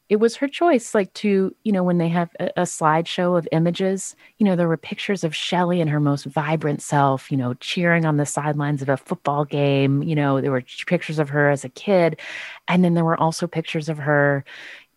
it 0.09 0.17
was 0.17 0.37
her 0.37 0.47
choice 0.49 0.95
like 0.95 1.13
to 1.15 1.55
you 1.65 1.73
know 1.73 1.83
when 1.83 1.99
they 1.99 2.09
have 2.09 2.31
a, 2.39 2.47
a 2.57 2.63
slideshow 2.63 3.37
of 3.37 3.49
images 3.53 4.15
you 4.39 4.47
know 4.47 4.57
there 4.57 4.69
were 4.69 4.77
pictures 4.77 5.25
of 5.25 5.35
Shelley 5.35 5.81
in 5.81 5.89
her 5.89 6.01
most 6.01 6.27
vibrant 6.27 6.83
self 6.83 7.31
you 7.31 7.37
know 7.37 7.55
cheering 7.55 8.05
on 8.05 8.17
the 8.17 8.27
sidelines 8.27 8.83
of 8.83 8.89
a 8.89 8.97
football 8.97 9.45
game 9.45 10.03
you 10.03 10.15
know 10.15 10.41
there 10.41 10.53
were 10.53 10.65
pictures 10.87 11.19
of 11.19 11.29
her 11.31 11.51
as 11.51 11.65
a 11.65 11.69
kid. 11.69 12.21
And 12.69 12.85
then 12.85 12.95
there 12.95 13.05
were 13.05 13.21
also 13.21 13.47
pictures 13.47 13.89
of 13.89 13.99
her 13.99 14.45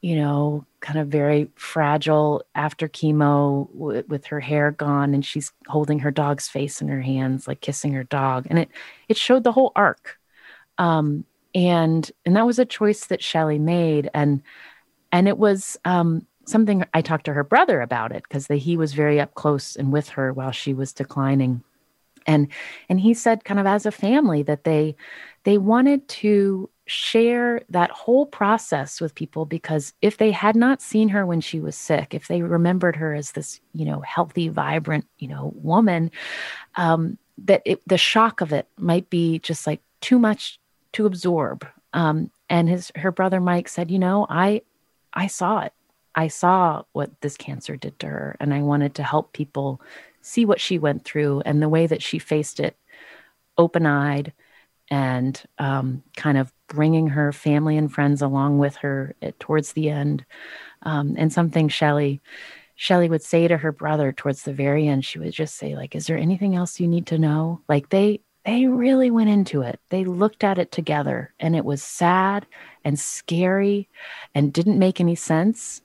you 0.02 0.16
know, 0.16 0.66
kind 0.80 0.98
of 0.98 1.10
very 1.10 1.50
fragile 1.56 2.42
after 2.56 2.88
chemo 2.88 3.70
w- 3.74 4.04
with 4.08 4.26
her 4.26 4.40
hair 4.40 4.72
gone 4.72 5.14
and 5.14 5.26
she's 5.26 5.52
holding 5.68 6.00
her 6.00 6.12
dog's 6.12 6.48
face 6.48 6.82
in 6.82 6.88
her 6.88 7.02
hands 7.02 7.48
like 7.48 7.60
kissing 7.60 7.92
her 7.94 8.06
dog. 8.06 8.48
And 8.50 8.60
it 8.60 8.70
it 9.10 9.18
showed 9.18 9.44
the 9.44 9.52
whole 9.52 9.74
arc. 9.76 10.18
Um 10.78 11.26
and 11.54 12.10
and 12.26 12.36
that 12.36 12.46
was 12.46 12.60
a 12.60 12.66
choice 12.66 13.08
that 13.08 13.22
Shelley 13.24 13.60
made. 13.60 14.10
And 14.14 14.42
and 15.12 15.28
it 15.28 15.38
was 15.38 15.78
um 15.86 16.26
something 16.50 16.84
I 16.94 17.02
talked 17.02 17.26
to 17.26 17.34
her 17.34 17.44
brother 17.44 17.82
about 17.82 18.12
it 18.12 18.24
because 18.24 18.48
he 18.48 18.76
was 18.76 18.94
very 18.94 19.20
up 19.20 19.36
close 19.36 19.76
and 19.76 19.94
with 19.94 20.10
her 20.10 20.34
while 20.34 20.52
she 20.52 20.74
was 20.74 20.92
declining. 20.92 21.64
And 22.26 22.48
and 22.90 23.00
he 23.00 23.14
said 23.14 23.46
kind 23.46 23.60
of 23.60 23.66
as 23.66 23.86
a 23.86 23.92
family 23.92 24.44
that 24.44 24.64
they 24.64 24.96
they 25.44 25.58
wanted 25.58 26.08
to 26.10 26.70
share 26.86 27.62
that 27.70 27.92
whole 27.92 28.26
process 28.26 29.00
with 29.00 29.16
people 29.16 29.46
because 29.46 29.94
if 30.02 30.18
they 30.18 30.32
had 30.32 30.56
not 30.56 30.82
seen 30.82 31.10
her 31.10 31.24
when 31.24 31.40
she 31.40 31.60
was 31.60 31.76
sick 31.76 32.16
if 32.16 32.28
they 32.28 32.42
remembered 32.42 32.96
her 32.96 33.14
as 33.14 33.32
this 33.34 33.62
you 33.74 33.86
know 33.86 34.02
healthy 34.02 34.50
vibrant 34.50 35.06
you 35.20 35.28
know 35.28 35.54
woman 35.56 36.10
um, 36.76 37.18
that 37.38 37.62
it, 37.64 37.82
the 37.88 37.98
shock 37.98 38.42
of 38.42 38.52
it 38.52 38.68
might 38.78 39.10
be 39.10 39.40
just 39.40 39.68
like 39.68 39.82
too 40.02 40.20
much 40.20 40.60
to 40.94 41.06
absorb. 41.06 41.66
Um, 41.94 42.32
and 42.50 42.68
his 42.68 42.92
her 42.96 43.12
brother 43.12 43.40
mike 43.40 43.68
said 43.68 43.92
you 43.92 44.00
know 44.00 44.26
i 44.30 44.62
i 45.14 45.28
saw 45.28 45.62
it. 45.62 45.74
I 46.16 46.28
saw 46.28 46.84
what 46.92 47.12
this 47.22 47.38
cancer 47.38 47.78
did 47.78 48.00
to 48.00 48.08
her 48.08 48.36
and 48.40 48.54
i 48.54 48.62
wanted 48.62 48.96
to 48.96 49.04
help 49.04 49.34
people 49.34 49.82
see 50.22 50.46
what 50.46 50.60
she 50.60 50.78
went 50.78 51.06
through 51.06 51.42
and 51.46 51.62
the 51.62 51.70
way 51.70 51.88
that 51.88 52.04
she 52.04 52.20
faced 52.20 52.60
it 52.60 52.78
open-eyed 53.58 54.34
and 54.90 55.44
um, 55.60 56.04
kind 56.18 56.38
of 56.38 56.52
bringing 56.68 57.08
her 57.08 57.32
family 57.32 57.78
and 57.78 57.94
friends 57.94 58.22
along 58.22 58.58
with 58.58 58.76
her 58.78 59.16
at, 59.22 59.40
towards 59.40 59.74
the 59.74 59.90
end. 59.90 60.26
Um, 60.82 61.16
and 61.18 61.32
something 61.32 61.68
shelly 61.68 62.22
shelly 62.76 63.10
would 63.10 63.22
say 63.22 63.46
to 63.46 63.58
her 63.58 63.74
brother 63.74 64.14
towards 64.14 64.44
the 64.44 64.54
very 64.54 64.88
end 64.88 65.04
she 65.04 65.20
would 65.20 65.34
just 65.34 65.56
say 65.56 65.76
like 65.76 65.98
is 65.98 66.08
there 66.08 66.18
anything 66.18 66.56
else 66.56 66.80
you 66.80 66.88
need 66.88 67.08
to 67.08 67.20
know? 67.20 67.62
Like 67.68 67.90
they 67.90 68.22
they 68.50 68.66
really 68.66 69.12
went 69.12 69.30
into 69.30 69.62
it. 69.62 69.80
They 69.90 70.04
looked 70.04 70.44
at 70.44 70.58
it 70.58 70.72
together 70.72 71.34
and 71.40 71.56
it 71.56 71.66
was 71.66 71.84
sad 71.84 72.48
and 72.84 73.00
scary 73.00 73.88
and 74.34 74.52
didn't 74.52 74.80
make 74.80 75.00
any 75.00 75.14
sense, 75.14 75.82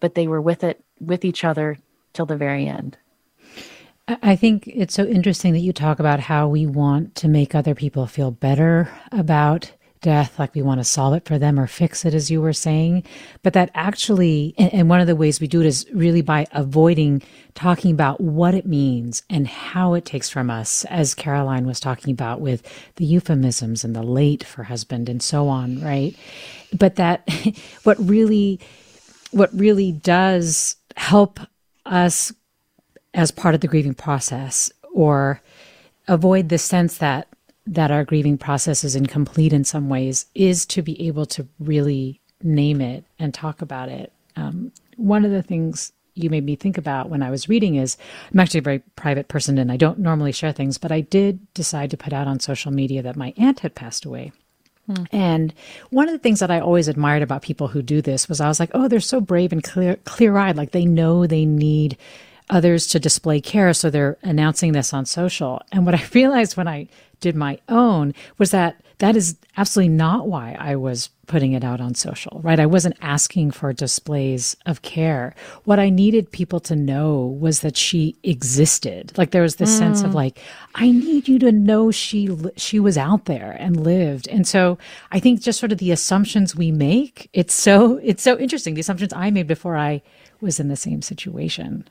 but 0.00 0.16
they 0.16 0.26
were 0.26 0.40
with 0.40 0.64
it 0.64 0.82
with 1.00 1.24
each 1.24 1.44
other 1.44 1.78
till 2.12 2.26
the 2.26 2.36
very 2.36 2.66
end. 2.66 2.96
I 4.08 4.34
think 4.34 4.66
it's 4.66 4.94
so 4.94 5.06
interesting 5.06 5.52
that 5.52 5.60
you 5.60 5.72
talk 5.72 6.00
about 6.00 6.18
how 6.18 6.48
we 6.48 6.66
want 6.66 7.14
to 7.16 7.28
make 7.28 7.54
other 7.54 7.74
people 7.74 8.08
feel 8.08 8.32
better 8.32 8.90
about 9.12 9.70
death, 10.02 10.38
like 10.38 10.54
we 10.54 10.60
want 10.62 10.80
to 10.80 10.84
solve 10.84 11.14
it 11.14 11.24
for 11.24 11.38
them 11.38 11.58
or 11.58 11.66
fix 11.66 12.04
it, 12.04 12.12
as 12.12 12.30
you 12.30 12.42
were 12.42 12.52
saying. 12.52 13.04
But 13.42 13.54
that 13.54 13.70
actually, 13.74 14.54
and, 14.58 14.88
one 14.90 15.00
of 15.00 15.06
the 15.06 15.16
ways 15.16 15.40
we 15.40 15.46
do 15.46 15.60
it 15.60 15.66
is 15.66 15.86
really 15.94 16.20
by 16.20 16.46
avoiding 16.52 17.22
talking 17.54 17.92
about 17.92 18.20
what 18.20 18.54
it 18.54 18.66
means 18.66 19.22
and 19.30 19.46
how 19.46 19.94
it 19.94 20.04
takes 20.04 20.28
from 20.28 20.50
us, 20.50 20.84
as 20.86 21.14
Caroline 21.14 21.66
was 21.66 21.80
talking 21.80 22.12
about 22.12 22.40
with 22.40 22.62
the 22.96 23.06
euphemisms 23.06 23.84
and 23.84 23.96
the 23.96 24.02
late 24.02 24.44
for 24.44 24.64
husband 24.64 25.08
and 25.08 25.22
so 25.22 25.48
on, 25.48 25.80
right? 25.80 26.14
But 26.76 26.96
that 26.96 27.26
what 27.84 27.96
really, 27.98 28.60
what 29.30 29.50
really 29.54 29.92
does 29.92 30.76
help 30.96 31.40
us 31.86 32.32
as 33.14 33.30
part 33.30 33.54
of 33.54 33.60
the 33.60 33.68
grieving 33.68 33.94
process 33.94 34.70
or 34.92 35.40
avoid 36.08 36.48
the 36.48 36.58
sense 36.58 36.98
that 36.98 37.28
that 37.66 37.90
our 37.90 38.04
grieving 38.04 38.38
process 38.38 38.84
is 38.84 38.96
incomplete 38.96 39.52
in 39.52 39.64
some 39.64 39.88
ways 39.88 40.26
is 40.34 40.66
to 40.66 40.82
be 40.82 41.06
able 41.06 41.26
to 41.26 41.46
really 41.60 42.20
name 42.42 42.80
it 42.80 43.04
and 43.18 43.32
talk 43.32 43.62
about 43.62 43.88
it. 43.88 44.12
Um, 44.36 44.72
one 44.96 45.24
of 45.24 45.30
the 45.30 45.42
things 45.42 45.92
you 46.14 46.28
made 46.28 46.44
me 46.44 46.56
think 46.56 46.76
about 46.76 47.08
when 47.08 47.22
I 47.22 47.30
was 47.30 47.48
reading 47.48 47.76
is 47.76 47.96
I'm 48.32 48.40
actually 48.40 48.58
a 48.58 48.62
very 48.62 48.78
private 48.96 49.28
person 49.28 49.58
and 49.58 49.72
I 49.72 49.76
don't 49.76 49.98
normally 49.98 50.32
share 50.32 50.52
things, 50.52 50.76
but 50.76 50.92
I 50.92 51.00
did 51.00 51.52
decide 51.54 51.90
to 51.90 51.96
put 51.96 52.12
out 52.12 52.26
on 52.26 52.40
social 52.40 52.72
media 52.72 53.02
that 53.02 53.16
my 53.16 53.32
aunt 53.36 53.60
had 53.60 53.74
passed 53.74 54.04
away. 54.04 54.32
Hmm. 54.86 55.04
And 55.12 55.54
one 55.90 56.08
of 56.08 56.12
the 56.12 56.18
things 56.18 56.40
that 56.40 56.50
I 56.50 56.60
always 56.60 56.88
admired 56.88 57.22
about 57.22 57.42
people 57.42 57.68
who 57.68 57.82
do 57.82 58.02
this 58.02 58.28
was 58.28 58.40
I 58.40 58.48
was 58.48 58.60
like, 58.60 58.70
oh, 58.74 58.88
they're 58.88 59.00
so 59.00 59.20
brave 59.20 59.52
and 59.52 59.62
clear 59.62 59.96
clear 60.04 60.36
eyed. 60.36 60.56
Like 60.56 60.72
they 60.72 60.84
know 60.84 61.26
they 61.26 61.46
need 61.46 61.96
others 62.52 62.86
to 62.88 63.00
display 63.00 63.40
care, 63.40 63.72
so 63.72 63.90
they're 63.90 64.18
announcing 64.22 64.72
this 64.72 64.92
on 64.92 65.06
social. 65.06 65.62
And 65.72 65.84
what 65.84 65.94
I 65.94 66.04
realized 66.14 66.56
when 66.56 66.68
I 66.68 66.88
did 67.20 67.34
my 67.34 67.58
own 67.68 68.14
was 68.36 68.50
that 68.50 68.82
that 68.98 69.16
is 69.16 69.36
absolutely 69.56 69.88
not 69.88 70.28
why 70.28 70.56
I 70.60 70.76
was 70.76 71.08
putting 71.26 71.54
it 71.54 71.64
out 71.64 71.80
on 71.80 71.94
social, 71.94 72.40
right? 72.44 72.60
I 72.60 72.66
wasn't 72.66 72.96
asking 73.00 73.52
for 73.52 73.72
displays 73.72 74.56
of 74.66 74.82
care. 74.82 75.34
What 75.64 75.80
I 75.80 75.88
needed 75.88 76.30
people 76.30 76.60
to 76.60 76.76
know 76.76 77.36
was 77.40 77.60
that 77.60 77.76
she 77.76 78.16
existed. 78.22 79.16
Like 79.16 79.30
there 79.30 79.42
was 79.42 79.56
this 79.56 79.74
mm. 79.74 79.78
sense 79.78 80.02
of 80.02 80.10
mm. 80.10 80.14
like, 80.14 80.38
I 80.74 80.90
need 80.90 81.26
you 81.26 81.38
to 81.40 81.50
know 81.50 81.90
she 81.90 82.28
she 82.56 82.78
was 82.78 82.98
out 82.98 83.24
there 83.24 83.56
and 83.58 83.82
lived. 83.82 84.28
And 84.28 84.46
so 84.46 84.78
I 85.10 85.18
think 85.18 85.40
just 85.40 85.58
sort 85.58 85.72
of 85.72 85.78
the 85.78 85.90
assumptions 85.90 86.54
we 86.54 86.70
make, 86.70 87.28
it's 87.32 87.54
so 87.54 87.98
it's 88.04 88.22
so 88.22 88.38
interesting. 88.38 88.74
The 88.74 88.82
assumptions 88.82 89.12
I 89.12 89.30
made 89.30 89.46
before 89.46 89.76
I 89.76 90.02
was 90.40 90.60
in 90.60 90.68
the 90.68 90.76
same 90.76 91.02
situation. 91.02 91.88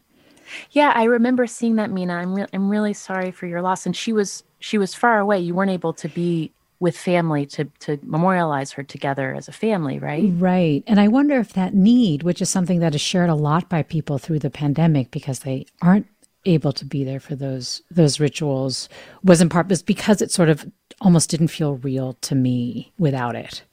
Yeah, 0.72 0.92
I 0.96 1.04
remember 1.06 1.48
seeing 1.48 1.76
that, 1.76 1.92
Mina. 1.92 2.14
I'm 2.14 2.34
re- 2.36 2.48
I'm 2.54 2.70
really 2.70 2.94
sorry 2.94 3.32
for 3.32 3.48
your 3.48 3.62
loss. 3.62 3.86
And 3.86 3.96
she 3.96 4.14
was 4.14 4.44
she 4.60 4.78
was 4.78 4.94
far 4.94 5.20
away. 5.20 5.40
You 5.40 5.54
weren't 5.54 5.72
able 5.72 5.94
to 5.94 6.08
be 6.10 6.52
with 6.80 6.98
family 6.98 7.46
to 7.46 7.66
to 7.80 8.00
memorialize 8.04 8.72
her 8.74 8.84
together 8.84 9.34
as 9.36 9.48
a 9.48 9.52
family, 9.52 10.00
right? 10.00 10.30
Right. 10.34 10.84
And 10.88 11.00
I 11.00 11.08
wonder 11.08 11.40
if 11.40 11.54
that 11.54 11.74
need, 11.74 12.24
which 12.24 12.42
is 12.42 12.50
something 12.50 12.80
that 12.80 12.96
is 12.96 13.02
shared 13.02 13.30
a 13.30 13.36
lot 13.36 13.70
by 13.70 13.84
people 13.84 14.18
through 14.18 14.40
the 14.40 14.50
pandemic 14.50 15.12
because 15.12 15.40
they 15.40 15.66
aren't 15.82 16.08
able 16.46 16.74
to 16.74 16.86
be 16.86 17.04
there 17.04 17.20
for 17.20 17.36
those 17.36 17.84
those 17.92 18.20
rituals 18.20 18.90
was 19.24 19.42
in 19.42 19.50
part 19.50 19.68
was 19.68 19.84
because 19.84 20.24
it 20.24 20.32
sort 20.32 20.50
of 20.50 20.66
almost 21.00 21.30
didn't 21.30 21.50
feel 21.50 21.76
real 21.78 22.14
to 22.22 22.36
me 22.36 22.92
without 22.98 23.36
it. 23.36 23.64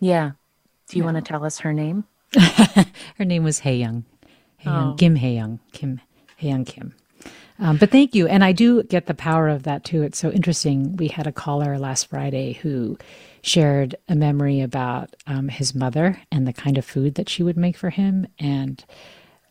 Yeah. 0.00 0.32
Do 0.88 0.98
you 0.98 1.04
want 1.04 1.16
to 1.16 1.22
tell 1.22 1.44
us 1.44 1.60
her 1.60 1.72
name? 1.72 2.04
her 2.36 3.24
name 3.24 3.44
was 3.44 3.60
Hae 3.60 3.76
Young. 3.76 4.04
Hae 4.58 4.70
Young. 4.70 4.92
Oh. 4.92 4.94
Kim 4.94 5.16
Hae 5.16 5.34
Young. 5.34 5.60
Kim 5.72 6.00
Hae 6.36 6.48
Young 6.48 6.64
Kim. 6.64 6.94
Um, 7.58 7.78
but 7.78 7.90
thank 7.90 8.14
you. 8.14 8.26
And 8.26 8.44
I 8.44 8.52
do 8.52 8.82
get 8.82 9.06
the 9.06 9.14
power 9.14 9.48
of 9.48 9.62
that 9.62 9.84
too. 9.84 10.02
It's 10.02 10.18
so 10.18 10.30
interesting. 10.30 10.96
We 10.96 11.08
had 11.08 11.26
a 11.26 11.32
caller 11.32 11.78
last 11.78 12.08
Friday 12.08 12.54
who 12.54 12.98
shared 13.42 13.96
a 14.08 14.14
memory 14.14 14.60
about 14.60 15.14
um, 15.26 15.48
his 15.48 15.74
mother 15.74 16.20
and 16.30 16.46
the 16.46 16.52
kind 16.52 16.76
of 16.76 16.84
food 16.84 17.14
that 17.14 17.28
she 17.28 17.42
would 17.42 17.56
make 17.56 17.76
for 17.76 17.90
him. 17.90 18.26
And 18.38 18.84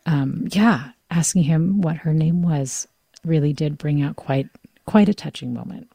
um, 0.04 0.46
yeah, 0.50 0.90
asking 1.10 1.44
him 1.44 1.80
what 1.80 1.96
her 1.98 2.14
name 2.14 2.42
was 2.42 2.86
really 3.24 3.52
did 3.52 3.78
bring 3.78 4.02
out 4.02 4.16
quite 4.16 4.48
quite 4.84 5.08
a 5.08 5.14
touching 5.14 5.52
moment. 5.52 5.90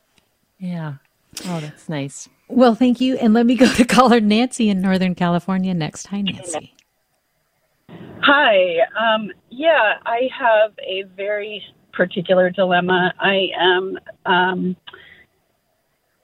Yeah. 0.59 0.95
Oh, 1.45 1.61
that's 1.61 1.87
nice. 1.87 2.27
Well, 2.49 2.75
thank 2.75 2.99
you. 2.99 3.15
And 3.15 3.33
let 3.33 3.45
me 3.45 3.55
go 3.55 3.71
to 3.71 3.85
caller 3.85 4.19
Nancy 4.19 4.67
in 4.67 4.81
Northern 4.81 5.15
California 5.15 5.73
next. 5.73 6.07
Hi, 6.07 6.21
Nancy. 6.21 6.75
Hi. 8.23 8.77
Um, 8.99 9.31
yeah, 9.49 9.95
I 10.05 10.29
have 10.37 10.73
a 10.79 11.03
very 11.15 11.63
particular 11.91 12.51
dilemma. 12.51 13.13
I 13.19 13.47
am 13.59 13.97
um, 14.27 14.75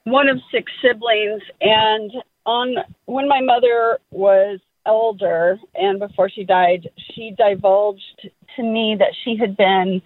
one 0.04 0.28
of 0.28 0.38
six 0.52 0.70
siblings, 0.80 1.42
and 1.60 2.12
on 2.46 2.76
when 3.06 3.28
my 3.28 3.40
mother 3.40 3.98
was 4.12 4.60
elder 4.86 5.58
and 5.74 5.98
before 5.98 6.30
she 6.30 6.44
died, 6.44 6.88
she 7.14 7.34
divulged 7.36 8.30
to 8.56 8.62
me 8.62 8.96
that 8.98 9.12
she 9.24 9.36
had 9.36 9.56
been 9.56 10.00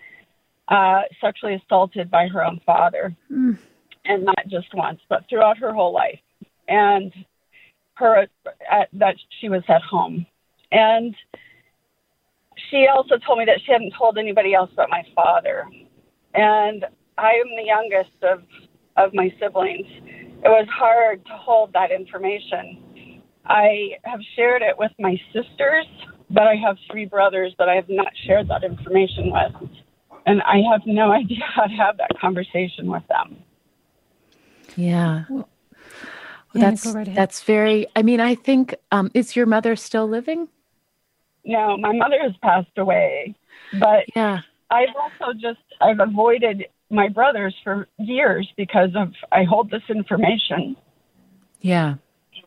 uh, 0.68 1.02
sexually 1.20 1.55
assaulted 1.55 2.11
by 2.11 2.26
her 2.26 2.42
own 2.42 2.59
father, 2.64 3.14
mm. 3.31 3.59
and 4.07 4.24
not 4.24 4.48
just 4.48 4.74
once, 4.74 5.00
but 5.11 5.24
throughout 5.28 5.59
her 5.59 5.74
whole 5.74 5.92
life, 5.92 6.20
and 6.68 7.12
her 7.94 8.26
at, 8.70 8.88
that 8.94 9.16
she 9.40 9.50
was 9.50 9.62
at 9.68 9.83
home, 9.83 10.24
and 10.70 11.14
she 12.72 12.88
also 12.88 13.18
told 13.18 13.38
me 13.38 13.44
that 13.44 13.61
she 13.64 13.70
hadn't 13.70 13.92
told 13.96 14.18
anybody 14.18 14.54
else 14.54 14.70
but 14.74 14.88
my 14.88 15.04
father. 15.14 15.66
And 16.35 16.87
I 17.18 17.32
am 17.32 17.48
the 17.56 17.64
youngest 17.64 18.16
of, 18.22 18.42
of 18.96 19.12
my 19.12 19.32
siblings. 19.38 19.87
It 20.44 20.48
was 20.48 20.66
hard 20.72 21.24
to 21.26 21.32
hold 21.32 21.72
that 21.74 21.92
information. 21.92 23.20
I 23.44 23.90
have 24.04 24.20
shared 24.35 24.62
it 24.62 24.76
with 24.78 24.92
my 24.98 25.20
sisters, 25.32 25.87
but 26.30 26.44
I 26.44 26.56
have 26.56 26.76
three 26.90 27.04
brothers 27.04 27.54
that 27.58 27.68
I 27.68 27.74
have 27.74 27.88
not 27.88 28.12
shared 28.26 28.48
that 28.48 28.64
information 28.64 29.30
with. 29.30 29.70
And 30.24 30.40
I 30.42 30.62
have 30.72 30.80
no 30.87 31.12
idea 31.22 31.44
how 31.54 31.64
to 31.64 31.74
have 31.74 31.98
that 31.98 32.18
conversation 32.18 32.87
with 32.87 33.02
them. 33.08 33.37
Yeah. 34.76 35.24
Well, 35.28 35.48
that's 36.54 36.87
right 36.87 37.14
that's 37.14 37.42
very 37.42 37.87
I 37.96 38.02
mean 38.02 38.20
I 38.20 38.35
think 38.35 38.74
um 38.90 39.11
is 39.14 39.35
your 39.35 39.46
mother 39.46 39.74
still 39.76 40.06
living? 40.06 40.48
No, 41.44 41.76
my 41.76 41.92
mother 41.92 42.18
has 42.22 42.33
passed 42.42 42.76
away, 42.76 43.35
but 43.78 44.05
yeah, 44.14 44.40
I've 44.70 44.94
also 45.00 45.33
just 45.35 45.61
I've 45.81 46.00
avoided 46.00 46.64
my 46.90 47.09
brothers 47.09 47.55
for 47.64 47.88
years 47.98 48.48
because 48.57 48.90
of 48.94 49.12
I 49.33 49.44
hold 49.44 49.70
this 49.70 49.83
information. 49.88 50.76
Yeah, 51.61 51.96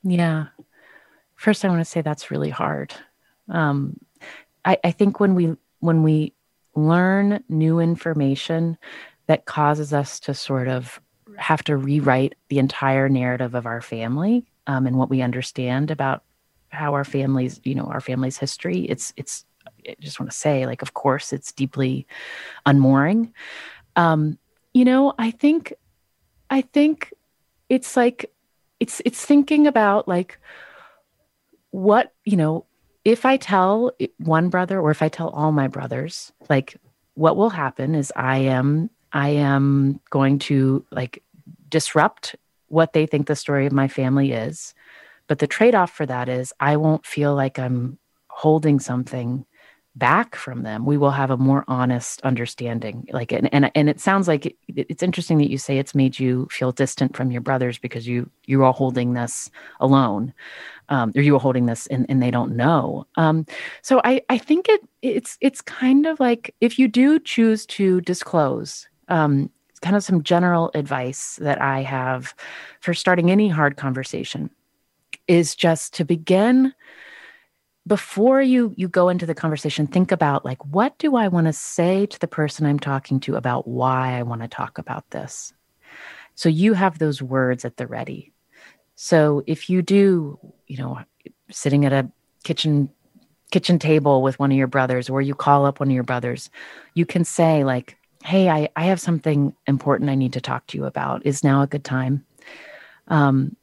yeah. 0.03 0.47
First, 1.36 1.65
I 1.65 1.69
want 1.69 1.81
to 1.81 1.86
say 1.86 2.01
that's 2.01 2.31
really 2.31 2.49
hard. 2.49 2.93
Um, 3.49 3.99
I, 4.63 4.77
I 4.84 4.91
think 4.91 5.19
when 5.19 5.36
we 5.36 5.55
when 5.79 6.03
we 6.03 6.34
learn 6.75 7.43
new 7.49 7.79
information 7.79 8.77
that 9.27 9.45
causes 9.45 9.93
us 9.93 10.19
to 10.21 10.34
sort 10.34 10.67
of 10.67 10.99
have 11.38 11.63
to 11.63 11.77
rewrite 11.77 12.36
the 12.49 12.60
entire 12.60 13.10
narrative 13.10 13.55
of 13.55 13.65
our 13.65 13.81
family 13.81 14.45
um, 14.67 14.88
and 14.88 14.97
what 14.97 15.10
we 15.10 15.21
understand 15.21 15.91
about 15.91 16.23
how 16.75 16.93
our 16.93 17.03
families, 17.03 17.59
you 17.63 17.75
know, 17.75 17.85
our 17.85 18.01
family's 18.01 18.38
history. 18.38 18.79
It's 18.81 19.13
it's 19.17 19.45
I 19.88 19.95
just 19.99 20.19
want 20.19 20.31
to 20.31 20.38
say, 20.38 20.65
like, 20.65 20.81
of 20.81 20.93
course, 20.93 21.33
it's 21.33 21.51
deeply 21.51 22.07
unmooring. 22.65 23.33
Um, 23.95 24.38
you 24.73 24.85
know, 24.85 25.13
I 25.17 25.31
think, 25.31 25.73
I 26.49 26.61
think 26.61 27.13
it's 27.69 27.95
like, 27.95 28.31
it's, 28.79 29.01
it's 29.05 29.23
thinking 29.23 29.67
about 29.67 30.07
like 30.07 30.39
what, 31.71 32.13
you 32.25 32.38
know, 32.38 32.65
if 33.03 33.25
I 33.25 33.38
tell 33.38 33.91
one 34.17 34.49
brother 34.49 34.79
or 34.79 34.91
if 34.91 35.01
I 35.01 35.09
tell 35.09 35.29
all 35.29 35.51
my 35.51 35.67
brothers, 35.67 36.31
like 36.49 36.77
what 37.13 37.38
will 37.38 37.51
happen 37.51 37.95
is 37.95 38.11
I 38.15 38.38
am, 38.38 38.89
I 39.13 39.29
am 39.29 39.99
going 40.09 40.39
to 40.39 40.85
like 40.91 41.23
disrupt 41.69 42.35
what 42.67 42.93
they 42.93 43.05
think 43.05 43.27
the 43.27 43.35
story 43.35 43.65
of 43.65 43.71
my 43.71 43.88
family 43.88 44.31
is. 44.31 44.73
But 45.27 45.39
the 45.39 45.47
trade 45.47 45.75
off 45.75 45.91
for 45.91 46.05
that 46.05 46.29
is 46.29 46.53
I 46.59 46.77
won't 46.77 47.05
feel 47.05 47.35
like 47.35 47.59
I'm 47.59 47.97
holding 48.29 48.79
something 48.79 49.45
back 49.95 50.35
from 50.35 50.63
them. 50.63 50.85
We 50.85 50.97
will 50.97 51.11
have 51.11 51.31
a 51.31 51.38
more 51.38 51.63
honest 51.67 52.21
understanding 52.21 53.07
like 53.11 53.31
and 53.31 53.51
and, 53.53 53.71
and 53.75 53.89
it 53.89 54.01
sounds 54.01 54.27
like 54.27 54.45
it, 54.45 54.55
it's 54.67 55.01
interesting 55.01 55.38
that 55.38 55.49
you 55.49 55.57
say 55.57 55.77
it's 55.77 55.95
made 55.95 56.19
you 56.19 56.47
feel 56.51 56.73
distant 56.73 57.15
from 57.15 57.31
your 57.31 57.41
brothers 57.41 57.77
because 57.77 58.05
you 58.05 58.29
you 58.45 58.63
are 58.65 58.73
holding 58.73 59.13
this 59.13 59.49
alone 59.79 60.33
um, 60.89 61.13
or 61.15 61.21
you 61.21 61.35
are 61.35 61.39
holding 61.39 61.65
this 61.65 61.88
and, 61.88 62.05
and 62.09 62.21
they 62.21 62.29
don't 62.29 62.55
know. 62.55 63.07
Um, 63.15 63.45
so 63.81 64.01
i 64.03 64.21
i 64.29 64.38
think 64.38 64.67
it 64.67 64.81
it's 65.01 65.38
it's 65.41 65.61
kind 65.61 66.05
of 66.05 66.19
like 66.19 66.53
if 66.59 66.77
you 66.77 66.88
do 66.88 67.19
choose 67.19 67.65
to 67.65 68.01
disclose 68.01 68.88
um, 69.07 69.49
kind 69.81 69.95
of 69.95 70.03
some 70.03 70.23
general 70.23 70.71
advice 70.73 71.38
that 71.38 71.61
i 71.61 71.81
have 71.81 72.33
for 72.81 72.93
starting 72.93 73.31
any 73.31 73.47
hard 73.47 73.77
conversation 73.77 74.49
is 75.27 75.55
just 75.55 75.93
to 75.95 76.05
begin. 76.05 76.73
Before 77.88 78.41
you 78.41 78.73
you 78.75 78.88
go 78.88 79.09
into 79.09 79.25
the 79.25 79.35
conversation 79.35 79.85
think 79.85 80.11
about 80.11 80.43
like 80.43 80.63
what 80.65 80.97
do 80.97 81.15
i 81.15 81.27
want 81.27 81.45
to 81.45 81.53
say 81.53 82.07
to 82.07 82.19
the 82.19 82.27
person 82.27 82.65
i'm 82.65 82.79
talking 82.79 83.19
to 83.19 83.35
about 83.35 83.67
why 83.67 84.13
i 84.13 84.23
want 84.23 84.41
to 84.41 84.47
talk 84.47 84.79
about 84.79 85.09
this? 85.11 85.53
So 86.33 86.49
you 86.49 86.73
have 86.73 86.97
those 86.97 87.21
words 87.21 87.63
at 87.63 87.77
the 87.77 87.85
ready. 87.85 88.33
So 88.95 89.43
if 89.45 89.69
you 89.69 89.83
do 89.83 90.39
you 90.67 90.77
know 90.77 90.99
sitting 91.51 91.85
at 91.85 91.93
a 91.93 92.09
kitchen 92.43 92.89
kitchen 93.51 93.77
table 93.77 94.23
with 94.23 94.39
one 94.39 94.51
of 94.51 94.57
your 94.57 94.67
brothers 94.67 95.09
or 95.09 95.21
you 95.21 95.35
call 95.35 95.65
up 95.65 95.79
one 95.79 95.89
of 95.89 95.93
your 95.93 96.03
brothers 96.03 96.49
you 96.95 97.05
can 97.05 97.23
say 97.23 97.63
like 97.63 97.95
hey 98.23 98.49
i, 98.49 98.67
I 98.75 98.85
have 98.85 98.99
something 98.99 99.55
important 99.67 100.09
i 100.09 100.15
need 100.15 100.33
to 100.33 100.41
talk 100.41 100.65
to 100.67 100.77
you 100.77 100.85
about. 100.85 101.23
Is 101.25 101.43
now 101.43 101.61
a 101.61 101.67
good 101.67 101.83
time? 101.83 102.25
Um, 103.07 103.55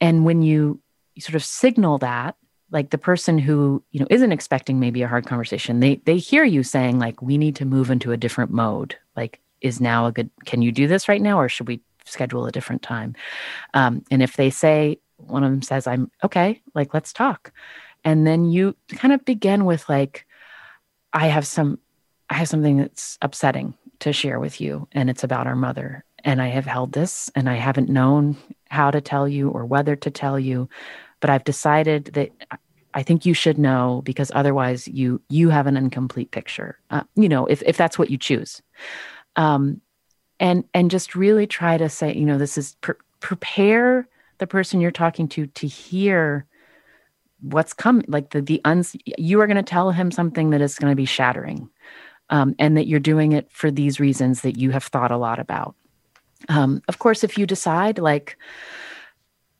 and 0.00 0.24
when 0.24 0.42
you, 0.42 0.80
you 1.20 1.22
sort 1.22 1.34
of 1.34 1.44
signal 1.44 1.98
that 1.98 2.36
like 2.70 2.90
the 2.90 2.98
person 2.98 3.38
who 3.38 3.82
you 3.90 4.00
know 4.00 4.06
isn't 4.10 4.32
expecting 4.32 4.80
maybe 4.80 5.02
a 5.02 5.08
hard 5.08 5.26
conversation 5.26 5.80
they 5.80 5.96
they 6.06 6.16
hear 6.16 6.44
you 6.44 6.62
saying 6.62 6.98
like 6.98 7.20
we 7.20 7.36
need 7.36 7.56
to 7.56 7.64
move 7.64 7.90
into 7.90 8.12
a 8.12 8.16
different 8.16 8.50
mode. 8.50 8.96
Like 9.16 9.40
is 9.60 9.80
now 9.80 10.06
a 10.06 10.12
good 10.12 10.30
can 10.46 10.62
you 10.62 10.72
do 10.72 10.86
this 10.86 11.08
right 11.08 11.20
now 11.20 11.38
or 11.38 11.48
should 11.48 11.68
we 11.68 11.80
schedule 12.04 12.46
a 12.46 12.52
different 12.52 12.82
time? 12.82 13.14
Um, 13.74 14.04
and 14.10 14.22
if 14.22 14.36
they 14.36 14.50
say 14.50 14.98
one 15.18 15.44
of 15.44 15.50
them 15.50 15.62
says 15.62 15.86
i'm 15.86 16.10
okay 16.24 16.62
like 16.74 16.94
let's 16.94 17.12
talk. 17.12 17.52
And 18.02 18.26
then 18.26 18.46
you 18.46 18.74
kind 18.88 19.12
of 19.12 19.24
begin 19.26 19.66
with 19.66 19.86
like 19.88 20.26
i 21.12 21.26
have 21.26 21.46
some 21.46 21.78
i 22.30 22.34
have 22.34 22.48
something 22.48 22.78
that's 22.78 23.18
upsetting 23.20 23.74
to 23.98 24.14
share 24.14 24.40
with 24.40 24.62
you 24.62 24.88
and 24.92 25.10
it's 25.10 25.24
about 25.24 25.46
our 25.46 25.56
mother 25.56 26.04
and 26.24 26.40
i 26.40 26.46
have 26.48 26.64
held 26.64 26.92
this 26.92 27.30
and 27.34 27.50
i 27.50 27.56
haven't 27.56 27.90
known 27.90 28.36
how 28.70 28.90
to 28.90 29.02
tell 29.02 29.28
you 29.28 29.50
or 29.50 29.66
whether 29.66 29.94
to 29.96 30.10
tell 30.10 30.38
you 30.38 30.66
but 31.20 31.30
I've 31.30 31.44
decided 31.44 32.06
that 32.06 32.30
I 32.94 33.02
think 33.02 33.24
you 33.24 33.34
should 33.34 33.58
know 33.58 34.02
because 34.04 34.32
otherwise 34.34 34.88
you 34.88 35.20
you 35.28 35.50
have 35.50 35.66
an 35.66 35.76
incomplete 35.76 36.30
picture. 36.30 36.78
Uh, 36.90 37.02
you 37.14 37.28
know, 37.28 37.46
if 37.46 37.62
if 37.62 37.76
that's 37.76 37.98
what 37.98 38.10
you 38.10 38.18
choose, 38.18 38.62
um, 39.36 39.80
and 40.40 40.64
and 40.74 40.90
just 40.90 41.14
really 41.14 41.46
try 41.46 41.78
to 41.78 41.88
say, 41.88 42.12
you 42.14 42.26
know, 42.26 42.38
this 42.38 42.58
is 42.58 42.74
pre- 42.80 42.94
prepare 43.20 44.08
the 44.38 44.46
person 44.46 44.80
you're 44.80 44.90
talking 44.90 45.28
to 45.28 45.46
to 45.46 45.66
hear 45.66 46.46
what's 47.40 47.72
coming. 47.72 48.04
Like 48.08 48.30
the 48.30 48.42
the 48.42 48.60
uns, 48.64 48.96
you 49.04 49.40
are 49.40 49.46
going 49.46 49.56
to 49.56 49.62
tell 49.62 49.90
him 49.92 50.10
something 50.10 50.50
that 50.50 50.60
is 50.60 50.78
going 50.78 50.90
to 50.90 50.96
be 50.96 51.04
shattering, 51.04 51.70
um, 52.30 52.56
and 52.58 52.76
that 52.76 52.88
you're 52.88 52.98
doing 52.98 53.32
it 53.32 53.50
for 53.52 53.70
these 53.70 54.00
reasons 54.00 54.40
that 54.40 54.58
you 54.58 54.70
have 54.72 54.84
thought 54.84 55.12
a 55.12 55.16
lot 55.16 55.38
about. 55.38 55.76
Um, 56.48 56.82
of 56.88 56.98
course, 56.98 57.22
if 57.22 57.38
you 57.38 57.46
decide 57.46 57.98
like 57.98 58.36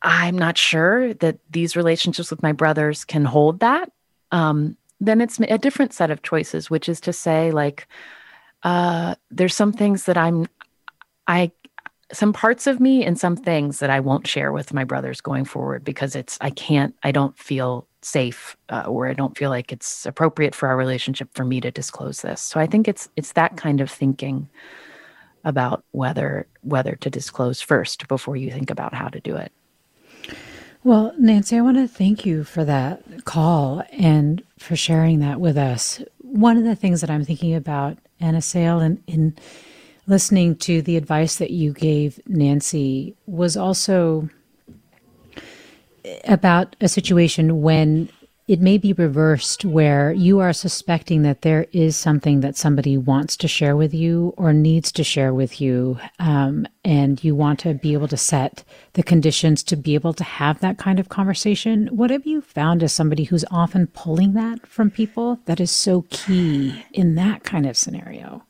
I'm 0.03 0.39
not 0.39 0.57
sure 0.57 1.15
that 1.15 1.39
these 1.51 1.77
relationships 1.77 2.31
with 2.31 2.43
my 2.43 2.53
brothers 2.53 3.05
can 3.05 3.25
hold 3.25 3.61
that, 3.61 3.93
um, 4.33 4.77
then 5.01 5.21
it's 5.21 5.41
a 5.41 5.59
different 5.59 5.93
set 5.93 6.11
of 6.11 6.23
choices, 6.23 6.71
which 6.71 6.89
is 6.89 7.01
to 7.01 7.13
say, 7.13 7.51
like, 7.51 7.89
uh, 8.63 9.15
there's 9.31 9.55
some 9.55 9.73
things 9.73 10.05
that 10.05 10.19
I'm, 10.19 10.47
I, 11.27 11.51
some 12.13 12.33
parts 12.33 12.67
of 12.67 12.81
me 12.81 13.05
and 13.05 13.19
some 13.19 13.37
things 13.37 13.79
that 13.79 13.89
I 13.89 14.01
won't 14.01 14.27
share 14.27 14.53
with 14.53 14.75
my 14.75 14.85
brothers 14.85 15.21
going 15.21 15.45
forward 15.45 15.85
because 15.85 16.15
it's, 16.15 16.37
I 16.41 16.51
can't, 16.51 16.95
I 17.03 17.13
don't 17.13 17.39
feel 17.39 17.87
safe 18.03 18.57
uh, 18.69 18.85
or 18.87 19.09
I 19.09 19.15
don't 19.15 19.37
feel 19.37 19.51
like 19.51 19.73
it's 19.73 20.05
appropriate 20.05 20.55
for 20.55 20.69
our 20.69 20.77
relationship 20.77 21.29
for 21.35 21.45
me 21.45 21.61
to 21.61 21.71
disclose 21.71 22.23
this. 22.23 22.43
So 22.43 22.61
I 22.61 22.67
think 22.67 22.89
it's, 22.89 23.09
it's 23.17 23.33
that 23.33 23.57
kind 23.57 23.81
of 23.81 23.91
thinking 23.91 24.49
about 25.45 25.85
whether, 25.93 26.47
whether 26.63 26.97
to 26.97 27.09
disclose 27.09 27.63
first 27.63 28.09
before 28.09 28.37
you 28.37 28.51
think 28.51 28.71
about 28.71 28.93
how 28.93 29.09
to 29.09 29.21
do 29.21 29.37
it. 29.37 29.53
Well, 30.83 31.13
Nancy, 31.19 31.59
I 31.59 31.61
want 31.61 31.77
to 31.77 31.87
thank 31.87 32.25
you 32.25 32.43
for 32.43 32.65
that 32.65 33.27
call 33.27 33.83
and 33.93 34.43
for 34.59 34.77
sharing 34.77 35.21
that 35.21 35.39
with 35.39 35.59
us. 35.59 36.01
One 36.23 36.57
of 36.57 36.65
the 36.65 36.75
things 36.75 37.03
that 37.03 37.11
I'm 37.11 37.25
thinking 37.25 37.55
about, 37.55 37.99
Anna 38.19 38.41
Sale, 38.41 38.81
and 38.81 39.03
in 39.07 39.37
listening 40.07 40.57
to 40.57 40.81
the 40.81 40.97
advice 40.97 41.37
that 41.37 41.51
you 41.51 41.75
gave 41.75 42.19
Nancy, 42.27 43.15
was 43.27 43.59
also 43.59 44.31
about 46.25 46.77
a 46.81 46.89
situation 46.89 47.61
when 47.61 48.09
it 48.51 48.61
may 48.61 48.77
be 48.77 48.93
reversed 48.93 49.65
where 49.65 50.13
you 50.13 50.41
are 50.41 50.53
suspecting 50.53 51.23
that 51.23 51.43
there 51.43 51.69
is 51.71 51.97
something 51.97 52.41
that 52.41 52.57
somebody 52.57 52.97
wants 52.97 53.37
to 53.37 53.47
share 53.47 53.77
with 53.77 53.95
you 53.95 54.35
or 54.37 54.53
needs 54.53 54.91
to 54.91 55.05
share 55.05 55.33
with 55.33 55.61
you, 55.61 55.97
um, 56.19 56.67
and 56.85 57.23
you 57.23 57.33
want 57.33 57.61
to 57.61 57.75
be 57.75 57.93
able 57.93 58.09
to 58.09 58.17
set 58.17 58.65
the 58.95 59.05
conditions 59.05 59.63
to 59.63 59.77
be 59.77 59.95
able 59.95 60.13
to 60.13 60.25
have 60.25 60.59
that 60.59 60.79
kind 60.79 60.99
of 60.99 61.09
conversation. 61.09 61.87
What 61.93 62.11
have 62.11 62.27
you 62.27 62.41
found 62.41 62.83
as 62.83 62.93
somebody 62.93 63.23
who's 63.23 63.45
often 63.53 63.87
pulling 63.87 64.33
that 64.33 64.67
from 64.67 64.91
people 64.91 65.39
that 65.45 65.61
is 65.61 65.71
so 65.71 66.05
key 66.11 66.85
in 66.93 67.15
that 67.15 67.45
kind 67.45 67.67
of 67.67 67.77
scenario? 67.77 68.43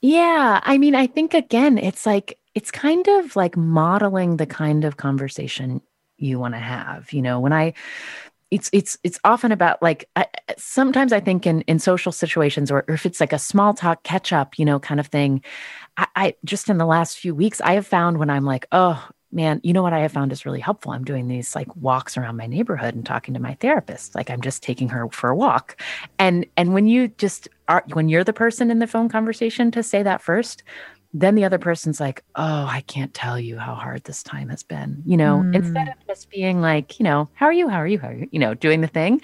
Yeah. 0.00 0.60
I 0.62 0.78
mean, 0.78 0.94
I 0.94 1.08
think 1.08 1.34
again, 1.34 1.78
it's 1.78 2.06
like, 2.06 2.38
it's 2.54 2.70
kind 2.70 3.08
of 3.08 3.34
like 3.34 3.56
modeling 3.56 4.36
the 4.36 4.46
kind 4.46 4.84
of 4.84 4.98
conversation 4.98 5.80
you 6.16 6.38
want 6.38 6.54
to 6.54 6.60
have. 6.60 7.12
You 7.12 7.22
know, 7.22 7.40
when 7.40 7.52
I 7.52 7.74
it's 8.52 8.68
it's 8.70 8.98
it's 9.02 9.18
often 9.24 9.50
about 9.50 9.82
like 9.82 10.08
I, 10.14 10.26
sometimes 10.58 11.10
I 11.10 11.20
think 11.20 11.46
in 11.46 11.62
in 11.62 11.78
social 11.78 12.12
situations 12.12 12.70
or, 12.70 12.84
or 12.86 12.94
if 12.94 13.06
it's 13.06 13.18
like 13.18 13.32
a 13.32 13.38
small 13.38 13.72
talk 13.72 14.02
catch 14.02 14.30
up, 14.30 14.58
you 14.58 14.66
know, 14.66 14.78
kind 14.78 15.00
of 15.00 15.06
thing. 15.06 15.42
I, 15.96 16.06
I 16.14 16.34
just 16.44 16.68
in 16.68 16.76
the 16.76 16.84
last 16.84 17.18
few 17.18 17.34
weeks, 17.34 17.62
I 17.62 17.72
have 17.72 17.86
found 17.86 18.18
when 18.18 18.28
I'm 18.28 18.44
like, 18.44 18.66
oh 18.70 19.08
man, 19.32 19.58
you 19.64 19.72
know 19.72 19.82
what 19.82 19.94
I 19.94 20.00
have 20.00 20.12
found 20.12 20.32
is 20.32 20.44
really 20.44 20.60
helpful. 20.60 20.92
I'm 20.92 21.04
doing 21.04 21.28
these 21.28 21.54
like 21.54 21.74
walks 21.76 22.18
around 22.18 22.36
my 22.36 22.46
neighborhood 22.46 22.94
and 22.94 23.06
talking 23.06 23.32
to 23.32 23.40
my 23.40 23.54
therapist. 23.54 24.14
Like 24.14 24.28
I'm 24.28 24.42
just 24.42 24.62
taking 24.62 24.90
her 24.90 25.08
for 25.08 25.30
a 25.30 25.36
walk. 25.36 25.80
And 26.18 26.44
and 26.58 26.74
when 26.74 26.86
you 26.86 27.08
just 27.08 27.48
are 27.68 27.82
when 27.94 28.10
you're 28.10 28.22
the 28.22 28.34
person 28.34 28.70
in 28.70 28.80
the 28.80 28.86
phone 28.86 29.08
conversation 29.08 29.70
to 29.70 29.82
say 29.82 30.02
that 30.02 30.20
first, 30.20 30.62
then 31.14 31.34
the 31.34 31.44
other 31.44 31.58
person's 31.58 32.00
like, 32.00 32.24
oh, 32.36 32.66
I 32.66 32.82
can't 32.86 33.12
tell 33.12 33.38
you 33.38 33.58
how 33.58 33.74
hard 33.74 34.04
this 34.04 34.22
time 34.22 34.48
has 34.48 34.62
been, 34.62 35.02
you 35.04 35.16
know, 35.16 35.42
mm. 35.44 35.54
instead 35.54 35.88
of 35.88 35.94
just 36.06 36.30
being 36.30 36.60
like, 36.60 36.98
you 36.98 37.04
know, 37.04 37.28
how 37.34 37.46
are 37.46 37.52
you? 37.52 37.68
How 37.68 37.78
are 37.78 37.86
you? 37.86 37.98
How 37.98 38.08
are 38.08 38.14
you? 38.14 38.28
You 38.32 38.38
know, 38.38 38.54
doing 38.54 38.80
the 38.80 38.86
thing. 38.86 39.20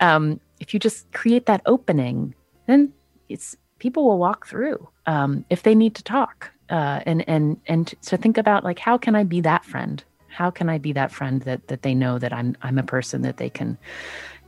Um, 0.00 0.40
if 0.60 0.74
you 0.74 0.80
just 0.80 1.10
create 1.12 1.46
that 1.46 1.62
opening, 1.64 2.34
then 2.66 2.92
it's 3.28 3.56
people 3.78 4.04
will 4.04 4.18
walk 4.18 4.46
through 4.46 4.88
um, 5.06 5.44
if 5.48 5.62
they 5.62 5.74
need 5.74 5.94
to 5.96 6.02
talk. 6.02 6.50
Uh, 6.68 7.00
and 7.06 7.26
and 7.28 7.60
and 7.66 7.94
so 8.00 8.16
think 8.16 8.38
about 8.38 8.64
like 8.64 8.78
how 8.78 8.96
can 8.96 9.14
I 9.14 9.24
be 9.24 9.40
that 9.40 9.64
friend? 9.64 10.02
How 10.28 10.50
can 10.50 10.68
I 10.68 10.78
be 10.78 10.92
that 10.92 11.12
friend 11.12 11.42
that 11.42 11.68
that 11.68 11.82
they 11.82 11.94
know 11.94 12.18
that 12.18 12.32
I'm 12.32 12.56
I'm 12.62 12.78
a 12.78 12.82
person 12.82 13.22
that 13.22 13.38
they 13.38 13.50
can 13.50 13.78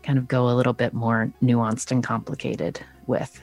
kind 0.04 0.18
of 0.18 0.28
go 0.28 0.48
a 0.48 0.54
little 0.54 0.72
bit 0.72 0.92
more 0.92 1.32
nuanced 1.42 1.90
and 1.90 2.04
complicated 2.04 2.80
with. 3.06 3.40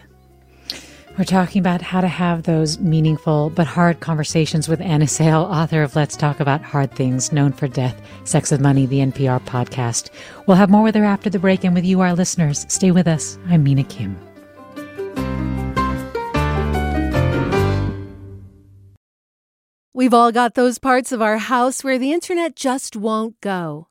We're 1.18 1.26
talking 1.26 1.60
about 1.60 1.82
how 1.82 2.00
to 2.00 2.08
have 2.08 2.44
those 2.44 2.80
meaningful 2.80 3.50
but 3.50 3.68
hard 3.68 4.00
conversations 4.00 4.70
with 4.70 4.80
Anna 4.80 5.08
Sale, 5.08 5.42
author 5.42 5.84
of 5.84 5.96
Let's 5.96 6.16
Talk 6.16 6.40
About 6.40 6.62
Hard 6.62 6.96
Things, 6.96 7.34
known 7.34 7.52
for 7.52 7.68
Death, 7.68 8.02
Sex 8.24 8.50
with 8.50 8.62
Money, 8.62 8.86
the 8.86 9.00
NPR 9.00 9.42
podcast. 9.42 10.10
We'll 10.48 10.56
have 10.58 10.70
more 10.70 10.84
with 10.84 10.96
her 10.96 11.04
after 11.04 11.30
the 11.30 11.38
break 11.38 11.66
and 11.66 11.76
with 11.76 11.84
you, 11.84 12.00
our 12.00 12.14
listeners. 12.14 12.66
Stay 12.70 12.92
with 12.92 13.08
us. 13.08 13.38
I'm 13.50 13.64
Mina 13.64 13.84
Kim. 13.84 14.18
We've 19.94 20.14
all 20.14 20.32
got 20.32 20.56
those 20.56 20.80
parts 20.80 21.12
of 21.12 21.22
our 21.22 21.38
house 21.38 21.84
where 21.84 22.00
the 22.00 22.14
internet 22.14 22.56
just 22.56 22.96
won't 22.96 23.40
go. 23.42 23.91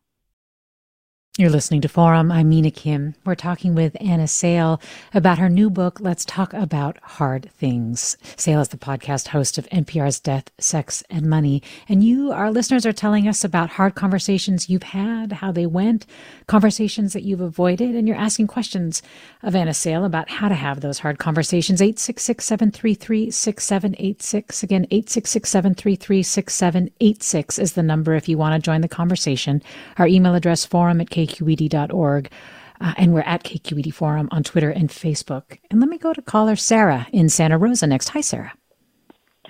You're 1.37 1.49
listening 1.49 1.79
to 1.79 1.87
Forum. 1.87 2.29
I'm 2.29 2.49
Mina 2.49 2.71
Kim. 2.71 3.15
We're 3.23 3.35
talking 3.35 3.73
with 3.73 3.95
Anna 4.01 4.27
Sale 4.27 4.81
about 5.13 5.37
her 5.37 5.47
new 5.47 5.69
book, 5.69 6.01
Let's 6.01 6.25
Talk 6.25 6.53
About 6.53 6.97
Hard 7.01 7.49
Things. 7.53 8.17
Sale 8.35 8.59
is 8.59 8.67
the 8.67 8.75
podcast 8.75 9.29
host 9.29 9.57
of 9.57 9.65
NPR's 9.69 10.19
Death, 10.19 10.51
Sex, 10.59 11.05
and 11.09 11.29
Money. 11.29 11.63
And 11.87 12.03
you, 12.03 12.33
our 12.33 12.51
listeners, 12.51 12.85
are 12.85 12.91
telling 12.91 13.29
us 13.29 13.45
about 13.45 13.69
hard 13.69 13.95
conversations 13.95 14.69
you've 14.69 14.83
had, 14.83 15.31
how 15.31 15.53
they 15.53 15.65
went, 15.65 16.05
conversations 16.47 17.13
that 17.13 17.23
you've 17.23 17.39
avoided, 17.39 17.95
and 17.95 18.09
you're 18.09 18.17
asking 18.17 18.47
questions 18.47 19.01
of 19.41 19.55
Anna 19.55 19.73
Sale 19.73 20.03
about 20.03 20.29
how 20.29 20.49
to 20.49 20.55
have 20.55 20.81
those 20.81 20.99
hard 20.99 21.17
conversations. 21.17 21.81
866 21.81 22.43
733 22.43 23.31
6786. 23.31 24.63
Again, 24.63 24.85
866 24.91 25.49
733 25.49 26.23
6786 26.23 27.57
is 27.57 27.71
the 27.71 27.83
number 27.83 28.15
if 28.15 28.27
you 28.27 28.37
want 28.37 28.53
to 28.53 28.65
join 28.65 28.81
the 28.81 28.89
conversation. 28.89 29.63
Our 29.95 30.07
email 30.07 30.35
address, 30.35 30.65
forum 30.65 30.99
at 30.99 31.09
kqed.org. 31.27 32.31
Uh, 32.79 32.93
and 32.97 33.13
we're 33.13 33.21
at 33.21 33.43
KQED 33.43 33.93
Forum 33.93 34.27
on 34.31 34.41
Twitter 34.41 34.71
and 34.71 34.89
Facebook. 34.89 35.59
And 35.69 35.79
let 35.79 35.87
me 35.87 35.99
go 35.99 36.13
to 36.13 36.21
caller 36.21 36.55
Sarah 36.55 37.07
in 37.13 37.29
Santa 37.29 37.57
Rosa 37.57 37.85
next. 37.85 38.09
Hi, 38.09 38.21
Sarah. 38.21 38.53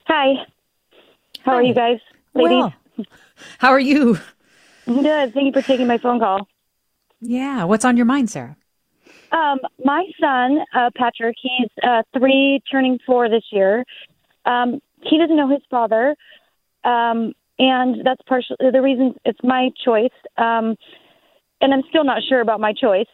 Hi. 0.08 0.34
How 1.44 1.54
Hi. 1.54 1.58
are 1.58 1.64
you 1.64 1.74
guys, 1.74 2.00
ladies? 2.34 2.50
Well, 2.52 2.74
how 3.60 3.70
are 3.70 3.80
you? 3.80 4.20
Good. 4.86 5.34
Thank 5.34 5.46
you 5.46 5.54
for 5.54 5.62
taking 5.62 5.88
my 5.88 5.98
phone 5.98 6.20
call. 6.20 6.48
Yeah. 7.22 7.64
What's 7.64 7.86
on 7.86 7.96
your 7.96 8.06
mind, 8.06 8.30
Sarah? 8.30 8.58
Um, 9.32 9.60
my 9.86 10.06
son, 10.20 10.60
uh, 10.74 10.90
Patrick, 10.96 11.38
he's 11.42 11.70
uh, 11.84 12.04
three, 12.18 12.62
turning 12.70 13.00
four 13.06 13.30
this 13.30 13.46
year. 13.52 13.86
Um, 14.46 14.82
he 15.04 15.18
doesn't 15.18 15.38
know 15.38 15.48
his 15.48 15.62
father, 15.70 16.16
um, 16.84 17.34
and 17.58 18.04
that's 18.04 18.22
partially 18.28 18.58
the 18.60 18.82
reason 18.82 19.16
it's 19.24 19.40
my 19.44 19.70
choice. 19.86 20.12
Um, 20.38 20.76
and 21.62 21.74
I'm 21.74 21.84
still 21.90 22.04
not 22.04 22.22
sure 22.28 22.42
about 22.42 22.60
my 22.60 22.74
choice. 22.74 23.08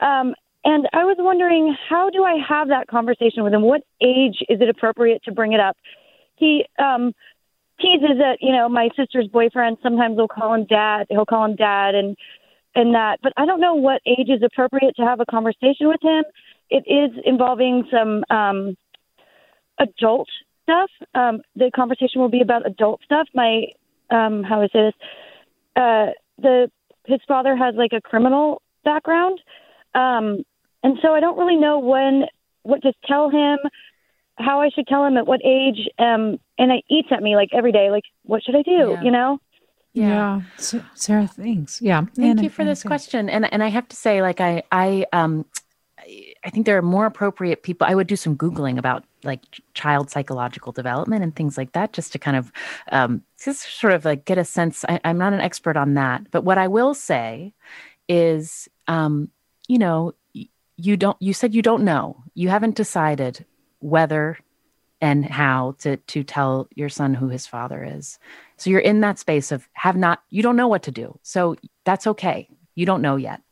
Um, 0.00 0.34
and 0.64 0.88
I 0.92 1.04
was 1.04 1.16
wondering, 1.18 1.74
how 1.88 2.10
do 2.10 2.24
I 2.24 2.36
have 2.46 2.68
that 2.68 2.86
conversation 2.86 3.44
with 3.44 3.54
him? 3.54 3.62
What 3.62 3.82
age 4.00 4.36
is 4.48 4.60
it 4.60 4.68
appropriate 4.68 5.22
to 5.24 5.32
bring 5.32 5.52
it 5.52 5.60
up? 5.60 5.76
He 6.36 6.64
um, 6.78 7.12
teases 7.80 8.18
that 8.18 8.38
you 8.40 8.52
know 8.52 8.68
my 8.68 8.88
sister's 8.96 9.26
boyfriend. 9.28 9.78
Sometimes 9.82 10.16
will 10.16 10.28
call 10.28 10.54
him 10.54 10.66
dad. 10.66 11.06
He'll 11.08 11.26
call 11.26 11.44
him 11.44 11.56
dad, 11.56 11.94
and 11.94 12.16
and 12.74 12.94
that. 12.94 13.18
But 13.22 13.32
I 13.36 13.46
don't 13.46 13.60
know 13.60 13.74
what 13.74 14.02
age 14.06 14.28
is 14.28 14.42
appropriate 14.42 14.96
to 14.96 15.02
have 15.02 15.20
a 15.20 15.26
conversation 15.26 15.88
with 15.88 16.02
him. 16.02 16.24
It 16.68 16.84
is 16.86 17.18
involving 17.24 17.88
some 17.90 18.24
um, 18.30 18.76
adult 19.78 20.28
stuff. 20.62 20.90
Um, 21.14 21.40
the 21.56 21.70
conversation 21.74 22.20
will 22.20 22.28
be 22.28 22.42
about 22.42 22.66
adult 22.66 23.00
stuff. 23.04 23.28
My 23.34 23.64
um, 24.10 24.42
how 24.42 24.62
is 24.62 24.70
this? 24.72 24.94
Uh, 25.74 26.08
the 26.38 26.70
his 27.10 27.20
father 27.26 27.56
has 27.56 27.74
like 27.74 27.92
a 27.92 28.00
criminal 28.00 28.62
background, 28.84 29.40
um, 29.94 30.44
and 30.82 30.98
so 31.02 31.14
I 31.14 31.20
don't 31.20 31.38
really 31.38 31.56
know 31.56 31.78
when 31.78 32.24
what 32.62 32.82
to 32.82 32.92
tell 33.06 33.30
him, 33.30 33.58
how 34.38 34.60
I 34.60 34.70
should 34.70 34.86
tell 34.86 35.04
him 35.04 35.16
at 35.16 35.26
what 35.26 35.40
age, 35.44 35.88
um, 35.98 36.38
and 36.58 36.72
it 36.72 36.84
eats 36.88 37.08
at 37.10 37.22
me 37.22 37.36
like 37.36 37.50
every 37.52 37.72
day. 37.72 37.90
Like, 37.90 38.04
what 38.22 38.42
should 38.42 38.56
I 38.56 38.62
do? 38.62 38.92
Yeah. 38.92 39.02
You 39.02 39.10
know? 39.10 39.38
Yeah. 39.92 40.42
yeah. 40.72 40.80
Sarah, 40.94 41.26
thanks. 41.26 41.82
Yeah. 41.82 42.02
Thank 42.14 42.38
and, 42.38 42.42
you 42.42 42.50
for 42.50 42.64
this 42.64 42.82
question. 42.82 43.28
And 43.28 43.52
and 43.52 43.62
I 43.62 43.68
have 43.68 43.88
to 43.88 43.96
say, 43.96 44.22
like, 44.22 44.40
I 44.40 44.62
I 44.70 45.06
um 45.12 45.44
I 46.44 46.50
think 46.50 46.64
there 46.64 46.78
are 46.78 46.82
more 46.82 47.06
appropriate 47.06 47.62
people. 47.62 47.86
I 47.86 47.94
would 47.94 48.06
do 48.06 48.16
some 48.16 48.36
Googling 48.36 48.78
about 48.78 49.04
like 49.24 49.60
child 49.74 50.10
psychological 50.10 50.72
development 50.72 51.22
and 51.22 51.36
things 51.36 51.58
like 51.58 51.72
that, 51.72 51.92
just 51.92 52.12
to 52.12 52.18
kind 52.18 52.36
of 52.36 52.50
um, 52.92 53.22
just 53.42 53.78
sort 53.78 53.92
of 53.92 54.04
like 54.04 54.24
get 54.24 54.38
a 54.38 54.44
sense. 54.44 54.84
I, 54.88 55.00
am 55.04 55.18
not 55.18 55.34
an 55.34 55.40
expert 55.40 55.76
on 55.76 55.94
that, 55.94 56.30
but 56.30 56.44
what 56.44 56.56
I 56.58 56.68
will 56.68 56.94
say 56.94 57.52
is, 58.08 58.68
um, 58.88 59.28
you 59.68 59.78
know, 59.78 60.14
you 60.76 60.96
don't. 60.96 61.20
You 61.20 61.34
said 61.34 61.54
you 61.54 61.62
don't 61.62 61.84
know. 61.84 62.22
You 62.34 62.48
haven't 62.48 62.74
decided 62.74 63.44
whether 63.80 64.38
and 65.02 65.24
how 65.24 65.74
to 65.80 65.96
to 65.96 66.24
tell 66.24 66.68
your 66.74 66.88
son 66.88 67.12
who 67.12 67.28
his 67.28 67.46
father 67.46 67.84
is. 67.84 68.18
So 68.56 68.70
you're 68.70 68.80
in 68.80 69.00
that 69.00 69.18
space 69.18 69.52
of 69.52 69.68
have 69.74 69.96
not. 69.96 70.22
You 70.30 70.42
don't 70.42 70.56
know 70.56 70.68
what 70.68 70.84
to 70.84 70.90
do. 70.90 71.18
So 71.22 71.56
that's 71.84 72.06
okay. 72.06 72.48
You 72.74 72.86
don't 72.86 73.02
know 73.02 73.16
yet. 73.16 73.42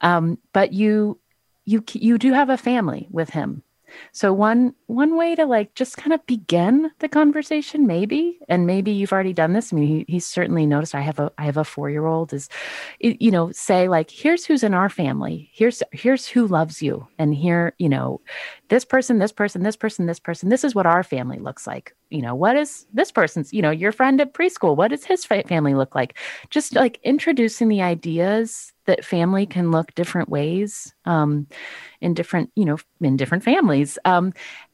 Um, 0.00 0.38
but 0.52 0.72
you 0.72 1.18
you 1.64 1.84
you 1.92 2.18
do 2.18 2.32
have 2.32 2.50
a 2.50 2.56
family 2.56 3.08
with 3.10 3.30
him 3.30 3.62
so 4.12 4.32
one 4.32 4.74
one 4.86 5.16
way 5.16 5.34
to 5.34 5.46
like 5.46 5.74
just 5.74 5.96
kind 5.96 6.12
of 6.12 6.24
begin 6.26 6.90
the 6.98 7.08
conversation, 7.08 7.86
maybe, 7.86 8.38
and 8.48 8.66
maybe 8.66 8.90
you've 8.90 9.12
already 9.12 9.32
done 9.32 9.52
this. 9.52 9.72
I 9.72 9.76
mean, 9.76 9.86
he, 9.86 10.04
he's 10.08 10.26
certainly 10.26 10.66
noticed. 10.66 10.94
I 10.94 11.00
have 11.00 11.18
a 11.18 11.32
I 11.38 11.44
have 11.44 11.56
a 11.56 11.64
four 11.64 11.90
year 11.90 12.06
old. 12.06 12.32
Is 12.32 12.48
you 13.00 13.30
know 13.30 13.50
say 13.52 13.88
like 13.88 14.10
here's 14.10 14.44
who's 14.44 14.62
in 14.62 14.74
our 14.74 14.88
family. 14.88 15.50
Here's 15.52 15.82
here's 15.92 16.26
who 16.26 16.46
loves 16.46 16.82
you, 16.82 17.06
and 17.18 17.34
here 17.34 17.74
you 17.78 17.88
know 17.88 18.20
this 18.68 18.84
person, 18.84 19.18
this 19.18 19.32
person, 19.32 19.62
this 19.62 19.76
person, 19.76 20.06
this 20.06 20.20
person. 20.20 20.48
This 20.48 20.64
is 20.64 20.74
what 20.74 20.86
our 20.86 21.02
family 21.02 21.38
looks 21.38 21.66
like. 21.66 21.94
You 22.12 22.22
know 22.22 22.34
what 22.34 22.56
is 22.56 22.86
this 22.92 23.10
person's? 23.10 23.52
You 23.52 23.62
know 23.62 23.70
your 23.70 23.92
friend 23.92 24.20
at 24.20 24.34
preschool. 24.34 24.76
What 24.76 24.88
does 24.88 25.04
his 25.04 25.24
family 25.24 25.74
look 25.74 25.94
like? 25.94 26.18
Just 26.50 26.74
like 26.74 27.00
introducing 27.02 27.68
the 27.68 27.82
ideas 27.82 28.72
that 28.86 29.04
family 29.04 29.46
can 29.46 29.70
look 29.70 29.94
different 29.94 30.28
ways 30.28 30.92
um, 31.04 31.46
in 32.00 32.14
different 32.14 32.50
you 32.54 32.64
know 32.64 32.78
in 33.00 33.16
different 33.16 33.44
families 33.44 33.98
um, 34.04 34.32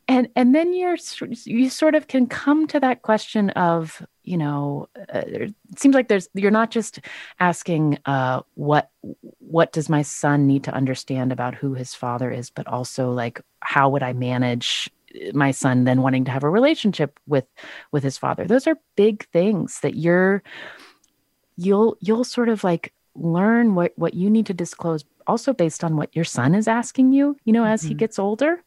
and 0.09 0.28
and 0.34 0.55
then 0.55 0.74
you're 0.74 0.97
you 1.45 1.68
sort 1.68 1.95
of 1.95 2.09
can 2.09 2.26
come 2.26 2.66
to 2.66 2.80
that 2.80 3.03
question 3.03 3.51
of 3.51 4.05
you 4.24 4.36
know 4.36 4.89
uh, 5.14 5.22
it 5.26 5.55
seems 5.76 5.95
like 5.95 6.09
there's 6.09 6.28
you're 6.34 6.51
not 6.51 6.70
just 6.70 7.01
asking 7.39 7.99
uh, 8.07 8.41
what 8.55 8.91
what 9.39 9.72
does 9.72 9.89
my 9.89 10.03
son 10.03 10.47
need 10.47 10.64
to 10.64 10.74
understand 10.74 11.30
about 11.30 11.55
who 11.55 11.74
his 11.74 11.95
father 11.95 12.30
is 12.30 12.51
but 12.51 12.66
also 12.66 13.12
like 13.12 13.41
how 13.61 13.89
would 13.91 14.03
i 14.03 14.12
manage 14.12 14.91
my 15.32 15.50
son 15.50 15.84
then 15.84 16.02
wanting 16.02 16.24
to 16.24 16.30
have 16.30 16.44
a 16.44 16.50
relationship 16.50 17.18
with 17.26 17.46
with 17.92 18.02
his 18.02 18.18
father. 18.18 18.44
Those 18.44 18.66
are 18.66 18.76
big 18.96 19.26
things 19.28 19.80
that 19.80 19.94
you're 19.94 20.42
you'll 21.56 21.96
you'll 22.00 22.24
sort 22.24 22.48
of 22.48 22.64
like 22.64 22.92
learn 23.14 23.74
what 23.74 23.92
what 23.96 24.14
you 24.14 24.30
need 24.30 24.46
to 24.46 24.54
disclose 24.54 25.04
also 25.26 25.52
based 25.52 25.84
on 25.84 25.96
what 25.96 26.14
your 26.14 26.24
son 26.24 26.54
is 26.54 26.68
asking 26.68 27.12
you 27.12 27.36
you 27.44 27.52
know 27.52 27.64
as 27.64 27.80
mm-hmm. 27.80 27.88
he 27.88 27.94
gets 27.94 28.18
older. 28.18 28.62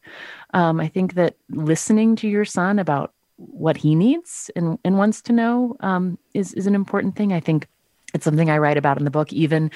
Um, 0.54 0.80
i 0.80 0.88
think 0.88 1.14
that 1.14 1.36
listening 1.50 2.16
to 2.16 2.28
your 2.28 2.44
son 2.44 2.78
about 2.78 3.12
what 3.36 3.76
he 3.76 3.94
needs 3.94 4.50
and, 4.54 4.78
and 4.84 4.98
wants 4.98 5.22
to 5.22 5.32
know 5.32 5.76
um, 5.80 6.18
is 6.34 6.52
is 6.54 6.66
an 6.66 6.74
important 6.74 7.16
thing. 7.16 7.32
I 7.32 7.40
think 7.40 7.66
it's 8.14 8.24
something 8.24 8.50
i 8.50 8.58
write 8.58 8.76
about 8.76 8.98
in 8.98 9.04
the 9.04 9.10
book 9.10 9.32
even 9.32 9.70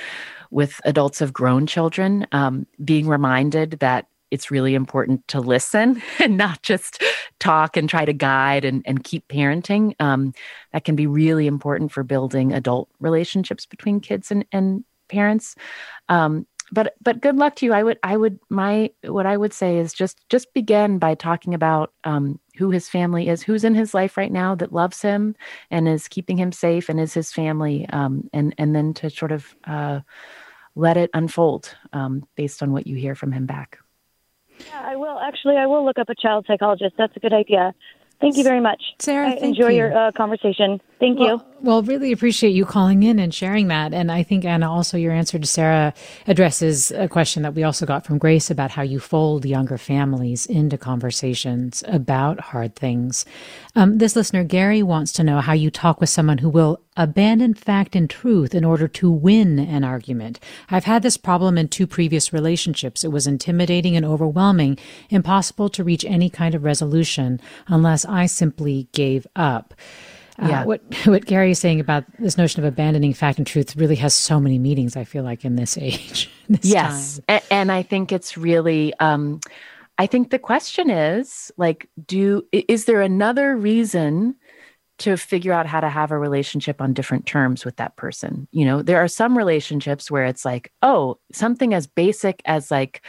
with 0.50 0.80
adults 0.84 1.20
of 1.20 1.32
grown 1.32 1.66
children 1.66 2.26
um, 2.32 2.66
being 2.84 3.08
reminded 3.08 3.72
that 3.80 4.06
it's 4.30 4.50
really 4.50 4.74
important 4.74 5.26
to 5.28 5.40
listen 5.40 6.02
and 6.18 6.36
not 6.36 6.62
just 6.62 7.02
talk 7.38 7.76
and 7.76 7.88
try 7.88 8.04
to 8.04 8.12
guide 8.12 8.64
and, 8.64 8.82
and 8.86 9.04
keep 9.04 9.26
parenting. 9.28 9.94
Um, 10.00 10.32
that 10.72 10.84
can 10.84 10.96
be 10.96 11.06
really 11.06 11.46
important 11.46 11.92
for 11.92 12.02
building 12.02 12.52
adult 12.52 12.88
relationships 13.00 13.66
between 13.66 14.00
kids 14.00 14.30
and, 14.30 14.44
and 14.52 14.84
parents. 15.08 15.54
Um, 16.08 16.46
but 16.72 16.94
but 17.00 17.20
good 17.20 17.36
luck 17.36 17.54
to 17.56 17.66
you. 17.66 17.72
I 17.72 17.82
would 17.82 17.98
I 18.02 18.16
would 18.16 18.40
my 18.48 18.90
what 19.04 19.26
I 19.26 19.36
would 19.36 19.52
say 19.52 19.78
is 19.78 19.92
just 19.92 20.18
just 20.28 20.52
begin 20.52 20.98
by 20.98 21.14
talking 21.14 21.54
about 21.54 21.92
um, 22.04 22.40
who 22.56 22.70
his 22.70 22.88
family 22.88 23.28
is, 23.28 23.42
who's 23.42 23.62
in 23.62 23.74
his 23.74 23.94
life 23.94 24.16
right 24.16 24.32
now 24.32 24.54
that 24.56 24.72
loves 24.72 25.00
him 25.00 25.36
and 25.70 25.86
is 25.86 26.08
keeping 26.08 26.36
him 26.36 26.50
safe, 26.50 26.88
and 26.88 26.98
is 26.98 27.14
his 27.14 27.32
family, 27.32 27.88
um, 27.90 28.28
and 28.32 28.54
and 28.58 28.74
then 28.74 28.94
to 28.94 29.10
sort 29.10 29.30
of 29.32 29.54
uh, 29.64 30.00
let 30.74 30.96
it 30.96 31.10
unfold 31.14 31.74
um, 31.92 32.26
based 32.34 32.62
on 32.62 32.72
what 32.72 32.86
you 32.86 32.96
hear 32.96 33.14
from 33.14 33.30
him 33.30 33.46
back. 33.46 33.78
Yeah, 34.58 34.82
I 34.82 34.96
will. 34.96 35.18
Actually, 35.18 35.56
I 35.56 35.66
will 35.66 35.84
look 35.84 35.98
up 35.98 36.08
a 36.08 36.14
child 36.14 36.44
psychologist. 36.46 36.94
That's 36.96 37.16
a 37.16 37.20
good 37.20 37.32
idea. 37.32 37.74
Thank 38.20 38.36
you 38.36 38.44
very 38.44 38.60
much. 38.60 38.82
Sarah, 38.98 39.30
I 39.30 39.34
enjoy 39.34 39.68
you. 39.68 39.76
your 39.76 39.96
uh, 39.96 40.12
conversation. 40.12 40.80
Thank 40.98 41.18
well, 41.18 41.28
you. 41.28 41.55
Well, 41.62 41.82
really 41.82 42.12
appreciate 42.12 42.50
you 42.50 42.66
calling 42.66 43.02
in 43.02 43.18
and 43.18 43.32
sharing 43.34 43.68
that. 43.68 43.94
And 43.94 44.12
I 44.12 44.22
think, 44.22 44.44
Anna, 44.44 44.70
also 44.70 44.98
your 44.98 45.12
answer 45.12 45.38
to 45.38 45.46
Sarah 45.46 45.94
addresses 46.26 46.90
a 46.90 47.08
question 47.08 47.42
that 47.44 47.54
we 47.54 47.62
also 47.62 47.86
got 47.86 48.04
from 48.04 48.18
Grace 48.18 48.50
about 48.50 48.70
how 48.70 48.82
you 48.82 49.00
fold 49.00 49.46
younger 49.46 49.78
families 49.78 50.44
into 50.44 50.76
conversations 50.76 51.82
about 51.88 52.40
hard 52.40 52.76
things. 52.76 53.24
Um, 53.74 53.96
this 53.96 54.14
listener, 54.14 54.44
Gary, 54.44 54.82
wants 54.82 55.12
to 55.14 55.24
know 55.24 55.40
how 55.40 55.54
you 55.54 55.70
talk 55.70 55.98
with 55.98 56.10
someone 56.10 56.38
who 56.38 56.50
will 56.50 56.82
abandon 56.94 57.54
fact 57.54 57.96
and 57.96 58.08
truth 58.08 58.54
in 58.54 58.64
order 58.64 58.86
to 58.88 59.10
win 59.10 59.58
an 59.58 59.82
argument. 59.82 60.38
I've 60.68 60.84
had 60.84 61.02
this 61.02 61.16
problem 61.16 61.56
in 61.56 61.68
two 61.68 61.86
previous 61.86 62.34
relationships. 62.34 63.02
It 63.02 63.12
was 63.12 63.26
intimidating 63.26 63.96
and 63.96 64.04
overwhelming, 64.04 64.78
impossible 65.08 65.70
to 65.70 65.84
reach 65.84 66.04
any 66.04 66.28
kind 66.28 66.54
of 66.54 66.64
resolution 66.64 67.40
unless 67.66 68.04
I 68.04 68.26
simply 68.26 68.88
gave 68.92 69.26
up. 69.34 69.72
Uh, 70.40 70.48
yeah. 70.48 70.64
what 70.64 70.82
what 71.06 71.24
Gary 71.26 71.52
is 71.52 71.58
saying 71.58 71.80
about 71.80 72.04
this 72.18 72.36
notion 72.36 72.62
of 72.62 72.68
abandoning 72.68 73.14
fact 73.14 73.38
and 73.38 73.46
truth 73.46 73.76
really 73.76 73.96
has 73.96 74.14
so 74.14 74.40
many 74.40 74.58
meanings. 74.58 74.96
I 74.96 75.04
feel 75.04 75.24
like 75.24 75.44
in 75.44 75.56
this 75.56 75.78
age. 75.80 76.30
this 76.48 76.64
yes, 76.64 77.20
and, 77.28 77.42
and, 77.50 77.72
I 77.72 77.82
think 77.82 78.12
it's 78.12 78.36
really. 78.36 78.94
Um, 79.00 79.40
I 79.98 80.06
think 80.06 80.30
the 80.30 80.38
question 80.38 80.90
is 80.90 81.50
like, 81.56 81.88
do 82.06 82.46
is 82.52 82.84
there 82.84 83.00
another 83.00 83.56
reason 83.56 84.36
to 84.98 85.16
figure 85.16 85.52
out 85.52 85.66
how 85.66 85.80
to 85.80 85.88
have 85.88 86.10
a 86.10 86.18
relationship 86.18 86.80
on 86.80 86.92
different 86.92 87.26
terms 87.26 87.64
with 87.64 87.76
that 87.76 87.96
person? 87.96 88.46
You 88.50 88.64
know, 88.66 88.82
there 88.82 88.98
are 89.02 89.08
some 89.08 89.36
relationships 89.36 90.10
where 90.10 90.24
it's 90.24 90.44
like, 90.44 90.72
oh, 90.82 91.18
something 91.32 91.72
as 91.72 91.86
basic 91.86 92.42
as 92.44 92.70
like, 92.70 93.02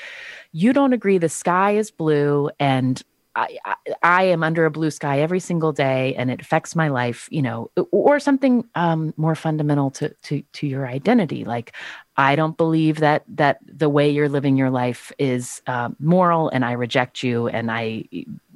you 0.52 0.74
don't 0.74 0.94
agree 0.94 1.18
the 1.18 1.30
sky 1.30 1.72
is 1.72 1.92
blue 1.92 2.50
and 2.60 3.02
I, 3.38 3.76
I, 4.02 4.24
am 4.24 4.42
under 4.42 4.66
a 4.66 4.72
blue 4.72 4.90
sky 4.90 5.20
every 5.20 5.40
single 5.40 5.72
day 5.72 6.16
and 6.16 6.32
it 6.32 6.42
affects 6.42 6.76
my 6.76 6.88
life, 6.88 7.30
you 7.32 7.44
know, 7.44 7.70
or 7.92 8.20
something 8.20 8.68
um, 8.74 9.14
more 9.16 9.36
fundamental 9.36 9.92
to, 9.92 10.10
to, 10.24 10.42
to 10.54 10.66
your 10.66 10.88
identity. 10.88 11.46
Like, 11.46 11.74
I 12.18 12.36
don't 12.36 12.58
believe 12.58 12.98
that, 12.98 13.24
that 13.28 13.60
the 13.64 13.90
way 13.90 14.10
you're 14.10 14.28
living 14.28 14.58
your 14.58 14.72
life 14.72 15.12
is 15.20 15.62
uh, 15.68 15.90
moral 16.00 16.50
and 16.50 16.66
I 16.66 16.72
reject 16.72 17.22
you. 17.22 17.48
And 17.48 17.70
I, 17.70 18.06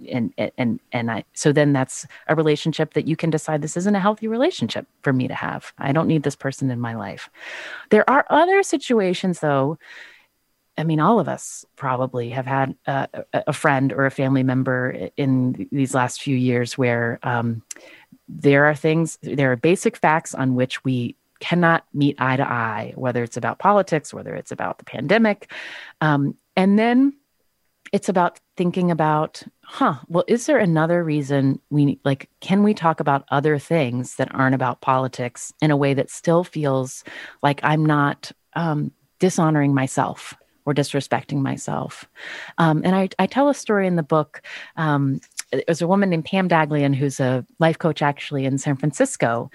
and, 0.10 0.34
and, 0.58 0.80
and 0.92 1.12
I, 1.12 1.26
so 1.34 1.52
then 1.54 1.74
that's 1.74 2.08
a 2.28 2.34
relationship 2.34 2.96
that 2.96 3.08
you 3.08 3.16
can 3.16 3.30
decide 3.30 3.62
this 3.62 3.78
isn't 3.78 3.96
a 3.96 4.00
healthy 4.00 4.28
relationship 4.28 4.88
for 5.04 5.14
me 5.14 5.28
to 5.28 5.36
have. 5.36 5.74
I 5.78 5.92
don't 5.92 6.08
need 6.08 6.24
this 6.24 6.36
person 6.36 6.72
in 6.72 6.80
my 6.80 6.96
life. 6.96 7.30
There 7.92 8.10
are 8.10 8.26
other 8.32 8.64
situations 8.64 9.42
though 9.42 9.78
I 10.78 10.84
mean, 10.84 11.00
all 11.00 11.20
of 11.20 11.28
us 11.28 11.66
probably 11.76 12.30
have 12.30 12.46
had 12.46 12.76
a, 12.86 13.08
a 13.34 13.54
friend 13.54 13.92
or 13.92 14.06
a 14.06 14.12
family 14.12 14.44
member 14.44 15.10
in 15.18 15.68
these 15.72 15.94
last 15.94 16.22
few 16.22 16.36
years 16.36 16.78
where 16.78 17.20
um, 17.24 17.62
there 18.28 18.66
are 18.66 18.76
things, 18.76 19.18
there 19.22 19.52
are 19.52 19.58
basic 19.58 19.98
facts 19.98 20.34
on 20.34 20.56
which 20.56 20.84
we 20.84 21.16
cannot 21.40 21.86
meet 21.94 22.16
eye 22.22 22.38
to 22.38 22.50
eye, 22.50 22.94
whether 22.96 23.24
it's 23.24 23.38
about 23.38 23.60
politics, 23.60 24.14
whether 24.14 24.34
it's 24.34 24.52
about 24.52 24.78
the 24.78 24.86
pandemic. 24.86 25.52
Um, 26.00 26.38
and 26.56 26.80
then 26.80 27.14
it's 27.92 28.08
about 28.08 28.40
thinking 28.56 28.92
about, 28.92 29.44
huh, 29.64 29.96
well, 30.08 30.24
is 30.28 30.46
there 30.46 30.60
another 30.60 31.04
reason 31.04 31.60
we 31.70 32.00
like, 32.06 32.30
can 32.40 32.64
we 32.64 32.74
talk 32.74 33.00
about 33.00 33.26
other 33.30 33.60
things 33.60 34.16
that 34.16 34.34
aren't 34.34 34.56
about 34.56 34.82
politics 34.82 35.52
in 35.62 35.72
a 35.72 35.78
way 35.78 35.94
that 35.94 36.10
still 36.10 36.44
feels 36.44 37.04
like 37.44 37.60
I'm 37.64 37.86
not 37.86 38.32
um, 38.54 38.92
dishonoring 39.20 39.74
myself 39.74 40.36
or 40.66 40.74
disrespecting 40.74 41.42
myself. 41.42 42.08
Um, 42.58 42.82
and 42.84 42.96
I, 42.96 43.10
I, 43.20 43.26
tell 43.26 43.50
a 43.50 43.54
story 43.54 43.88
in 43.88 43.96
the 43.96 44.04
book. 44.04 44.42
Um, 44.76 45.22
it 45.52 45.66
was 45.68 45.82
a 45.82 45.88
woman 45.88 46.10
named 46.10 46.26
Pam 46.26 46.48
Daglian, 46.48 46.96
who's 46.96 47.20
a 47.20 47.46
life 47.60 47.80
coach 47.80 48.02
actually 48.02 48.46
in 48.46 48.58
San 48.58 48.76
Francisco. 48.78 49.50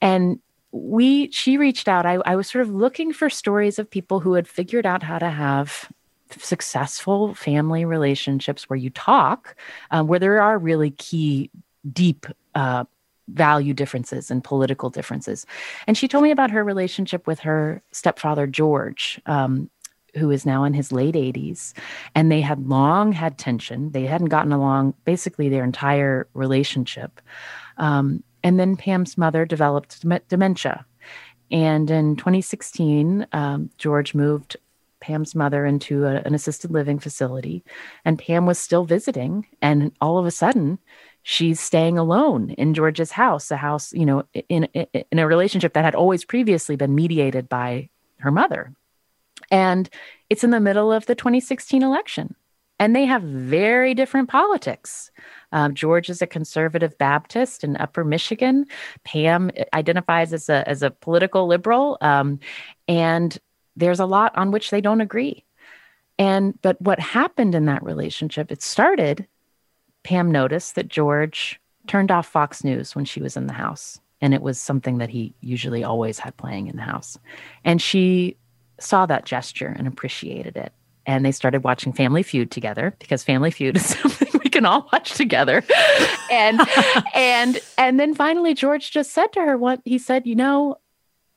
And 0.00 0.40
we, 0.72 1.30
she 1.30 1.56
reached 1.56 1.88
out. 1.88 2.06
I, 2.06 2.14
I 2.26 2.36
was 2.36 2.48
sort 2.48 2.62
of 2.62 2.74
looking 2.74 3.12
for 3.12 3.28
stories 3.28 3.78
of 3.78 3.90
people 3.90 4.20
who 4.20 4.34
had 4.34 4.48
figured 4.48 4.86
out 4.86 5.02
how 5.02 5.18
to 5.18 5.30
have 5.30 5.90
successful 6.38 7.34
family 7.34 7.84
relationships 7.84 8.68
where 8.68 8.76
you 8.76 8.90
talk, 8.90 9.54
um, 9.90 10.06
where 10.06 10.18
there 10.18 10.40
are 10.40 10.58
really 10.58 10.90
key, 10.90 11.50
deep 11.92 12.26
uh, 12.54 12.84
value 13.28 13.74
differences 13.74 14.30
and 14.30 14.42
political 14.42 14.90
differences. 14.90 15.46
And 15.86 15.96
she 15.96 16.08
told 16.08 16.24
me 16.24 16.30
about 16.30 16.50
her 16.50 16.64
relationship 16.64 17.26
with 17.26 17.40
her 17.40 17.82
stepfather, 17.92 18.46
George. 18.46 19.20
Um, 19.26 19.70
who 20.14 20.30
is 20.30 20.44
now 20.44 20.64
in 20.64 20.74
his 20.74 20.92
late 20.92 21.14
80s 21.14 21.72
and 22.14 22.30
they 22.30 22.40
had 22.40 22.68
long 22.68 23.12
had 23.12 23.38
tension. 23.38 23.92
They 23.92 24.06
hadn't 24.06 24.28
gotten 24.28 24.52
along 24.52 24.94
basically 25.04 25.48
their 25.48 25.64
entire 25.64 26.28
relationship. 26.34 27.20
Um, 27.78 28.22
and 28.44 28.58
then 28.58 28.76
pam's 28.76 29.16
mother 29.16 29.46
developed 29.46 30.04
dementia. 30.28 30.84
And 31.50 31.90
in 31.90 32.16
2016 32.16 33.26
um, 33.32 33.70
george 33.78 34.14
moved 34.14 34.56
pam's 35.02 35.34
mother 35.34 35.66
into 35.66 36.06
a, 36.06 36.22
an 36.24 36.34
assisted 36.34 36.70
living 36.70 36.98
facility 36.98 37.62
and 38.04 38.18
pam 38.18 38.46
was 38.46 38.58
still 38.58 38.84
visiting 38.84 39.46
and 39.60 39.92
all 40.00 40.16
of 40.16 40.24
a 40.24 40.30
sudden 40.30 40.78
she's 41.24 41.60
staying 41.60 41.98
alone 41.98 42.50
in 42.50 42.72
george's 42.72 43.10
house 43.10 43.50
a 43.50 43.56
house 43.56 43.92
you 43.92 44.06
know 44.06 44.24
in, 44.48 44.64
in, 44.72 44.86
in 45.10 45.18
a 45.18 45.26
relationship 45.26 45.74
that 45.74 45.84
had 45.84 45.96
always 45.96 46.24
previously 46.24 46.76
been 46.76 46.94
mediated 46.94 47.48
by 47.48 47.88
her 48.18 48.30
mother 48.30 48.72
and 49.52 49.88
it's 50.30 50.42
in 50.42 50.50
the 50.50 50.58
middle 50.58 50.90
of 50.90 51.06
the 51.06 51.14
2016 51.14 51.82
election. 51.82 52.34
And 52.80 52.96
they 52.96 53.04
have 53.04 53.22
very 53.22 53.94
different 53.94 54.28
politics. 54.28 55.12
Um, 55.52 55.74
George 55.74 56.10
is 56.10 56.20
a 56.20 56.26
conservative 56.26 56.98
Baptist 56.98 57.62
in 57.62 57.76
Upper 57.76 58.02
Michigan. 58.02 58.66
Pam 59.04 59.52
identifies 59.72 60.32
as 60.32 60.48
a, 60.48 60.68
as 60.68 60.82
a 60.82 60.90
political 60.90 61.46
liberal. 61.46 61.96
Um, 62.00 62.40
and 62.88 63.38
there's 63.76 64.00
a 64.00 64.06
lot 64.06 64.36
on 64.36 64.50
which 64.50 64.70
they 64.70 64.80
don't 64.80 65.00
agree. 65.00 65.44
And 66.18 66.60
but 66.62 66.80
what 66.80 66.98
happened 66.98 67.54
in 67.54 67.66
that 67.66 67.84
relationship, 67.84 68.50
it 68.50 68.62
started, 68.62 69.28
Pam 70.02 70.32
noticed 70.32 70.74
that 70.74 70.88
George 70.88 71.60
turned 71.86 72.10
off 72.10 72.26
Fox 72.26 72.64
News 72.64 72.96
when 72.96 73.04
she 73.04 73.22
was 73.22 73.36
in 73.36 73.46
the 73.46 73.52
house. 73.52 74.00
And 74.20 74.34
it 74.34 74.42
was 74.42 74.58
something 74.58 74.98
that 74.98 75.10
he 75.10 75.34
usually 75.40 75.84
always 75.84 76.18
had 76.18 76.36
playing 76.36 76.68
in 76.68 76.76
the 76.76 76.82
house. 76.82 77.18
And 77.64 77.82
she 77.82 78.36
saw 78.82 79.06
that 79.06 79.24
gesture 79.24 79.74
and 79.76 79.86
appreciated 79.86 80.56
it. 80.56 80.72
And 81.04 81.24
they 81.24 81.32
started 81.32 81.64
watching 81.64 81.92
Family 81.92 82.22
Feud 82.22 82.50
together 82.50 82.94
because 82.98 83.24
Family 83.24 83.50
Feud 83.50 83.76
is 83.76 83.98
something 83.98 84.40
we 84.44 84.50
can 84.50 84.66
all 84.66 84.88
watch 84.92 85.14
together. 85.14 85.62
and 86.30 86.60
and 87.14 87.60
and 87.78 87.98
then 87.98 88.14
finally 88.14 88.54
George 88.54 88.90
just 88.90 89.12
said 89.12 89.32
to 89.32 89.40
her 89.40 89.56
what 89.56 89.80
he 89.84 89.98
said, 89.98 90.26
you 90.26 90.36
know, 90.36 90.76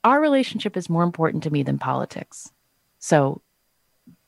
our 0.04 0.22
relationship 0.22 0.78
is 0.78 0.90
more 0.90 1.04
important 1.04 1.44
to 1.44 1.50
me 1.50 1.64
than 1.64 1.80
politics. 1.80 2.52
So 3.00 3.42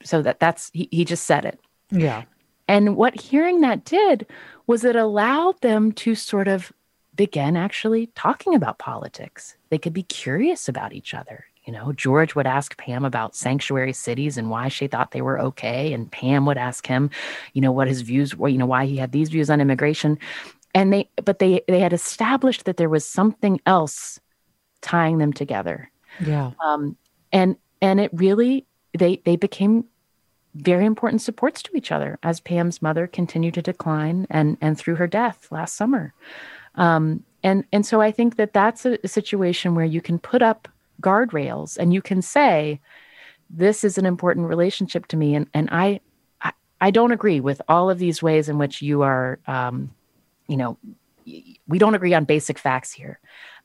so 0.04 0.22
that 0.22 0.40
that's 0.40 0.72
he, 0.74 0.90
he 0.92 1.06
just 1.06 1.26
said 1.26 1.46
it. 1.46 1.60
Yeah. 1.92 2.24
And 2.68 2.96
what 2.96 3.20
hearing 3.20 3.62
that 3.62 3.86
did 3.86 4.26
was 4.66 4.84
it 4.84 4.96
allowed 4.96 5.62
them 5.62 5.92
to 5.94 6.16
sort 6.16 6.48
of 6.48 6.74
begin 7.16 7.56
actually 7.56 8.08
talking 8.08 8.54
about 8.54 8.78
politics. 8.78 9.56
They 9.70 9.78
could 9.78 9.94
be 9.94 10.04
curious 10.04 10.68
about 10.68 10.94
each 10.94 11.14
other. 11.14 11.46
You 11.68 11.74
know, 11.74 11.92
George 11.92 12.34
would 12.34 12.48
ask 12.48 12.78
Pam 12.78 13.04
about 13.04 13.36
sanctuary 13.36 13.92
cities 13.92 14.38
and 14.38 14.50
why 14.50 14.70
she 14.70 14.88
thought 14.88 15.12
they 15.12 15.22
were 15.22 15.38
okay. 15.42 15.92
And 15.92 16.10
Pam 16.10 16.46
would 16.46 16.58
ask 16.58 16.88
him, 16.88 17.10
you 17.52 17.60
know, 17.60 17.74
what 17.74 17.90
his 17.90 18.02
views 18.02 18.38
were, 18.38 18.48
you 18.48 18.58
know, 18.58 18.66
why 18.66 18.86
he 18.86 18.96
had 18.96 19.12
these 19.12 19.28
views 19.28 19.50
on 19.50 19.60
immigration. 19.60 20.18
And 20.74 20.94
they, 20.94 21.10
but 21.26 21.40
they, 21.40 21.62
they 21.68 21.82
had 21.82 21.92
established 21.92 22.64
that 22.66 22.78
there 22.78 22.88
was 22.88 23.06
something 23.06 23.60
else 23.66 24.18
tying 24.82 25.18
them 25.18 25.34
together. 25.34 25.92
Yeah. 26.26 26.52
Um, 26.64 26.96
and, 27.34 27.58
and 27.82 28.00
it 28.00 28.12
really, 28.14 28.66
they, 28.98 29.22
they 29.26 29.36
became 29.36 29.84
very 30.56 30.86
important 30.86 31.22
supports 31.22 31.62
to 31.64 31.76
each 31.76 31.92
other 31.92 32.18
as 32.24 32.40
Pam's 32.40 32.82
mother 32.82 33.08
continued 33.08 33.56
to 33.56 33.62
decline 33.62 34.26
and, 34.30 34.58
and 34.62 34.78
through 34.78 34.96
her 34.96 35.08
death 35.08 35.50
last 35.52 35.76
summer. 35.76 36.14
Um, 36.76 37.26
and, 37.44 37.66
and 37.74 37.86
so 37.86 38.00
I 38.00 38.12
think 38.12 38.38
that 38.38 38.54
that's 38.54 38.86
a, 38.86 38.98
a 39.04 39.10
situation 39.10 39.76
where 39.76 39.86
you 39.86 40.00
can 40.00 40.18
put 40.18 40.42
up 40.42 40.70
guardrails 41.02 41.78
and 41.78 41.94
you 41.94 42.02
can 42.02 42.22
say 42.22 42.80
this 43.50 43.84
is 43.84 43.98
an 43.98 44.06
important 44.06 44.48
relationship 44.48 45.08
to 45.08 45.18
me 45.18 45.36
and 45.36 45.48
and 45.54 45.70
i 45.72 46.00
i, 46.42 46.52
I 46.82 46.92
don't 46.92 47.12
agree 47.12 47.40
with 47.40 47.62
all 47.68 47.90
of 47.90 48.00
these 48.00 48.22
ways 48.22 48.50
in 48.50 48.58
which 48.58 48.82
you 48.82 49.02
are 49.04 49.40
um, 49.48 49.92
you 50.48 50.58
know 50.58 50.78
we 51.68 51.78
don't 51.78 51.96
agree 51.96 52.14
on 52.14 52.26
basic 52.26 52.58
facts 52.58 52.92
here. 52.92 53.20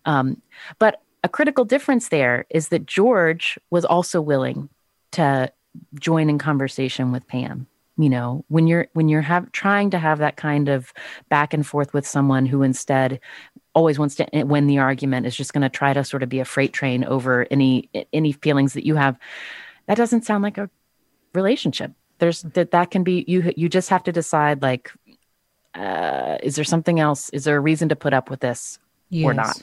Um, 0.04 0.42
but 0.78 1.00
a 1.22 1.28
critical 1.28 1.64
difference 1.64 2.08
there 2.08 2.46
is 2.50 2.68
that 2.68 2.86
george 2.86 3.58
was 3.70 3.84
also 3.84 4.20
willing 4.20 4.68
to 5.12 5.52
join 5.94 6.28
in 6.28 6.38
conversation 6.38 7.12
with 7.12 7.26
pam. 7.28 7.66
You 7.96 8.08
know 8.08 8.44
when 8.48 8.66
you're 8.66 8.88
when 8.94 9.08
you're 9.08 9.20
have 9.20 9.52
trying 9.52 9.90
to 9.90 9.98
have 9.98 10.18
that 10.18 10.36
kind 10.36 10.68
of 10.68 10.92
back 11.28 11.52
and 11.52 11.64
forth 11.64 11.92
with 11.92 12.06
someone 12.06 12.46
who 12.46 12.62
instead 12.62 13.20
always 13.74 13.98
wants 13.98 14.14
to 14.16 14.26
win 14.44 14.66
the 14.66 14.78
argument 14.78 15.26
is 15.26 15.36
just 15.36 15.52
going 15.52 15.62
to 15.62 15.68
try 15.68 15.92
to 15.92 16.04
sort 16.04 16.22
of 16.22 16.28
be 16.28 16.40
a 16.40 16.44
freight 16.44 16.72
train 16.72 17.04
over 17.04 17.46
any 17.50 17.88
any 18.12 18.32
feelings 18.32 18.74
that 18.74 18.86
you 18.86 18.96
have 18.96 19.18
that 19.86 19.96
doesn't 19.96 20.24
sound 20.24 20.42
like 20.42 20.58
a 20.58 20.68
relationship 21.34 21.92
there's 22.18 22.42
that 22.42 22.70
that 22.70 22.90
can 22.90 23.02
be 23.02 23.24
you 23.26 23.52
you 23.56 23.68
just 23.68 23.88
have 23.88 24.02
to 24.02 24.12
decide 24.12 24.60
like 24.60 24.92
uh 25.74 26.36
is 26.42 26.56
there 26.56 26.64
something 26.64 27.00
else 27.00 27.30
is 27.30 27.44
there 27.44 27.56
a 27.56 27.60
reason 27.60 27.88
to 27.88 27.96
put 27.96 28.12
up 28.12 28.28
with 28.28 28.40
this 28.40 28.78
yes. 29.08 29.24
or 29.24 29.32
not 29.32 29.62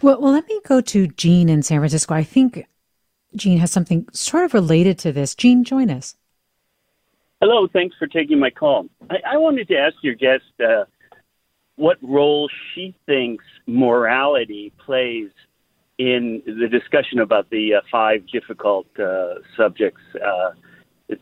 Well, 0.00 0.20
well, 0.20 0.32
let 0.32 0.46
me 0.46 0.60
go 0.64 0.80
to 0.80 1.08
Jean 1.08 1.48
in 1.48 1.62
San 1.62 1.80
Francisco. 1.80 2.14
I 2.14 2.22
think 2.22 2.66
Jean 3.34 3.58
has 3.58 3.72
something 3.72 4.08
sort 4.12 4.44
of 4.44 4.54
related 4.54 4.98
to 5.00 5.12
this. 5.12 5.34
Jean, 5.34 5.64
join 5.64 5.90
us. 5.90 6.14
Hello, 7.40 7.66
thanks 7.66 7.96
for 7.98 8.06
taking 8.06 8.38
my 8.38 8.50
call. 8.50 8.86
I, 9.10 9.16
I 9.32 9.36
wanted 9.36 9.68
to 9.68 9.76
ask 9.76 9.96
your 10.02 10.14
guest 10.14 10.44
uh, 10.60 10.84
what 11.78 11.96
role 12.02 12.50
she 12.74 12.94
thinks 13.06 13.44
morality 13.66 14.72
plays 14.84 15.30
in 15.98 16.42
the 16.44 16.68
discussion 16.68 17.20
about 17.20 17.48
the 17.50 17.74
uh, 17.74 17.80
five 17.90 18.26
difficult 18.32 18.86
uh, 18.98 19.34
subjects 19.56 20.02
uh, 20.16 20.50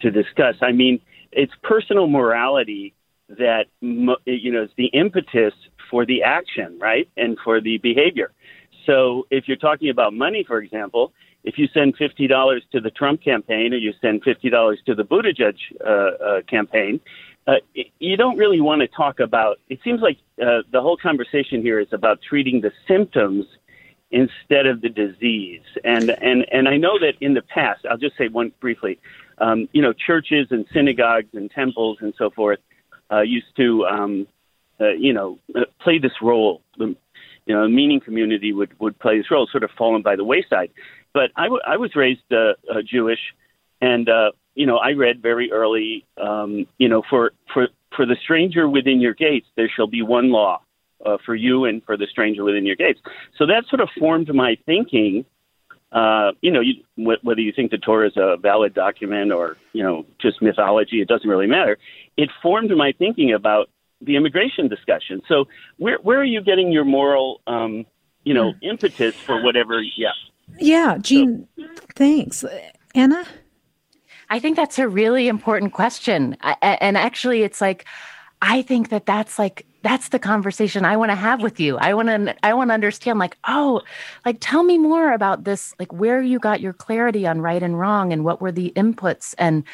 to 0.00 0.10
discuss. 0.10 0.54
I 0.62 0.72
mean, 0.72 0.98
it's 1.30 1.52
personal 1.62 2.06
morality 2.06 2.94
that 3.28 3.64
you 3.80 4.52
know 4.52 4.62
is 4.62 4.70
the 4.76 4.86
impetus 4.86 5.52
for 5.90 6.06
the 6.06 6.22
action, 6.22 6.78
right, 6.80 7.08
and 7.16 7.36
for 7.44 7.60
the 7.60 7.78
behavior. 7.78 8.32
So, 8.86 9.26
if 9.30 9.44
you're 9.48 9.56
talking 9.58 9.90
about 9.90 10.14
money, 10.14 10.42
for 10.46 10.58
example, 10.58 11.12
if 11.44 11.58
you 11.58 11.66
send 11.74 11.96
fifty 11.96 12.26
dollars 12.26 12.62
to 12.72 12.80
the 12.80 12.90
Trump 12.90 13.22
campaign 13.22 13.74
or 13.74 13.76
you 13.76 13.92
send 14.00 14.22
fifty 14.22 14.48
dollars 14.48 14.78
to 14.86 14.94
the 14.94 15.02
Buttigieg 15.02 15.56
uh, 15.84 15.90
uh, 15.90 16.42
campaign, 16.48 17.00
uh, 17.46 17.54
you 17.98 18.16
don't 18.16 18.36
really 18.36 18.60
want 18.60 18.80
to 18.80 18.88
talk 18.88 19.20
about. 19.20 19.60
It 19.68 19.78
seems 19.84 20.00
like 20.00 20.18
uh, 20.42 20.62
the 20.72 20.80
whole 20.80 20.96
conversation 20.96 21.62
here 21.62 21.78
is 21.78 21.88
about 21.92 22.20
treating 22.20 22.60
the 22.60 22.72
symptoms 22.88 23.46
instead 24.10 24.66
of 24.66 24.80
the 24.80 24.88
disease. 24.88 25.62
And 25.84 26.10
and 26.10 26.46
and 26.50 26.68
I 26.68 26.76
know 26.76 26.98
that 26.98 27.14
in 27.20 27.34
the 27.34 27.42
past, 27.42 27.86
I'll 27.88 27.98
just 27.98 28.16
say 28.16 28.28
one 28.28 28.52
briefly. 28.60 28.98
Um, 29.38 29.68
you 29.72 29.82
know, 29.82 29.92
churches 29.92 30.48
and 30.50 30.66
synagogues 30.72 31.34
and 31.34 31.50
temples 31.50 31.98
and 32.00 32.14
so 32.16 32.30
forth 32.30 32.58
uh, 33.12 33.20
used 33.20 33.54
to, 33.56 33.84
um, 33.84 34.26
uh, 34.80 34.92
you 34.92 35.12
know, 35.12 35.38
uh, 35.54 35.64
play 35.80 35.98
this 35.98 36.12
role. 36.22 36.62
The, 36.78 36.96
you 37.46 37.54
know, 37.54 37.68
meaning 37.68 38.00
community 38.00 38.52
would 38.52 38.78
would 38.80 38.98
play 38.98 39.18
this 39.18 39.30
role, 39.30 39.46
sort 39.50 39.62
of 39.62 39.70
fallen 39.78 40.02
by 40.02 40.16
the 40.16 40.24
wayside. 40.24 40.70
But 41.12 41.30
I, 41.36 41.44
w- 41.44 41.62
I 41.66 41.76
was 41.76 41.94
raised 41.94 42.30
uh, 42.32 42.54
uh, 42.70 42.82
Jewish, 42.84 43.20
and 43.80 44.08
uh, 44.08 44.32
you 44.56 44.66
know, 44.66 44.78
I 44.78 44.92
read 44.92 45.22
very 45.22 45.52
early, 45.52 46.04
um, 46.20 46.66
you 46.78 46.88
know, 46.88 47.02
for 47.08 47.32
for 47.52 47.68
for 47.94 48.06
the 48.06 48.16
stranger 48.24 48.68
within 48.68 49.00
your 49.00 49.14
gates, 49.14 49.46
there 49.54 49.70
shall 49.74 49.86
be 49.86 50.02
one 50.02 50.32
law 50.32 50.60
uh, 51.04 51.18
for 51.24 51.34
you 51.34 51.66
and 51.66 51.84
for 51.84 51.96
the 51.96 52.06
stranger 52.10 52.42
within 52.42 52.66
your 52.66 52.74
gates. 52.74 53.00
So 53.38 53.46
that 53.46 53.66
sort 53.68 53.80
of 53.80 53.88
formed 53.98 54.34
my 54.34 54.56
thinking. 54.66 55.24
Uh, 55.92 56.32
you 56.40 56.50
know, 56.50 56.60
you, 56.60 56.82
wh- 56.96 57.24
whether 57.24 57.40
you 57.40 57.52
think 57.52 57.70
the 57.70 57.78
Torah 57.78 58.08
is 58.08 58.16
a 58.16 58.36
valid 58.38 58.74
document 58.74 59.30
or 59.30 59.56
you 59.72 59.82
know 59.82 60.06
just 60.18 60.42
mythology, 60.42 61.00
it 61.00 61.08
doesn't 61.08 61.28
really 61.28 61.46
matter. 61.46 61.78
It 62.16 62.30
formed 62.42 62.74
my 62.76 62.92
thinking 62.98 63.32
about 63.34 63.68
the 64.00 64.16
immigration 64.16 64.68
discussion. 64.68 65.20
So 65.28 65.46
where 65.76 65.98
where 65.98 66.18
are 66.18 66.24
you 66.24 66.40
getting 66.40 66.72
your 66.72 66.84
moral, 66.84 67.42
um, 67.46 67.84
you 68.24 68.32
know, 68.32 68.52
mm. 68.52 68.58
impetus 68.62 69.14
for 69.16 69.42
whatever? 69.42 69.82
Yeah. 69.96 70.12
Yeah, 70.58 70.96
Jean, 71.00 71.48
So, 71.56 71.64
thanks, 71.94 72.44
Anna. 72.94 73.24
I 74.30 74.38
think 74.38 74.56
that's 74.56 74.78
a 74.78 74.88
really 74.88 75.28
important 75.28 75.72
question, 75.72 76.36
I, 76.40 76.56
and 76.80 76.96
actually, 76.96 77.42
it's 77.42 77.60
like 77.60 77.84
I 78.42 78.62
think 78.62 78.90
that 78.90 79.06
that's 79.06 79.38
like 79.38 79.66
that's 79.82 80.08
the 80.08 80.18
conversation 80.18 80.84
I 80.84 80.96
want 80.96 81.10
to 81.10 81.16
have 81.16 81.42
with 81.42 81.60
you. 81.60 81.78
I 81.78 81.94
want 81.94 82.08
to 82.08 82.36
I 82.44 82.54
want 82.54 82.70
to 82.70 82.74
understand 82.74 83.18
like, 83.18 83.36
oh, 83.46 83.82
like 84.24 84.38
tell 84.40 84.62
me 84.62 84.78
more 84.78 85.12
about 85.12 85.44
this, 85.44 85.74
like 85.78 85.92
where 85.92 86.20
you 86.20 86.38
got 86.38 86.60
your 86.60 86.72
clarity 86.72 87.26
on 87.26 87.40
right 87.40 87.62
and 87.62 87.78
wrong 87.78 88.12
and 88.12 88.24
what 88.24 88.40
were 88.40 88.52
the 88.52 88.72
inputs 88.76 89.34
and 89.38 89.64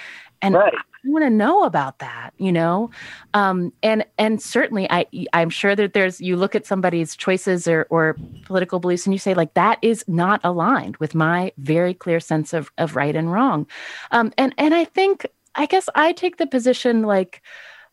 and 0.42 0.54
right. 0.54 0.74
I 1.04 1.08
want 1.08 1.24
to 1.24 1.30
know 1.30 1.64
about 1.64 1.98
that, 1.98 2.32
you 2.38 2.52
know? 2.52 2.90
Um, 3.34 3.72
and 3.82 4.04
and 4.18 4.40
certainly 4.40 4.86
I 4.90 5.06
I'm 5.32 5.50
sure 5.50 5.74
that 5.74 5.94
there's 5.94 6.20
you 6.20 6.36
look 6.36 6.54
at 6.54 6.64
somebody's 6.66 7.16
choices 7.16 7.66
or 7.66 7.86
or 7.90 8.16
political 8.44 8.78
beliefs 8.78 9.04
and 9.06 9.12
you 9.12 9.18
say 9.18 9.34
like 9.34 9.54
that 9.54 9.78
is 9.82 10.04
not 10.06 10.40
aligned 10.44 10.96
with 10.98 11.14
my 11.14 11.52
very 11.58 11.94
clear 11.94 12.20
sense 12.20 12.52
of 12.52 12.70
of 12.78 12.94
right 12.94 13.16
and 13.16 13.32
wrong. 13.32 13.66
Um, 14.12 14.32
and 14.38 14.54
and 14.58 14.74
I 14.74 14.84
think 14.84 15.26
I 15.54 15.66
guess 15.66 15.88
I 15.94 16.12
take 16.12 16.36
the 16.36 16.46
position 16.46 17.02
like 17.02 17.42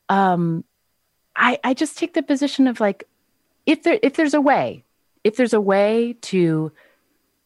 um 0.09 0.63
I, 1.39 1.57
I 1.63 1.73
just 1.73 1.97
take 1.97 2.13
the 2.13 2.21
position 2.21 2.67
of 2.67 2.79
like, 2.79 3.05
if 3.65 3.83
there 3.83 3.97
if 4.03 4.15
there's 4.15 4.33
a 4.33 4.41
way, 4.41 4.83
if 5.23 5.37
there's 5.37 5.53
a 5.53 5.61
way 5.61 6.17
to 6.21 6.71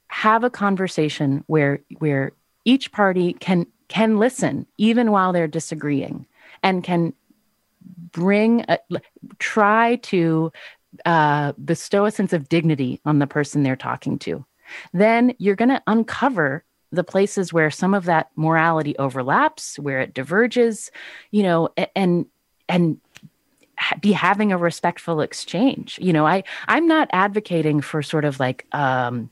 have 0.07 0.43
a 0.43 0.49
conversation 0.49 1.43
where 1.47 1.81
where 1.99 2.31
each 2.65 2.91
party 2.91 3.33
can 3.33 3.67
can 3.87 4.17
listen 4.17 4.65
even 4.77 5.11
while 5.11 5.33
they're 5.33 5.47
disagreeing 5.47 6.25
and 6.61 6.83
can 6.83 7.13
bring 8.11 8.65
a, 8.67 8.79
try 9.39 9.95
to 9.97 10.51
uh, 11.05 11.51
bestow 11.63 12.05
a 12.05 12.11
sense 12.11 12.33
of 12.33 12.49
dignity 12.49 13.01
on 13.05 13.19
the 13.19 13.27
person 13.27 13.63
they're 13.63 13.75
talking 13.75 14.17
to 14.19 14.45
then 14.93 15.33
you're 15.39 15.55
going 15.55 15.69
to 15.69 15.81
uncover 15.87 16.63
the 16.91 17.03
places 17.03 17.51
where 17.51 17.71
some 17.71 17.93
of 17.93 18.05
that 18.05 18.29
morality 18.35 18.95
overlaps 18.97 19.77
where 19.79 19.99
it 19.99 20.13
diverges 20.13 20.91
you 21.31 21.43
know 21.43 21.69
and 21.95 22.25
and 22.69 22.99
be 23.99 24.11
having 24.11 24.51
a 24.51 24.57
respectful 24.57 25.21
exchange. 25.21 25.99
You 26.01 26.13
know, 26.13 26.25
I 26.25 26.43
I'm 26.67 26.87
not 26.87 27.09
advocating 27.11 27.81
for 27.81 28.01
sort 28.01 28.25
of 28.25 28.39
like 28.39 28.65
um 28.71 29.29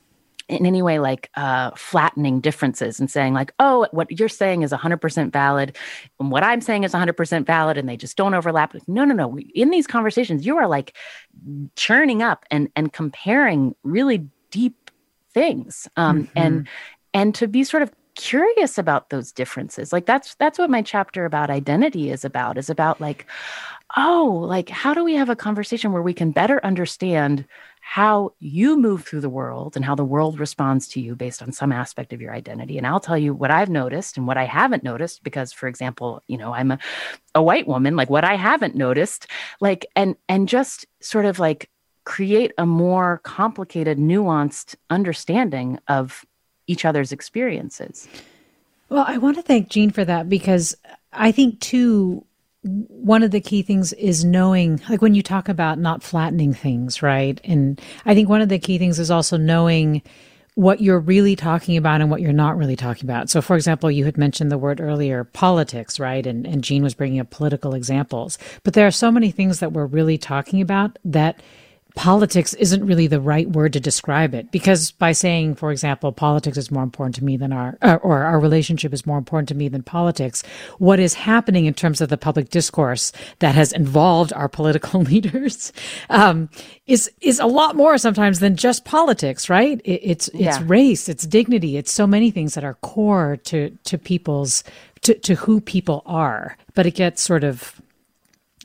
in 0.51 0.65
any 0.65 0.81
way 0.81 0.99
like 0.99 1.29
uh, 1.35 1.71
flattening 1.71 2.39
differences 2.39 2.99
and 2.99 3.09
saying 3.09 3.33
like 3.33 3.53
oh 3.59 3.87
what 3.91 4.11
you're 4.19 4.29
saying 4.29 4.61
is 4.61 4.71
100% 4.71 5.31
valid 5.31 5.77
and 6.19 6.31
what 6.31 6.43
i'm 6.43 6.61
saying 6.61 6.83
is 6.83 6.93
100% 6.93 7.45
valid 7.45 7.77
and 7.77 7.87
they 7.87 7.97
just 7.97 8.17
don't 8.17 8.33
overlap. 8.33 8.75
No 8.87 9.05
no 9.05 9.13
no. 9.13 9.37
In 9.55 9.69
these 9.69 9.87
conversations 9.87 10.45
you 10.45 10.57
are 10.57 10.67
like 10.67 10.95
churning 11.75 12.21
up 12.21 12.45
and 12.51 12.69
and 12.75 12.93
comparing 12.93 13.75
really 13.83 14.27
deep 14.49 14.91
things 15.33 15.87
um, 15.97 16.23
mm-hmm. 16.23 16.37
and 16.37 16.67
and 17.13 17.35
to 17.35 17.47
be 17.47 17.63
sort 17.63 17.83
of 17.83 17.91
curious 18.15 18.77
about 18.77 19.09
those 19.09 19.31
differences. 19.31 19.93
Like 19.93 20.05
that's 20.05 20.35
that's 20.35 20.59
what 20.59 20.69
my 20.69 20.81
chapter 20.81 21.25
about 21.25 21.49
identity 21.49 22.09
is 22.11 22.25
about 22.25 22.57
is 22.57 22.69
about 22.69 23.01
like 23.01 23.25
oh, 23.97 24.45
like 24.47 24.69
how 24.69 24.93
do 24.93 25.03
we 25.03 25.15
have 25.15 25.29
a 25.29 25.35
conversation 25.35 25.91
where 25.91 26.01
we 26.01 26.13
can 26.13 26.31
better 26.31 26.63
understand 26.65 27.45
how 27.91 28.31
you 28.39 28.77
move 28.77 29.03
through 29.03 29.19
the 29.19 29.27
world 29.27 29.75
and 29.75 29.83
how 29.83 29.93
the 29.93 30.05
world 30.05 30.39
responds 30.39 30.87
to 30.87 31.01
you 31.01 31.13
based 31.13 31.41
on 31.41 31.51
some 31.51 31.73
aspect 31.73 32.13
of 32.13 32.21
your 32.21 32.33
identity. 32.33 32.77
And 32.77 32.87
I'll 32.87 33.01
tell 33.01 33.17
you 33.17 33.33
what 33.33 33.51
I've 33.51 33.67
noticed 33.67 34.15
and 34.15 34.25
what 34.25 34.37
I 34.37 34.45
haven't 34.45 34.81
noticed 34.81 35.25
because 35.25 35.51
for 35.51 35.67
example, 35.67 36.23
you 36.25 36.37
know, 36.37 36.53
I'm 36.53 36.71
a, 36.71 36.79
a 37.35 37.43
white 37.43 37.67
woman, 37.67 37.97
like 37.97 38.09
what 38.09 38.23
I 38.23 38.37
haven't 38.37 38.75
noticed, 38.75 39.27
like 39.59 39.85
and 39.93 40.15
and 40.29 40.47
just 40.47 40.85
sort 41.01 41.25
of 41.25 41.37
like 41.37 41.69
create 42.05 42.53
a 42.57 42.65
more 42.65 43.19
complicated, 43.25 43.97
nuanced 43.97 44.75
understanding 44.89 45.77
of 45.89 46.25
each 46.67 46.85
other's 46.85 47.11
experiences. 47.11 48.07
Well, 48.87 49.03
I 49.05 49.17
want 49.17 49.35
to 49.35 49.43
thank 49.43 49.67
Jean 49.67 49.89
for 49.89 50.05
that 50.05 50.29
because 50.29 50.77
I 51.11 51.33
think 51.33 51.59
too 51.59 52.25
one 52.63 53.23
of 53.23 53.31
the 53.31 53.41
key 53.41 53.63
things 53.63 53.91
is 53.93 54.23
knowing, 54.23 54.81
like 54.87 55.01
when 55.01 55.15
you 55.15 55.23
talk 55.23 55.49
about 55.49 55.79
not 55.79 56.03
flattening 56.03 56.53
things, 56.53 57.01
right? 57.01 57.41
And 57.43 57.81
I 58.05 58.13
think 58.13 58.29
one 58.29 58.41
of 58.41 58.49
the 58.49 58.59
key 58.59 58.77
things 58.77 58.99
is 58.99 59.09
also 59.09 59.37
knowing 59.37 60.01
what 60.55 60.81
you're 60.81 60.99
really 60.99 61.35
talking 61.35 61.77
about 61.77 62.01
and 62.01 62.11
what 62.11 62.21
you're 62.21 62.33
not 62.33 62.57
really 62.57 62.75
talking 62.75 63.05
about. 63.05 63.29
So, 63.29 63.41
for 63.41 63.55
example, 63.55 63.89
you 63.89 64.05
had 64.05 64.17
mentioned 64.17 64.51
the 64.51 64.57
word 64.57 64.81
earlier, 64.81 65.23
politics, 65.23 65.99
right? 65.99 66.25
And, 66.27 66.45
and 66.45 66.63
Jean 66.63 66.83
was 66.83 66.93
bringing 66.93 67.19
up 67.19 67.29
political 67.29 67.73
examples. 67.73 68.37
But 68.63 68.73
there 68.73 68.85
are 68.85 68.91
so 68.91 69.11
many 69.11 69.31
things 69.31 69.59
that 69.59 69.71
we're 69.71 69.85
really 69.85 70.17
talking 70.17 70.61
about 70.61 70.99
that 71.05 71.41
politics 71.95 72.53
isn't 72.55 72.85
really 72.85 73.07
the 73.07 73.19
right 73.19 73.49
word 73.49 73.73
to 73.73 73.79
describe 73.79 74.33
it 74.33 74.51
because 74.51 74.91
by 74.91 75.11
saying 75.11 75.55
for 75.55 75.71
example 75.71 76.11
politics 76.11 76.57
is 76.57 76.71
more 76.71 76.83
important 76.83 77.15
to 77.15 77.23
me 77.23 77.35
than 77.35 77.51
our 77.51 77.77
or 77.81 78.23
our 78.23 78.39
relationship 78.39 78.93
is 78.93 79.05
more 79.05 79.17
important 79.17 79.49
to 79.49 79.55
me 79.55 79.67
than 79.67 79.83
politics 79.83 80.43
what 80.77 80.99
is 80.99 81.13
happening 81.13 81.65
in 81.65 81.73
terms 81.73 81.99
of 81.99 82.09
the 82.09 82.17
public 82.17 82.49
discourse 82.49 83.11
that 83.39 83.55
has 83.55 83.73
involved 83.73 84.31
our 84.33 84.47
political 84.47 85.01
leaders 85.11 85.73
um, 86.09 86.49
is 86.87 87.11
is 87.21 87.39
a 87.39 87.45
lot 87.45 87.75
more 87.75 87.97
sometimes 87.97 88.39
than 88.39 88.55
just 88.55 88.85
politics 88.85 89.49
right 89.49 89.81
it, 89.83 89.99
it's 90.03 90.27
it's 90.29 90.39
yeah. 90.39 90.63
race 90.65 91.09
it's 91.09 91.25
dignity 91.25 91.77
it's 91.77 91.91
so 91.91 92.07
many 92.07 92.31
things 92.31 92.53
that 92.53 92.63
are 92.63 92.75
core 92.75 93.37
to 93.43 93.69
to 93.83 93.97
people's 93.97 94.63
to, 95.01 95.13
to 95.15 95.35
who 95.35 95.59
people 95.59 96.03
are 96.05 96.57
but 96.73 96.85
it 96.85 96.91
gets 96.91 97.21
sort 97.21 97.43
of 97.43 97.81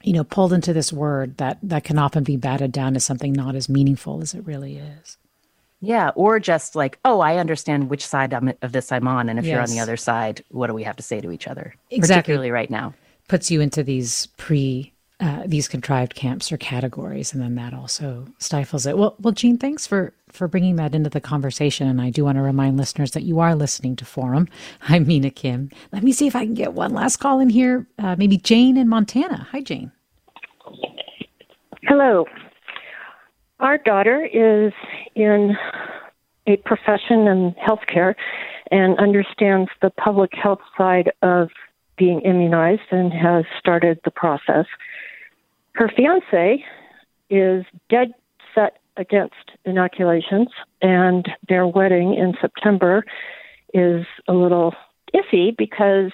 you 0.06 0.12
know, 0.12 0.24
pulled 0.24 0.52
into 0.52 0.72
this 0.72 0.92
word 0.92 1.36
that 1.38 1.58
that 1.64 1.82
can 1.82 1.98
often 1.98 2.22
be 2.22 2.36
batted 2.36 2.70
down 2.70 2.94
as 2.94 3.04
something 3.04 3.32
not 3.32 3.56
as 3.56 3.68
meaningful 3.68 4.22
as 4.22 4.34
it 4.34 4.46
really 4.46 4.76
is. 4.78 5.18
Yeah, 5.80 6.10
or 6.14 6.38
just 6.38 6.76
like, 6.76 6.98
oh, 7.04 7.20
I 7.20 7.36
understand 7.36 7.90
which 7.90 8.06
side 8.06 8.32
of 8.32 8.72
this 8.72 8.92
I'm 8.92 9.06
on, 9.08 9.28
and 9.28 9.38
if 9.38 9.44
yes. 9.44 9.52
you're 9.52 9.60
on 9.60 9.68
the 9.68 9.80
other 9.80 9.96
side, 9.96 10.42
what 10.48 10.68
do 10.68 10.74
we 10.74 10.84
have 10.84 10.96
to 10.96 11.02
say 11.02 11.20
to 11.20 11.32
each 11.32 11.46
other? 11.46 11.74
Exactly. 11.90 12.22
Particularly 12.22 12.50
right 12.50 12.70
now, 12.70 12.94
puts 13.28 13.50
you 13.50 13.60
into 13.60 13.82
these 13.82 14.26
pre 14.36 14.92
uh, 15.18 15.42
these 15.44 15.66
contrived 15.66 16.14
camps 16.14 16.52
or 16.52 16.56
categories, 16.56 17.32
and 17.34 17.42
then 17.42 17.56
that 17.56 17.74
also 17.74 18.26
stifles 18.38 18.86
it. 18.86 18.96
Well, 18.96 19.16
well, 19.20 19.32
Jean, 19.32 19.58
thanks 19.58 19.86
for 19.86 20.12
for 20.36 20.46
bringing 20.46 20.76
that 20.76 20.94
into 20.94 21.10
the 21.10 21.20
conversation. 21.20 21.88
And 21.88 22.00
I 22.00 22.10
do 22.10 22.24
want 22.24 22.36
to 22.36 22.42
remind 22.42 22.76
listeners 22.76 23.12
that 23.12 23.22
you 23.22 23.40
are 23.40 23.54
listening 23.54 23.96
to 23.96 24.04
Forum. 24.04 24.48
I'm 24.88 25.06
Mina 25.06 25.30
Kim. 25.30 25.70
Let 25.92 26.02
me 26.02 26.12
see 26.12 26.26
if 26.26 26.36
I 26.36 26.44
can 26.44 26.54
get 26.54 26.74
one 26.74 26.92
last 26.92 27.16
call 27.16 27.40
in 27.40 27.48
here. 27.48 27.86
Uh, 27.98 28.16
maybe 28.16 28.36
Jane 28.36 28.76
in 28.76 28.88
Montana. 28.88 29.48
Hi, 29.50 29.62
Jane. 29.62 29.90
Hello. 31.84 32.26
Our 33.60 33.78
daughter 33.78 34.24
is 34.26 34.72
in 35.14 35.56
a 36.46 36.56
profession 36.58 37.26
in 37.26 37.54
healthcare 37.54 38.14
and 38.70 38.98
understands 38.98 39.70
the 39.80 39.90
public 39.90 40.32
health 40.34 40.60
side 40.76 41.10
of 41.22 41.48
being 41.96 42.20
immunized 42.20 42.82
and 42.90 43.12
has 43.12 43.44
started 43.58 43.98
the 44.04 44.10
process. 44.10 44.66
Her 45.74 45.88
fiance 45.88 46.64
is 47.30 47.64
dead 47.88 48.12
against 48.96 49.52
inoculations, 49.64 50.48
and 50.80 51.28
their 51.48 51.66
wedding 51.66 52.14
in 52.14 52.34
September 52.40 53.04
is 53.74 54.06
a 54.28 54.32
little 54.32 54.74
iffy 55.14 55.56
because 55.56 56.12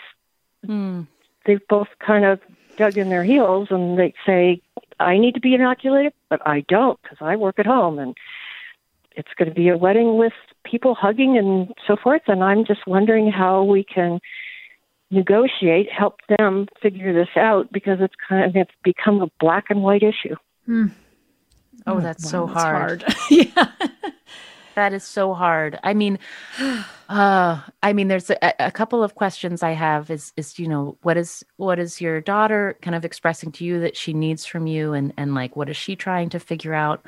mm. 0.67 1.07
they've 1.47 1.67
both 1.69 1.89
kind 2.05 2.25
of 2.25 2.41
dug 2.77 2.97
in 2.97 3.09
their 3.09 3.25
heels 3.25 3.69
and 3.71 3.99
they 3.99 4.15
say, 4.27 4.61
I 4.99 5.19
need 5.19 5.35
to 5.35 5.41
be 5.41 5.55
inoculated, 5.55 6.13
but 6.29 6.41
I 6.47 6.65
don't 6.69 7.01
because 7.03 7.19
I 7.21 7.37
work 7.37 7.59
at 7.59 7.67
home 7.67 7.99
and 7.99 8.17
it's 9.15 9.33
going 9.37 9.49
to 9.49 9.55
be 9.55 9.69
a 9.69 9.77
wedding 9.77 10.17
with 10.17 10.33
people 10.65 10.95
hugging 10.95 11.37
and 11.37 11.73
so 11.87 11.97
forth. 11.97 12.23
And 12.27 12.43
I'm 12.43 12.65
just 12.65 12.87
wondering 12.87 13.31
how 13.31 13.63
we 13.63 13.85
can 13.85 14.21
negotiate, 15.11 15.91
help 15.93 16.21
them 16.39 16.67
figure 16.81 17.13
this 17.13 17.29
out 17.37 17.71
because 17.71 17.99
it's 18.01 18.15
kind 18.29 18.45
of 18.45 18.57
it's 18.57 18.73
become 18.83 19.21
a 19.21 19.29
black 19.39 19.67
and 19.69 19.83
white 19.83 20.03
issue. 20.03 20.37
Hmm. 20.67 20.87
Oh, 21.87 22.01
that's 22.01 22.25
wow, 22.25 22.31
so 22.31 22.47
that's 22.47 22.63
hard. 22.63 23.03
hard. 23.03 23.15
yeah. 23.31 23.73
That 24.75 24.95
is 24.95 25.05
so 25.05 25.35
hard. 25.35 25.79
I 25.83 25.95
mean, 25.95 26.19
uh, 27.09 27.61
I 27.83 27.93
mean, 27.93 28.09
there's 28.09 28.31
a, 28.31 28.55
a, 28.59 28.71
couple 28.71 29.03
of 29.03 29.15
questions 29.15 29.63
I 29.63 29.73
have. 29.73 30.11
Is 30.11 30.33
is 30.37 30.59
you 30.59 30.69
know 30.69 30.97
what 31.03 31.17
is 31.17 31.45
what 31.57 31.79
is 31.79 32.01
your 32.01 32.21
daughter 32.21 32.77
kind 32.81 32.95
of 32.95 33.05
expressing 33.05 33.53
to 33.53 33.65
you 33.65 33.81
that 33.81 33.97
she 33.97 34.13
needs 34.13 34.47
from 34.47 34.67
you, 34.67 34.93
and 34.93 35.13
and 35.17 35.35
like 35.35 35.57
what 35.57 35.69
is 35.69 35.77
she 35.77 35.97
trying 35.97 36.31
to 36.31 36.41
figure 36.41 36.75
out? 36.75 37.05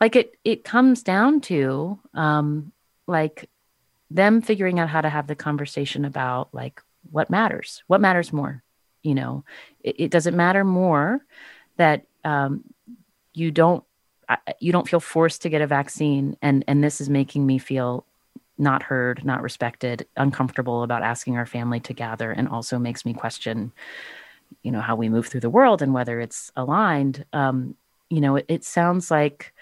Like 0.00 0.16
it 0.16 0.38
it 0.44 0.64
comes 0.64 1.02
down 1.02 1.40
to 1.42 1.98
um 2.14 2.72
like 3.06 3.48
them 4.10 4.40
figuring 4.40 4.78
out 4.78 4.88
how 4.88 5.00
to 5.00 5.08
have 5.08 5.26
the 5.26 5.34
conversation 5.34 6.04
about 6.04 6.48
like 6.52 6.82
what 7.10 7.30
matters, 7.30 7.82
what 7.86 8.00
matters 8.00 8.32
more. 8.32 8.62
You 9.02 9.14
know, 9.14 9.44
it, 9.82 9.96
it 9.98 10.10
doesn't 10.10 10.36
matter 10.36 10.64
more 10.64 11.20
that 11.76 12.06
um, 12.24 12.64
you 13.32 13.50
don't 13.50 13.84
you 14.60 14.72
don't 14.72 14.88
feel 14.88 15.00
forced 15.00 15.42
to 15.42 15.48
get 15.48 15.62
a 15.62 15.66
vaccine 15.66 16.36
and 16.42 16.64
and 16.66 16.82
this 16.82 17.00
is 17.00 17.08
making 17.08 17.46
me 17.46 17.58
feel 17.58 18.04
not 18.58 18.82
heard 18.82 19.24
not 19.24 19.42
respected 19.42 20.06
uncomfortable 20.16 20.82
about 20.82 21.02
asking 21.02 21.36
our 21.36 21.46
family 21.46 21.78
to 21.80 21.92
gather 21.92 22.30
and 22.30 22.48
also 22.48 22.78
makes 22.78 23.04
me 23.04 23.12
question 23.12 23.72
you 24.62 24.70
know 24.70 24.80
how 24.80 24.96
we 24.96 25.08
move 25.08 25.26
through 25.26 25.40
the 25.40 25.50
world 25.50 25.82
and 25.82 25.94
whether 25.94 26.20
it's 26.20 26.50
aligned. 26.56 27.24
Um 27.32 27.74
you 28.10 28.20
know 28.20 28.36
it, 28.36 28.46
it 28.48 28.64
sounds 28.64 29.10
like 29.10 29.52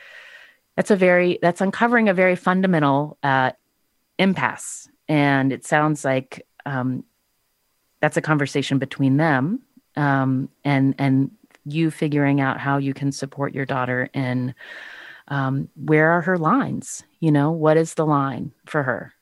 that's 0.77 0.91
a 0.91 0.97
very 0.97 1.39
that's 1.43 1.61
uncovering 1.61 2.09
a 2.09 2.15
very 2.15 2.37
fundamental 2.37 3.19
uh 3.23 3.53
impasse. 4.19 4.89
And 5.09 5.53
it 5.53 5.65
sounds 5.65 6.05
like 6.05 6.47
um 6.67 7.05
that's 8.01 8.17
a 8.17 8.23
conversation 8.23 8.79
between 8.79 9.17
them 9.17 9.61
um 9.97 10.49
and 10.65 10.95
and 10.99 11.31
you 11.65 11.91
figuring 11.91 12.41
out 12.41 12.59
how 12.59 12.79
you 12.79 12.95
can 12.95 13.13
support 13.13 13.55
your 13.55 13.67
daughter 13.67 14.11
and 14.15 14.55
um, 15.29 15.69
where 15.75 16.11
are 16.11 16.21
her 16.21 16.37
lines? 16.37 17.03
You 17.21 17.33
know 17.33 17.51
what 17.51 17.77
is 17.77 17.95
the 17.95 18.05
line 18.07 18.53
for 18.67 18.83
her? 18.83 19.13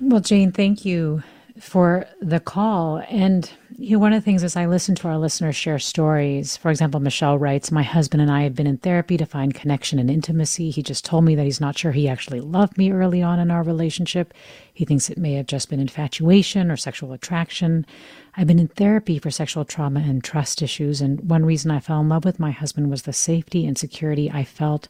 Well 0.00 0.20
jane 0.20 0.50
thank 0.52 0.84
you 0.84 1.22
for 1.60 2.06
the 2.20 2.40
call. 2.40 2.98
And 3.08 3.50
you 3.76 3.96
know, 3.96 4.00
one 4.00 4.12
of 4.12 4.22
the 4.22 4.24
things 4.24 4.44
as 4.44 4.56
I 4.56 4.66
listen 4.66 4.94
to 4.96 5.08
our 5.08 5.18
listeners 5.18 5.56
share 5.56 5.78
stories, 5.78 6.56
for 6.56 6.70
example, 6.70 7.00
Michelle 7.00 7.38
writes, 7.38 7.72
My 7.72 7.82
husband 7.82 8.20
and 8.20 8.30
I 8.30 8.42
have 8.42 8.54
been 8.54 8.66
in 8.66 8.78
therapy 8.78 9.16
to 9.16 9.26
find 9.26 9.54
connection 9.54 9.98
and 9.98 10.10
intimacy. 10.10 10.70
He 10.70 10.82
just 10.82 11.04
told 11.04 11.24
me 11.24 11.34
that 11.34 11.44
he's 11.44 11.60
not 11.60 11.76
sure 11.76 11.92
he 11.92 12.08
actually 12.08 12.40
loved 12.40 12.78
me 12.78 12.92
early 12.92 13.22
on 13.22 13.38
in 13.38 13.50
our 13.50 13.62
relationship. 13.62 14.34
He 14.72 14.84
thinks 14.84 15.10
it 15.10 15.18
may 15.18 15.34
have 15.34 15.46
just 15.46 15.68
been 15.68 15.80
infatuation 15.80 16.70
or 16.70 16.76
sexual 16.76 17.12
attraction. 17.12 17.86
I've 18.36 18.46
been 18.46 18.58
in 18.58 18.68
therapy 18.68 19.18
for 19.18 19.30
sexual 19.30 19.64
trauma 19.64 20.00
and 20.00 20.22
trust 20.22 20.62
issues. 20.62 21.00
And 21.00 21.28
one 21.28 21.44
reason 21.44 21.70
I 21.70 21.80
fell 21.80 22.00
in 22.00 22.08
love 22.08 22.24
with 22.24 22.40
my 22.40 22.50
husband 22.50 22.90
was 22.90 23.02
the 23.02 23.12
safety 23.12 23.66
and 23.66 23.76
security 23.76 24.30
I 24.30 24.44
felt. 24.44 24.88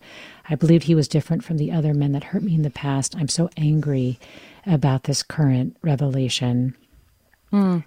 I 0.48 0.54
believed 0.54 0.84
he 0.84 0.94
was 0.94 1.08
different 1.08 1.44
from 1.44 1.56
the 1.56 1.72
other 1.72 1.94
men 1.94 2.12
that 2.12 2.24
hurt 2.24 2.42
me 2.42 2.54
in 2.54 2.62
the 2.62 2.70
past. 2.70 3.16
I'm 3.16 3.28
so 3.28 3.48
angry 3.56 4.18
about 4.66 5.04
this 5.04 5.22
current 5.22 5.76
revelation. 5.82 6.76
Mm. 7.52 7.84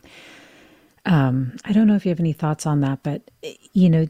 Um, 1.06 1.56
I 1.64 1.72
don't 1.72 1.88
know 1.88 1.96
if 1.96 2.06
you 2.06 2.10
have 2.10 2.20
any 2.20 2.34
thoughts 2.34 2.66
on 2.66 2.82
that, 2.82 3.04
but 3.04 3.30
you 3.74 3.90
know, 3.90 4.08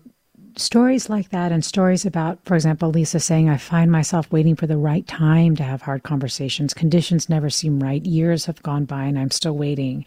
stories 0.57 1.09
like 1.09 1.29
that 1.29 1.51
and 1.51 1.63
stories 1.63 2.05
about, 2.05 2.39
for 2.45 2.55
example, 2.55 2.89
Lisa 2.89 3.19
saying, 3.19 3.49
I 3.49 3.57
find 3.57 3.91
myself 3.91 4.31
waiting 4.31 4.55
for 4.55 4.67
the 4.67 4.77
right 4.77 5.05
time 5.05 5.55
to 5.57 5.63
have 5.63 5.81
hard 5.81 6.03
conversations. 6.03 6.73
Conditions 6.73 7.29
never 7.29 7.49
seem 7.49 7.81
right. 7.81 8.05
Years 8.05 8.45
have 8.45 8.63
gone 8.63 8.85
by 8.85 9.03
and 9.03 9.19
I'm 9.19 9.31
still 9.31 9.55
waiting. 9.55 10.05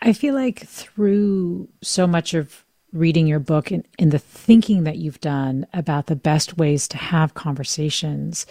I 0.00 0.12
feel 0.12 0.34
like 0.34 0.66
through 0.66 1.68
so 1.82 2.06
much 2.06 2.34
of 2.34 2.64
reading 2.92 3.26
your 3.26 3.38
book 3.38 3.70
and, 3.70 3.86
and 3.98 4.10
the 4.10 4.18
thinking 4.18 4.84
that 4.84 4.98
you've 4.98 5.20
done 5.20 5.66
about 5.72 6.06
the 6.06 6.16
best 6.16 6.58
ways 6.58 6.88
to 6.88 6.96
have 6.96 7.34
conversations, 7.34 8.46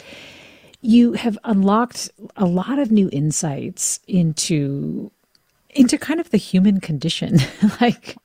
you 0.82 1.14
have 1.14 1.38
unlocked 1.44 2.10
a 2.36 2.46
lot 2.46 2.80
of 2.80 2.92
new 2.92 3.10
insights 3.12 4.00
into 4.08 5.12
into 5.70 5.98
kind 5.98 6.20
of 6.20 6.30
the 6.32 6.38
human 6.38 6.80
condition. 6.80 7.38
Like 7.80 8.16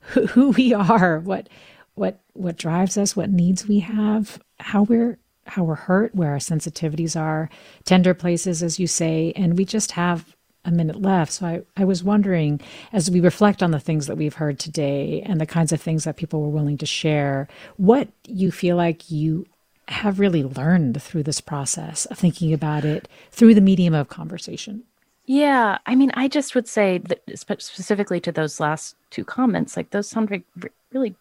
who, 0.00 0.50
we 0.50 0.72
are 0.72 1.20
what 1.20 1.48
what 1.94 2.20
what 2.32 2.56
drives 2.56 2.96
us 2.96 3.14
what 3.14 3.30
needs 3.30 3.68
we 3.68 3.80
have 3.80 4.40
how 4.58 4.82
we're 4.82 5.18
how 5.46 5.64
we're 5.64 5.74
hurt 5.74 6.14
where 6.14 6.30
our 6.30 6.38
sensitivities 6.38 7.18
are 7.18 7.50
tender 7.84 8.14
places 8.14 8.62
as 8.62 8.80
you 8.80 8.86
say 8.86 9.32
and 9.36 9.58
we 9.58 9.64
just 9.64 9.92
have 9.92 10.34
a 10.64 10.70
minute 10.70 11.00
left. 11.00 11.32
So 11.32 11.46
I, 11.46 11.62
I 11.76 11.84
was 11.84 12.02
wondering 12.02 12.60
as 12.92 13.10
we 13.10 13.20
reflect 13.20 13.62
on 13.62 13.70
the 13.70 13.80
things 13.80 14.06
that 14.06 14.16
we've 14.16 14.34
heard 14.34 14.58
today 14.58 15.22
and 15.24 15.40
the 15.40 15.46
kinds 15.46 15.72
of 15.72 15.80
things 15.80 16.04
that 16.04 16.16
people 16.16 16.42
were 16.42 16.48
willing 16.48 16.78
to 16.78 16.86
share 16.86 17.48
what 17.76 18.08
you 18.26 18.50
feel 18.50 18.76
like 18.76 19.10
you 19.10 19.46
have 19.88 20.18
really 20.18 20.42
learned 20.42 21.00
through 21.00 21.22
this 21.22 21.40
process 21.40 22.06
of 22.06 22.18
thinking 22.18 22.52
about 22.52 22.84
it 22.84 23.08
through 23.30 23.54
the 23.54 23.60
medium 23.60 23.94
of 23.94 24.08
conversation? 24.08 24.84
Yeah, 25.26 25.78
I 25.86 25.94
mean, 25.96 26.12
I 26.14 26.28
just 26.28 26.54
would 26.54 26.68
say 26.68 26.98
that 26.98 27.22
specifically 27.36 28.20
to 28.20 28.32
those 28.32 28.60
last 28.60 28.96
two 29.10 29.24
comments, 29.24 29.76
like 29.76 29.90
those 29.90 30.08
sound 30.08 30.30
like 30.30 30.44
really 30.92 31.16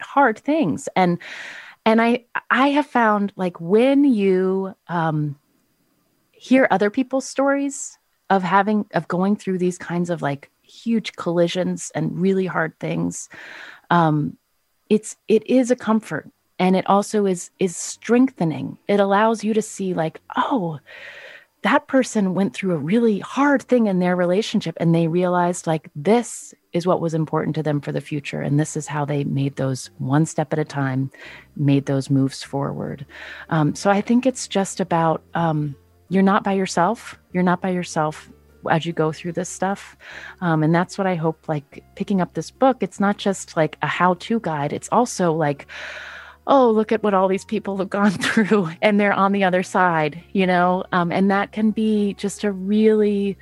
hard 0.00 0.38
things, 0.38 0.88
and 0.96 1.18
and 1.84 2.00
I 2.00 2.24
I 2.50 2.68
have 2.68 2.86
found 2.86 3.32
like 3.36 3.60
when 3.60 4.04
you 4.04 4.74
um, 4.88 5.38
hear 6.32 6.66
other 6.70 6.88
people's 6.88 7.28
stories 7.28 7.98
of 8.30 8.42
having 8.42 8.86
of 8.94 9.08
going 9.08 9.36
through 9.36 9.58
these 9.58 9.76
kinds 9.76 10.08
of 10.08 10.22
like 10.22 10.50
huge 10.62 11.12
collisions 11.12 11.92
and 11.94 12.18
really 12.18 12.46
hard 12.46 12.78
things, 12.80 13.28
um, 13.90 14.38
it's 14.88 15.16
it 15.28 15.46
is 15.46 15.70
a 15.70 15.76
comfort 15.76 16.30
and 16.58 16.76
it 16.76 16.88
also 16.88 17.26
is 17.26 17.50
is 17.58 17.76
strengthening. 17.76 18.78
It 18.88 19.00
allows 19.00 19.44
you 19.44 19.54
to 19.54 19.62
see 19.62 19.94
like 19.94 20.20
oh 20.36 20.80
that 21.64 21.86
person 21.86 22.34
went 22.34 22.52
through 22.52 22.74
a 22.74 22.78
really 22.78 23.20
hard 23.20 23.62
thing 23.62 23.86
in 23.86 23.98
their 23.98 24.14
relationship 24.14 24.76
and 24.80 24.94
they 24.94 25.08
realized 25.08 25.66
like 25.66 25.88
this 25.96 26.52
is 26.74 26.86
what 26.86 27.00
was 27.00 27.14
important 27.14 27.54
to 27.54 27.62
them 27.62 27.80
for 27.80 27.90
the 27.90 28.02
future 28.02 28.42
and 28.42 28.60
this 28.60 28.76
is 28.76 28.86
how 28.86 29.02
they 29.02 29.24
made 29.24 29.56
those 29.56 29.88
one 29.96 30.26
step 30.26 30.52
at 30.52 30.58
a 30.58 30.64
time 30.64 31.10
made 31.56 31.86
those 31.86 32.10
moves 32.10 32.42
forward. 32.42 33.06
Um, 33.48 33.74
so 33.74 33.90
i 33.90 34.00
think 34.00 34.26
it's 34.26 34.46
just 34.46 34.78
about 34.78 35.22
um, 35.34 35.74
you're 36.10 36.22
not 36.22 36.44
by 36.44 36.52
yourself. 36.52 37.18
You're 37.32 37.42
not 37.42 37.62
by 37.62 37.70
yourself 37.70 38.30
as 38.70 38.84
you 38.84 38.92
go 38.92 39.10
through 39.10 39.32
this 39.32 39.48
stuff. 39.48 39.96
Um, 40.42 40.62
and 40.62 40.74
that's 40.74 40.98
what 40.98 41.06
i 41.06 41.14
hope 41.14 41.48
like 41.48 41.82
picking 41.96 42.20
up 42.20 42.34
this 42.34 42.50
book 42.50 42.82
it's 42.82 43.00
not 43.00 43.16
just 43.16 43.56
like 43.56 43.78
a 43.80 43.86
how-to 43.86 44.38
guide. 44.40 44.74
It's 44.74 44.90
also 44.92 45.32
like 45.32 45.66
oh, 46.46 46.70
look 46.70 46.92
at 46.92 47.02
what 47.02 47.14
all 47.14 47.28
these 47.28 47.44
people 47.44 47.76
have 47.78 47.90
gone 47.90 48.10
through 48.22 48.70
and 48.82 49.00
they're 49.00 49.12
on 49.12 49.32
the 49.32 49.44
other 49.44 49.62
side, 49.62 50.22
you 50.32 50.46
know? 50.46 50.84
Um, 50.92 51.10
and 51.10 51.30
that 51.30 51.52
can 51.52 51.70
be 51.70 52.14
just 52.14 52.44
a 52.44 52.52
really 52.52 53.36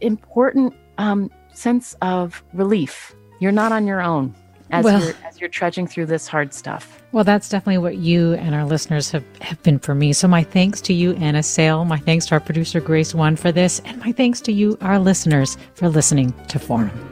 important 0.00 0.74
um, 0.98 1.30
sense 1.52 1.96
of 2.02 2.42
relief. 2.52 3.14
You're 3.40 3.52
not 3.52 3.72
on 3.72 3.86
your 3.86 4.00
own 4.00 4.34
as, 4.72 4.84
well, 4.84 5.04
you're, 5.04 5.14
as 5.24 5.40
you're 5.40 5.50
trudging 5.50 5.86
through 5.86 6.06
this 6.06 6.26
hard 6.26 6.54
stuff. 6.54 7.02
Well, 7.12 7.24
that's 7.24 7.48
definitely 7.48 7.78
what 7.78 7.98
you 7.98 8.34
and 8.34 8.54
our 8.54 8.64
listeners 8.64 9.10
have, 9.10 9.24
have 9.40 9.62
been 9.62 9.78
for 9.78 9.94
me. 9.94 10.12
So, 10.12 10.26
my 10.26 10.42
thanks 10.42 10.80
to 10.82 10.94
you, 10.94 11.12
Anna 11.14 11.42
Sale. 11.42 11.84
My 11.84 11.98
thanks 11.98 12.26
to 12.26 12.34
our 12.34 12.40
producer, 12.40 12.80
Grace 12.80 13.14
One, 13.14 13.36
for 13.36 13.52
this. 13.52 13.80
And 13.84 13.98
my 13.98 14.12
thanks 14.12 14.40
to 14.42 14.52
you, 14.52 14.78
our 14.80 14.98
listeners, 14.98 15.58
for 15.74 15.88
listening 15.88 16.32
to 16.48 16.58
Forum. 16.58 17.11